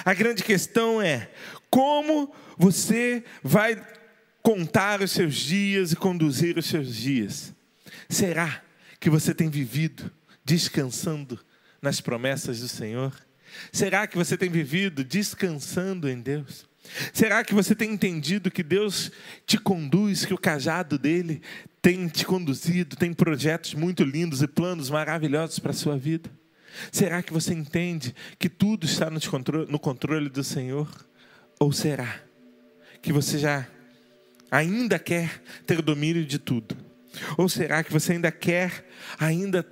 A 0.05 0.13
grande 0.13 0.43
questão 0.43 1.01
é 1.01 1.29
como 1.69 2.33
você 2.57 3.23
vai 3.43 3.81
contar 4.41 5.01
os 5.01 5.11
seus 5.11 5.35
dias 5.35 5.91
e 5.91 5.95
conduzir 5.95 6.57
os 6.57 6.65
seus 6.65 6.95
dias. 6.95 7.53
Será 8.09 8.61
que 8.99 9.09
você 9.09 9.33
tem 9.33 9.49
vivido 9.49 10.11
descansando 10.43 11.39
nas 11.81 12.01
promessas 12.01 12.59
do 12.59 12.67
Senhor? 12.67 13.13
Será 13.71 14.07
que 14.07 14.17
você 14.17 14.37
tem 14.37 14.49
vivido 14.49 15.03
descansando 15.03 16.09
em 16.09 16.19
Deus? 16.19 16.69
Será 17.13 17.43
que 17.43 17.53
você 17.53 17.75
tem 17.75 17.91
entendido 17.91 18.51
que 18.51 18.63
Deus 18.63 19.11
te 19.45 19.57
conduz, 19.57 20.25
que 20.25 20.33
o 20.33 20.37
cajado 20.37 20.97
dele 20.97 21.41
tem 21.81 22.07
te 22.07 22.25
conduzido, 22.25 22.95
tem 22.95 23.13
projetos 23.13 23.73
muito 23.73 24.03
lindos 24.03 24.41
e 24.41 24.47
planos 24.47 24.89
maravilhosos 24.89 25.59
para 25.59 25.71
a 25.71 25.75
sua 25.75 25.97
vida? 25.97 26.29
Será 26.91 27.21
que 27.21 27.33
você 27.33 27.53
entende 27.53 28.15
que 28.39 28.49
tudo 28.49 28.85
está 28.85 29.09
no 29.09 29.79
controle 29.79 30.29
do 30.29 30.43
Senhor? 30.43 30.89
Ou 31.59 31.71
será 31.71 32.21
que 33.01 33.11
você 33.11 33.37
já 33.37 33.67
ainda 34.49 34.97
quer 34.99 35.41
ter 35.65 35.79
o 35.79 35.83
domínio 35.83 36.25
de 36.25 36.39
tudo? 36.39 36.75
Ou 37.37 37.49
será 37.49 37.83
que 37.83 37.91
você 37.91 38.13
ainda 38.13 38.31
quer 38.31 38.87
ainda 39.19 39.63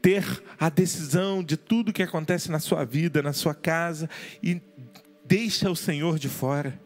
ter 0.00 0.24
a 0.58 0.68
decisão 0.68 1.42
de 1.42 1.56
tudo 1.56 1.92
que 1.92 2.02
acontece 2.02 2.50
na 2.50 2.60
sua 2.60 2.84
vida, 2.84 3.22
na 3.22 3.32
sua 3.32 3.54
casa 3.54 4.08
e 4.42 4.60
deixa 5.24 5.70
o 5.70 5.76
Senhor 5.76 6.18
de 6.18 6.28
fora? 6.28 6.80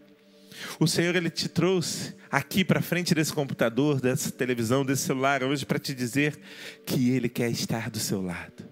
O 0.79 0.87
Senhor 0.87 1.15
ele 1.17 1.31
te 1.31 1.49
trouxe 1.49 2.15
aqui 2.31 2.65
para 2.65 2.83
frente 2.83 3.15
desse 3.15 3.33
computador, 3.33 4.01
dessa 4.01 4.31
televisão, 4.31 4.85
desse 4.85 5.03
celular 5.03 5.43
hoje 5.43 5.67
para 5.67 5.79
te 5.79 5.95
dizer 5.95 6.39
que 6.87 7.11
ele 7.11 7.29
quer 7.29 7.51
estar 7.51 7.91
do 7.91 7.99
seu 7.99 8.23
lado. 8.23 8.70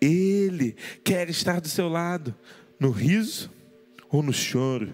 Ele 0.00 0.76
quer 1.04 1.28
estar 1.28 1.60
do 1.60 1.68
seu 1.68 1.88
lado 1.88 2.34
no 2.78 2.90
riso 2.90 3.50
ou 4.08 4.22
no 4.22 4.32
choro, 4.32 4.92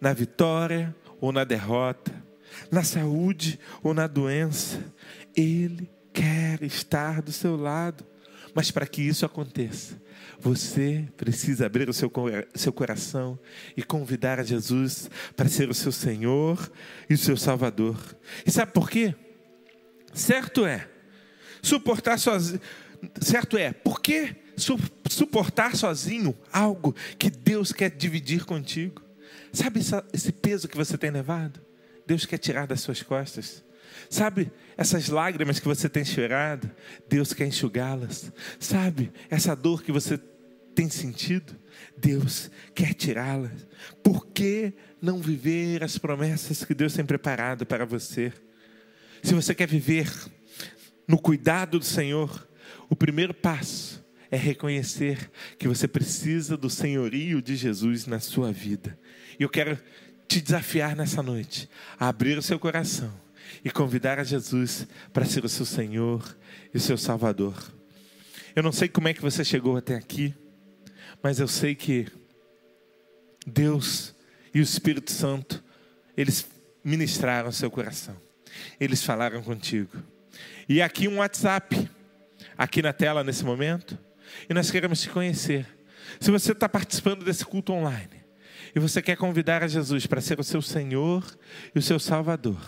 na 0.00 0.12
vitória 0.12 0.94
ou 1.20 1.32
na 1.32 1.44
derrota, 1.44 2.12
na 2.70 2.82
saúde 2.82 3.58
ou 3.82 3.94
na 3.94 4.06
doença. 4.06 4.80
Ele 5.36 5.90
quer 6.12 6.62
estar 6.62 7.22
do 7.22 7.32
seu 7.32 7.56
lado. 7.56 8.04
Mas 8.54 8.70
para 8.70 8.86
que 8.86 9.02
isso 9.02 9.26
aconteça, 9.26 10.00
você 10.40 11.06
precisa 11.16 11.66
abrir 11.66 11.88
o 11.88 11.92
seu, 11.92 12.10
seu 12.54 12.72
coração 12.72 13.38
e 13.76 13.82
convidar 13.82 14.40
a 14.40 14.42
Jesus 14.42 15.10
para 15.36 15.48
ser 15.48 15.68
o 15.68 15.74
seu 15.74 15.92
Senhor 15.92 16.70
e 17.08 17.14
o 17.14 17.18
seu 17.18 17.36
Salvador. 17.36 17.96
E 18.46 18.50
sabe 18.50 18.72
por 18.72 18.90
quê? 18.90 19.14
Certo 20.12 20.64
é, 20.64 20.88
suportar 21.62 22.18
sozinho. 22.18 22.60
Certo 23.20 23.56
é, 23.56 23.72
por 23.72 24.00
que 24.00 24.34
suportar 25.08 25.76
sozinho 25.76 26.36
algo 26.52 26.94
que 27.18 27.30
Deus 27.30 27.72
quer 27.72 27.90
dividir 27.90 28.44
contigo? 28.44 29.02
Sabe 29.52 29.80
esse 30.12 30.32
peso 30.32 30.68
que 30.68 30.76
você 30.76 30.98
tem 30.98 31.10
levado? 31.10 31.60
Deus 32.06 32.26
quer 32.26 32.38
tirar 32.38 32.66
das 32.66 32.80
suas 32.80 33.02
costas. 33.02 33.62
Sabe 34.10 34.50
essas 34.76 35.08
lágrimas 35.08 35.58
que 35.58 35.66
você 35.66 35.88
tem 35.88 36.04
chorado? 36.04 36.70
Deus 37.08 37.32
quer 37.32 37.46
enxugá-las. 37.46 38.32
Sabe 38.58 39.12
essa 39.30 39.54
dor 39.54 39.82
que 39.82 39.92
você 39.92 40.18
tem 40.74 40.88
sentido? 40.88 41.56
Deus 41.96 42.50
quer 42.74 42.94
tirá-las. 42.94 43.66
Por 44.02 44.26
que 44.28 44.72
não 45.00 45.18
viver 45.18 45.82
as 45.82 45.98
promessas 45.98 46.64
que 46.64 46.74
Deus 46.74 46.94
tem 46.94 47.04
preparado 47.04 47.66
para 47.66 47.84
você? 47.84 48.32
Se 49.22 49.34
você 49.34 49.54
quer 49.54 49.66
viver 49.68 50.10
no 51.06 51.18
cuidado 51.18 51.78
do 51.78 51.84
Senhor, 51.84 52.47
o 52.88 52.96
primeiro 52.96 53.34
passo 53.34 54.04
é 54.30 54.36
reconhecer 54.36 55.30
que 55.58 55.68
você 55.68 55.88
precisa 55.88 56.56
do 56.56 56.68
senhorio 56.68 57.40
de 57.40 57.56
Jesus 57.56 58.06
na 58.06 58.20
sua 58.20 58.52
vida. 58.52 58.98
E 59.38 59.42
eu 59.42 59.48
quero 59.48 59.78
te 60.26 60.40
desafiar 60.40 60.94
nessa 60.94 61.22
noite 61.22 61.68
a 61.98 62.08
abrir 62.08 62.36
o 62.36 62.42
seu 62.42 62.58
coração 62.58 63.12
e 63.64 63.70
convidar 63.70 64.18
a 64.18 64.24
Jesus 64.24 64.86
para 65.12 65.24
ser 65.24 65.44
o 65.44 65.48
seu 65.48 65.64
Senhor 65.64 66.36
e 66.72 66.76
o 66.76 66.80
seu 66.80 66.98
Salvador. 66.98 67.72
Eu 68.54 68.62
não 68.62 68.72
sei 68.72 68.88
como 68.88 69.08
é 69.08 69.14
que 69.14 69.22
você 69.22 69.44
chegou 69.44 69.76
até 69.76 69.94
aqui, 69.94 70.34
mas 71.22 71.40
eu 71.40 71.48
sei 71.48 71.74
que 71.74 72.06
Deus 73.46 74.14
e 74.52 74.60
o 74.60 74.62
Espírito 74.62 75.10
Santo, 75.12 75.62
eles 76.16 76.46
ministraram 76.84 77.52
seu 77.52 77.70
coração. 77.70 78.16
Eles 78.80 79.02
falaram 79.02 79.42
contigo. 79.42 79.90
E 80.68 80.82
aqui 80.82 81.08
um 81.08 81.18
WhatsApp, 81.18 81.88
aqui 82.58 82.82
na 82.82 82.92
tela 82.92 83.22
nesse 83.22 83.44
momento, 83.44 83.96
e 84.50 84.52
nós 84.52 84.70
queremos 84.70 85.00
te 85.00 85.08
conhecer. 85.08 85.64
Se 86.18 86.30
você 86.30 86.50
está 86.50 86.68
participando 86.68 87.24
desse 87.24 87.44
culto 87.44 87.72
online 87.72 88.24
e 88.74 88.80
você 88.80 89.00
quer 89.00 89.16
convidar 89.16 89.62
a 89.62 89.68
Jesus 89.68 90.06
para 90.06 90.20
ser 90.20 90.40
o 90.40 90.44
seu 90.44 90.60
Senhor 90.60 91.24
e 91.74 91.78
o 91.78 91.82
seu 91.82 92.00
Salvador, 92.00 92.60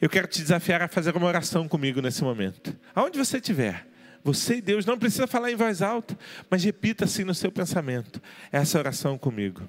eu 0.00 0.08
quero 0.08 0.28
te 0.28 0.40
desafiar 0.40 0.80
a 0.82 0.88
fazer 0.88 1.16
uma 1.16 1.26
oração 1.26 1.66
comigo 1.66 2.00
nesse 2.00 2.22
momento. 2.22 2.76
Aonde 2.94 3.18
você 3.18 3.38
estiver, 3.38 3.86
você 4.22 4.56
e 4.56 4.60
Deus, 4.60 4.86
não 4.86 4.98
precisa 4.98 5.26
falar 5.26 5.50
em 5.50 5.56
voz 5.56 5.82
alta, 5.82 6.16
mas 6.48 6.64
repita 6.64 7.04
assim 7.04 7.24
no 7.24 7.34
seu 7.34 7.50
pensamento 7.50 8.22
essa 8.52 8.78
oração 8.78 9.18
comigo. 9.18 9.68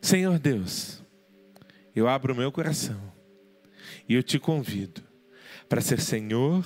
Senhor 0.00 0.38
Deus, 0.38 1.02
eu 1.94 2.08
abro 2.08 2.32
o 2.32 2.36
meu 2.36 2.50
coração 2.50 3.00
e 4.08 4.14
eu 4.14 4.22
te 4.22 4.38
convido 4.38 5.02
para 5.68 5.80
ser 5.80 6.00
Senhor 6.00 6.64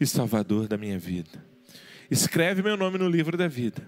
e 0.00 0.06
Salvador 0.06 0.68
da 0.68 0.76
minha 0.76 0.98
vida. 0.98 1.44
Escreve 2.10 2.62
meu 2.62 2.76
nome 2.76 2.98
no 2.98 3.08
livro 3.08 3.36
da 3.36 3.48
vida, 3.48 3.82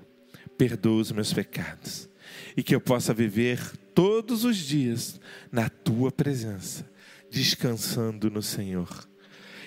perdoa 0.58 1.00
os 1.00 1.12
meus 1.12 1.32
pecados 1.32 2.08
e 2.56 2.62
que 2.62 2.74
eu 2.74 2.80
possa 2.80 3.14
viver 3.14 3.60
todos 3.94 4.44
os 4.44 4.56
dias 4.56 5.20
na 5.50 5.68
tua 5.68 6.12
presença 6.12 6.90
descansando 7.30 8.30
no 8.30 8.42
Senhor. 8.42 9.08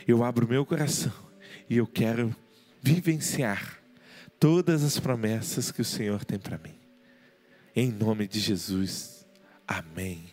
Eu 0.07 0.23
abro 0.23 0.47
meu 0.47 0.65
coração 0.65 1.13
e 1.69 1.77
eu 1.77 1.87
quero 1.87 2.35
vivenciar 2.81 3.79
todas 4.39 4.83
as 4.83 4.99
promessas 4.99 5.71
que 5.71 5.81
o 5.81 5.85
Senhor 5.85 6.25
tem 6.25 6.37
para 6.37 6.57
mim. 6.57 6.75
Em 7.75 7.91
nome 7.91 8.27
de 8.27 8.39
Jesus. 8.39 9.25
Amém 9.65 10.25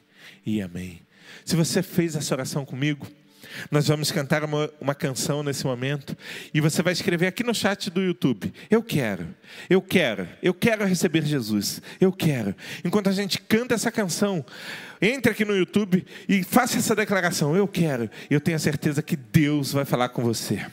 e 0.45 0.61
amém. 0.61 1.07
Se 1.45 1.55
você 1.55 1.83
fez 1.83 2.17
essa 2.17 2.35
oração 2.35 2.67
comigo, 2.67 3.07
nós 3.71 3.89
vamos 3.89 4.11
cantar 4.11 4.45
uma, 4.45 4.71
uma 4.81 4.95
canção 4.95 5.43
nesse 5.43 5.65
momento 5.65 6.17
e 6.53 6.61
você 6.61 6.83
vai 6.83 6.93
escrever 6.93 7.27
aqui 7.27 7.43
no 7.43 7.55
chat 7.55 7.91
do 7.91 8.01
YouTube: 8.01 8.53
Eu 8.71 8.83
quero, 8.83 9.29
eu 9.69 9.81
quero, 9.81 10.29
eu 10.43 10.55
quero 10.55 10.85
receber 10.85 11.25
Jesus, 11.25 11.83
eu 12.01 12.13
quero. 12.13 12.55
Enquanto 12.85 13.09
a 13.09 13.13
gente 13.13 13.41
canta 13.41 13.75
essa 13.75 13.91
canção, 13.91 14.45
entre 15.01 15.33
aqui 15.33 15.45
no 15.45 15.57
YouTube 15.57 16.05
e 16.29 16.43
faça 16.43 16.79
essa 16.79 16.95
declaração: 16.95 17.57
Eu 17.57 17.67
quero. 17.67 18.11
Eu 18.29 18.41
tenho 18.41 18.57
a 18.57 18.61
certeza 18.61 19.03
que 19.03 19.17
Deus 19.17 19.73
vai 19.73 19.85
falar 19.85 20.11
com 20.11 20.23
você. 20.23 20.65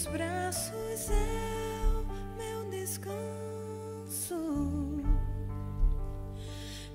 Teus 0.00 0.12
braços 0.14 1.10
é 1.10 1.82
o 1.92 2.04
meu 2.38 2.70
descanso. 2.70 4.34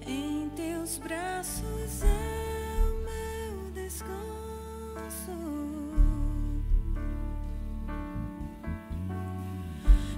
Em 0.08 0.49
teus 0.56 0.97
braços 0.97 2.01
é 2.03 2.82
o 2.82 2.95
meu 3.06 3.72
descanso. 3.74 5.32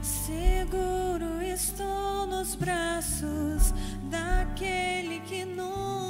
Seguro 0.01 1.41
estou 1.41 2.25
nos 2.27 2.55
braços 2.55 3.73
daquele 4.09 5.19
que 5.21 5.43
nunca 5.43 6.06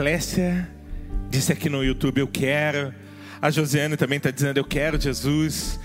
Clécia 0.00 0.66
disse 1.28 1.52
aqui 1.52 1.68
no 1.68 1.84
YouTube: 1.84 2.22
Eu 2.22 2.26
quero. 2.26 2.94
A 3.38 3.50
Josiane 3.50 3.98
também 3.98 4.16
está 4.16 4.30
dizendo: 4.30 4.56
Eu 4.56 4.64
quero 4.64 4.98
Jesus. 4.98 5.78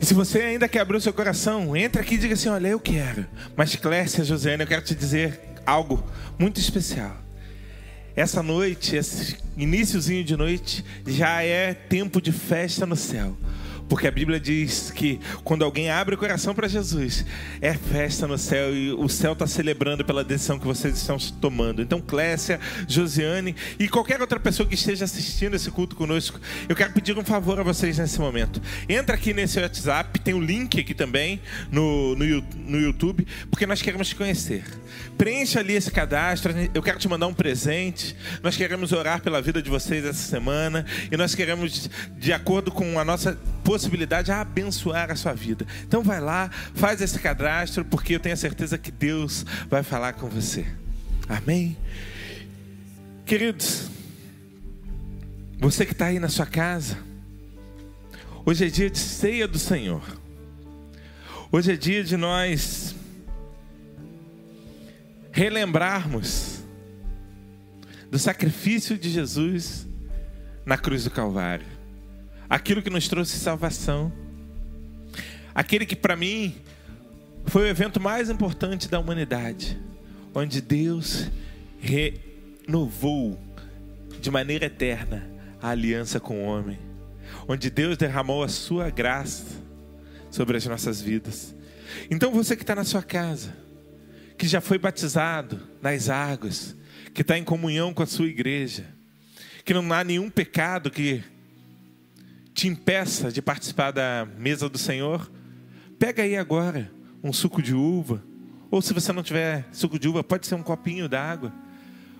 E 0.00 0.06
se 0.06 0.14
você 0.14 0.40
ainda 0.40 0.66
quer 0.66 0.80
abrir 0.80 0.96
o 0.96 1.00
seu 1.02 1.12
coração, 1.12 1.76
entra 1.76 2.00
aqui 2.00 2.14
e 2.14 2.18
diga 2.18 2.32
assim: 2.32 2.48
Olha, 2.48 2.68
eu 2.68 2.80
quero. 2.80 3.26
Mas 3.54 3.76
Clécia, 3.76 4.24
Josiane, 4.24 4.62
eu 4.62 4.66
quero 4.66 4.80
te 4.80 4.94
dizer 4.94 5.38
algo 5.66 6.02
muito 6.38 6.58
especial. 6.58 7.14
Essa 8.16 8.42
noite, 8.42 8.96
esse 8.96 9.36
iníciozinho 9.58 10.24
de 10.24 10.38
noite, 10.38 10.82
já 11.06 11.42
é 11.42 11.74
tempo 11.74 12.22
de 12.22 12.32
festa 12.32 12.86
no 12.86 12.96
céu. 12.96 13.36
Porque 13.94 14.08
a 14.08 14.10
Bíblia 14.10 14.40
diz 14.40 14.90
que 14.90 15.20
quando 15.44 15.64
alguém 15.64 15.88
abre 15.88 16.16
o 16.16 16.18
coração 16.18 16.52
para 16.52 16.66
Jesus, 16.66 17.24
é 17.60 17.74
festa 17.74 18.26
no 18.26 18.36
céu 18.36 18.74
e 18.74 18.90
o 18.90 19.08
céu 19.08 19.34
está 19.34 19.46
celebrando 19.46 20.04
pela 20.04 20.24
decisão 20.24 20.58
que 20.58 20.66
vocês 20.66 20.96
estão 20.96 21.16
tomando. 21.40 21.80
Então, 21.80 22.00
Clécia, 22.00 22.58
Josiane 22.88 23.54
e 23.78 23.88
qualquer 23.88 24.20
outra 24.20 24.40
pessoa 24.40 24.68
que 24.68 24.74
esteja 24.74 25.04
assistindo 25.04 25.54
esse 25.54 25.70
culto 25.70 25.94
conosco, 25.94 26.40
eu 26.68 26.74
quero 26.74 26.92
pedir 26.92 27.16
um 27.16 27.24
favor 27.24 27.60
a 27.60 27.62
vocês 27.62 27.96
nesse 27.96 28.18
momento. 28.18 28.60
Entra 28.88 29.14
aqui 29.14 29.32
nesse 29.32 29.60
WhatsApp, 29.60 30.18
tem 30.18 30.34
o 30.34 30.38
um 30.38 30.42
link 30.42 30.80
aqui 30.80 30.92
também 30.92 31.40
no, 31.70 32.16
no, 32.16 32.44
no 32.66 32.80
YouTube, 32.80 33.24
porque 33.48 33.64
nós 33.64 33.80
queremos 33.80 34.08
te 34.08 34.16
conhecer. 34.16 34.64
Preencha 35.16 35.60
ali 35.60 35.74
esse 35.74 35.92
cadastro, 35.92 36.52
eu 36.74 36.82
quero 36.82 36.98
te 36.98 37.08
mandar 37.08 37.28
um 37.28 37.34
presente. 37.34 38.16
Nós 38.42 38.56
queremos 38.56 38.90
orar 38.90 39.22
pela 39.22 39.40
vida 39.40 39.62
de 39.62 39.70
vocês 39.70 40.04
essa 40.04 40.28
semana 40.28 40.84
e 41.12 41.16
nós 41.16 41.32
queremos, 41.32 41.88
de 42.18 42.32
acordo 42.32 42.72
com 42.72 42.98
a 42.98 43.04
nossa 43.04 43.38
possibilidade 43.64 44.30
a 44.30 44.42
abençoar 44.42 45.10
a 45.10 45.16
sua 45.16 45.32
vida. 45.32 45.66
Então 45.82 46.02
vai 46.02 46.20
lá, 46.20 46.50
faz 46.74 47.00
esse 47.00 47.18
cadastro, 47.18 47.84
porque 47.84 48.14
eu 48.14 48.20
tenho 48.20 48.34
a 48.34 48.36
certeza 48.36 48.76
que 48.76 48.90
Deus 48.90 49.44
vai 49.68 49.82
falar 49.82 50.12
com 50.12 50.28
você. 50.28 50.66
Amém? 51.26 51.76
Queridos, 53.24 53.88
você 55.58 55.86
que 55.86 55.92
está 55.92 56.06
aí 56.06 56.20
na 56.20 56.28
sua 56.28 56.44
casa, 56.44 56.98
hoje 58.44 58.66
é 58.66 58.68
dia 58.68 58.90
de 58.90 58.98
ceia 58.98 59.48
do 59.48 59.58
Senhor. 59.58 60.02
Hoje 61.50 61.72
é 61.72 61.76
dia 61.76 62.04
de 62.04 62.16
nós 62.16 62.94
relembrarmos 65.32 66.62
do 68.10 68.18
sacrifício 68.18 68.98
de 68.98 69.08
Jesus 69.08 69.86
na 70.66 70.76
cruz 70.76 71.04
do 71.04 71.10
Calvário 71.10 71.73
aquilo 72.48 72.82
que 72.82 72.90
nos 72.90 73.08
trouxe 73.08 73.38
salvação, 73.38 74.12
aquele 75.54 75.86
que 75.86 75.96
para 75.96 76.16
mim 76.16 76.54
foi 77.46 77.62
o 77.62 77.68
evento 77.68 78.00
mais 78.00 78.30
importante 78.30 78.88
da 78.88 78.98
humanidade, 78.98 79.78
onde 80.34 80.60
Deus 80.60 81.30
renovou 81.80 83.38
de 84.20 84.30
maneira 84.30 84.66
eterna 84.66 85.28
a 85.60 85.70
aliança 85.70 86.18
com 86.18 86.42
o 86.42 86.46
homem, 86.46 86.78
onde 87.46 87.70
Deus 87.70 87.96
derramou 87.96 88.42
a 88.42 88.48
sua 88.48 88.90
graça 88.90 89.62
sobre 90.30 90.56
as 90.56 90.66
nossas 90.66 91.00
vidas. 91.00 91.54
Então 92.10 92.32
você 92.32 92.56
que 92.56 92.62
está 92.62 92.74
na 92.74 92.84
sua 92.84 93.02
casa, 93.02 93.54
que 94.36 94.48
já 94.48 94.60
foi 94.60 94.78
batizado 94.78 95.60
nas 95.80 96.08
águas, 96.08 96.74
que 97.12 97.22
está 97.22 97.38
em 97.38 97.44
comunhão 97.44 97.94
com 97.94 98.02
a 98.02 98.06
sua 98.06 98.26
igreja, 98.26 98.86
que 99.64 99.72
não 99.72 99.92
há 99.92 100.02
nenhum 100.02 100.28
pecado 100.28 100.90
que 100.90 101.22
te 102.54 102.68
impeça 102.68 103.32
de 103.32 103.42
participar 103.42 103.90
da 103.90 104.26
mesa 104.38 104.68
do 104.68 104.78
Senhor, 104.78 105.30
pega 105.98 106.22
aí 106.22 106.36
agora 106.36 106.90
um 107.22 107.32
suco 107.32 107.60
de 107.60 107.74
uva, 107.74 108.22
ou 108.70 108.80
se 108.80 108.94
você 108.94 109.12
não 109.12 109.24
tiver 109.24 109.66
suco 109.72 109.98
de 109.98 110.08
uva, 110.08 110.22
pode 110.22 110.46
ser 110.46 110.54
um 110.54 110.62
copinho 110.62 111.08
d'água, 111.08 111.52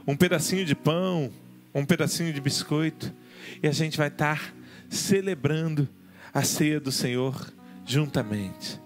um 0.05 0.17
pedacinho 0.17 0.65
de 0.65 0.75
pão, 0.75 1.31
um 1.73 1.85
pedacinho 1.85 2.33
de 2.33 2.41
biscoito, 2.41 3.13
e 3.63 3.69
a 3.69 3.73
gente 3.73 3.97
vai 3.97 4.09
estar 4.09 4.53
celebrando 4.91 5.89
a 6.33 6.43
ceia 6.43 6.81
do 6.81 6.91
Senhor 6.91 7.53
juntamente. 7.87 8.81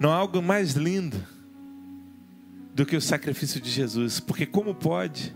Não 0.00 0.10
há 0.10 0.16
algo 0.16 0.42
mais 0.42 0.72
lindo 0.72 1.16
do 2.74 2.84
que 2.84 2.96
o 2.96 3.00
sacrifício 3.00 3.60
de 3.60 3.70
Jesus, 3.70 4.18
porque 4.18 4.44
como 4.44 4.74
pode 4.74 5.34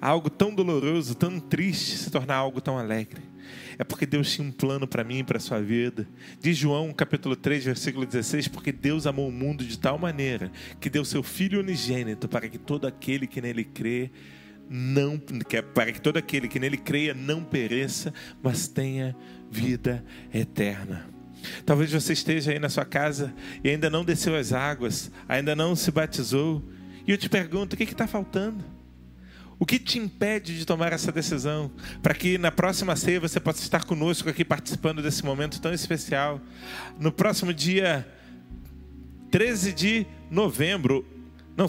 algo 0.00 0.30
tão 0.30 0.54
doloroso, 0.54 1.14
tão 1.14 1.38
triste, 1.38 1.98
se 1.98 2.10
tornar 2.10 2.36
algo 2.36 2.60
tão 2.60 2.78
alegre. 2.78 3.20
É 3.78 3.84
porque 3.84 4.06
Deus 4.06 4.32
tinha 4.32 4.46
um 4.46 4.52
plano 4.52 4.86
para 4.86 5.04
mim 5.04 5.18
e 5.18 5.24
para 5.24 5.38
a 5.38 5.40
sua 5.40 5.60
vida. 5.60 6.06
Diz 6.40 6.56
João, 6.56 6.92
capítulo 6.92 7.34
3, 7.34 7.64
versículo 7.64 8.06
16: 8.06 8.48
Porque 8.48 8.72
Deus 8.72 9.06
amou 9.06 9.28
o 9.28 9.32
mundo 9.32 9.64
de 9.64 9.78
tal 9.78 9.98
maneira 9.98 10.52
que 10.78 10.90
deu 10.90 11.04
seu 11.04 11.22
Filho 11.22 11.60
unigênito 11.60 12.28
para 12.28 12.48
que 12.48 12.58
todo 12.58 12.86
aquele 12.86 13.26
que 13.26 13.40
nele 13.40 13.64
crê, 13.64 14.10
não, 14.68 15.20
para 15.74 15.92
que 15.92 16.00
todo 16.00 16.16
aquele 16.16 16.46
que 16.46 16.60
nele 16.60 16.76
creia 16.76 17.14
não 17.14 17.42
pereça, 17.42 18.12
mas 18.42 18.68
tenha 18.68 19.16
vida 19.50 20.04
eterna. 20.32 21.08
Talvez 21.64 21.90
você 21.90 22.12
esteja 22.12 22.52
aí 22.52 22.58
na 22.58 22.68
sua 22.68 22.84
casa 22.84 23.34
e 23.64 23.70
ainda 23.70 23.88
não 23.88 24.04
desceu 24.04 24.36
as 24.36 24.52
águas, 24.52 25.10
ainda 25.28 25.56
não 25.56 25.74
se 25.74 25.90
batizou. 25.90 26.62
E 27.06 27.10
eu 27.10 27.18
te 27.18 27.28
pergunto: 27.28 27.74
o 27.74 27.76
que 27.76 27.84
está 27.84 28.06
faltando? 28.06 28.62
O 29.60 29.66
que 29.66 29.78
te 29.78 29.98
impede 29.98 30.58
de 30.58 30.64
tomar 30.64 30.90
essa 30.90 31.12
decisão? 31.12 31.70
Para 32.02 32.14
que 32.14 32.38
na 32.38 32.50
próxima 32.50 32.96
ceia 32.96 33.20
você 33.20 33.38
possa 33.38 33.60
estar 33.60 33.84
conosco 33.84 34.30
aqui 34.30 34.42
participando 34.42 35.02
desse 35.02 35.22
momento 35.22 35.60
tão 35.60 35.74
especial. 35.74 36.40
No 36.98 37.12
próximo 37.12 37.52
dia 37.52 38.08
13 39.30 39.74
de 39.74 40.06
novembro. 40.30 41.06
Não, 41.54 41.66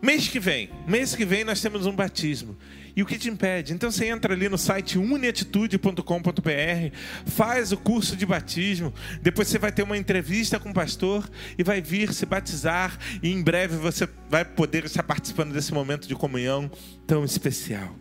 mês 0.00 0.28
que 0.28 0.38
vem. 0.38 0.70
Mês 0.86 1.16
que 1.16 1.24
vem 1.24 1.42
nós 1.42 1.60
temos 1.60 1.84
um 1.84 1.92
batismo. 1.92 2.56
E 3.00 3.02
o 3.02 3.06
que 3.06 3.18
te 3.18 3.30
impede? 3.30 3.72
Então 3.72 3.90
você 3.90 4.08
entra 4.08 4.34
ali 4.34 4.46
no 4.46 4.58
site 4.58 4.98
uniatitude.com.br, 4.98 6.94
faz 7.24 7.72
o 7.72 7.78
curso 7.78 8.14
de 8.14 8.26
batismo, 8.26 8.92
depois 9.22 9.48
você 9.48 9.58
vai 9.58 9.72
ter 9.72 9.82
uma 9.82 9.96
entrevista 9.96 10.60
com 10.60 10.68
o 10.68 10.74
pastor 10.74 11.26
e 11.56 11.64
vai 11.64 11.80
vir 11.80 12.12
se 12.12 12.26
batizar 12.26 12.98
e 13.22 13.30
em 13.30 13.42
breve 13.42 13.78
você 13.78 14.06
vai 14.28 14.44
poder 14.44 14.84
estar 14.84 15.02
participando 15.02 15.50
desse 15.54 15.72
momento 15.72 16.06
de 16.06 16.14
comunhão 16.14 16.70
tão 17.06 17.24
especial. 17.24 17.96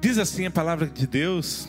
Diz 0.00 0.18
assim 0.18 0.46
a 0.46 0.50
palavra 0.50 0.88
de 0.88 1.06
Deus: 1.06 1.68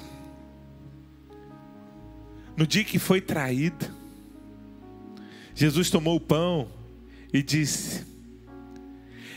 No 2.57 2.65
dia 2.65 2.83
que 2.83 2.97
foi 2.97 3.21
traído, 3.21 3.85
Jesus 5.53 5.91
tomou 5.91 6.15
o 6.15 6.19
pão 6.19 6.71
e 7.31 7.43
disse: 7.43 8.03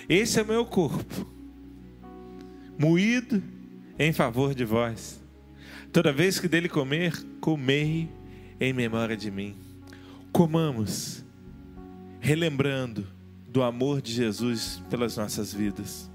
Esse 0.08 0.40
é 0.40 0.42
o 0.42 0.46
meu 0.46 0.64
corpo 0.64 1.35
moído 2.78 3.42
em 3.98 4.12
favor 4.12 4.54
de 4.54 4.64
vós. 4.64 5.20
Toda 5.92 6.12
vez 6.12 6.38
que 6.38 6.48
dele 6.48 6.68
comer, 6.68 7.12
comei 7.40 8.08
em 8.60 8.72
memória 8.72 9.16
de 9.16 9.30
mim. 9.30 9.56
Comamos, 10.32 11.24
relembrando 12.20 13.06
do 13.48 13.62
amor 13.62 14.02
de 14.02 14.12
Jesus 14.12 14.82
pelas 14.90 15.16
nossas 15.16 15.54
vidas. 15.54 16.10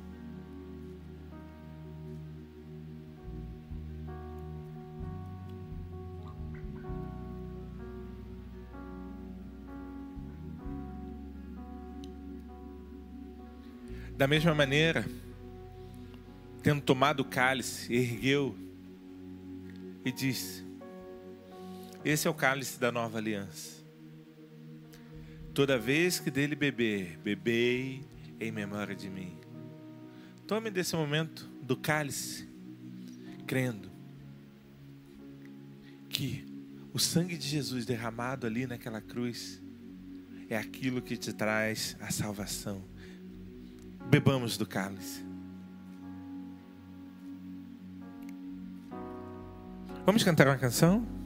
Da 14.15 14.27
mesma 14.27 14.53
maneira, 14.53 15.03
tendo 16.61 16.81
tomado 16.81 17.21
o 17.21 17.25
cálice, 17.25 17.93
ergueu 17.93 18.55
e 20.05 20.11
disse: 20.11 20.63
Esse 22.05 22.27
é 22.27 22.31
o 22.31 22.33
cálice 22.33 22.79
da 22.79 22.91
nova 22.91 23.17
aliança. 23.17 23.81
Toda 25.53 25.77
vez 25.77 26.19
que 26.19 26.31
dele 26.31 26.55
beber, 26.55 27.17
bebei 27.17 28.05
em 28.39 28.51
memória 28.51 28.95
de 28.95 29.09
mim. 29.09 29.37
Tome 30.47 30.69
desse 30.69 30.95
momento 30.95 31.45
do 31.61 31.75
cálice, 31.75 32.47
crendo 33.45 33.89
que 36.09 36.45
o 36.93 36.99
sangue 36.99 37.37
de 37.37 37.47
Jesus 37.47 37.85
derramado 37.85 38.45
ali 38.45 38.67
naquela 38.67 39.01
cruz 39.01 39.61
é 40.49 40.57
aquilo 40.57 41.01
que 41.01 41.15
te 41.15 41.31
traz 41.31 41.95
a 41.99 42.11
salvação. 42.11 42.83
Bebamos 44.09 44.57
do 44.57 44.65
cálice. 44.65 45.30
Vamos 50.05 50.23
cantar 50.23 50.47
uma 50.47 50.57
canção? 50.57 51.20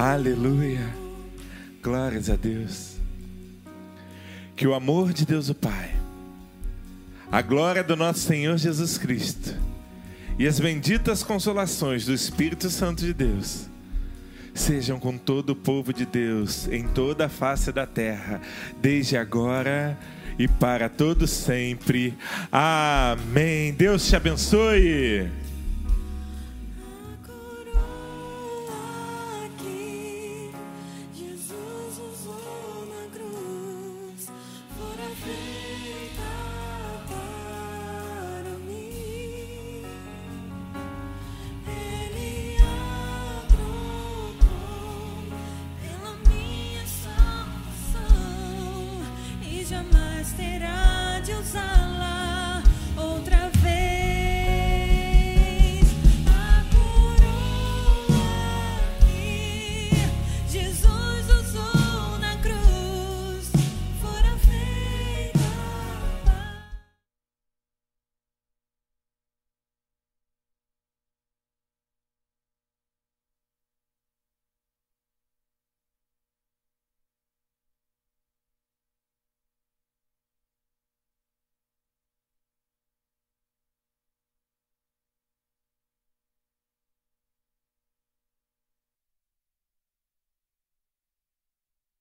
Aleluia. 0.00 0.88
Glórias 1.82 2.30
a 2.30 2.34
Deus. 2.34 2.96
Que 4.56 4.66
o 4.66 4.72
amor 4.72 5.12
de 5.12 5.26
Deus 5.26 5.50
o 5.50 5.54
Pai, 5.54 5.94
a 7.30 7.42
glória 7.42 7.84
do 7.84 7.94
nosso 7.94 8.20
Senhor 8.20 8.56
Jesus 8.56 8.96
Cristo 8.96 9.54
e 10.38 10.46
as 10.46 10.58
benditas 10.58 11.22
consolações 11.22 12.06
do 12.06 12.14
Espírito 12.14 12.70
Santo 12.70 13.04
de 13.04 13.12
Deus 13.12 13.68
sejam 14.54 14.98
com 14.98 15.18
todo 15.18 15.50
o 15.50 15.56
povo 15.56 15.92
de 15.92 16.06
Deus 16.06 16.66
em 16.68 16.88
toda 16.88 17.26
a 17.26 17.28
face 17.28 17.70
da 17.70 17.86
terra, 17.86 18.40
desde 18.80 19.18
agora 19.18 19.98
e 20.38 20.48
para 20.48 20.88
todos 20.88 21.28
sempre. 21.28 22.16
Amém. 22.50 23.74
Deus 23.74 24.08
te 24.08 24.16
abençoe. 24.16 25.30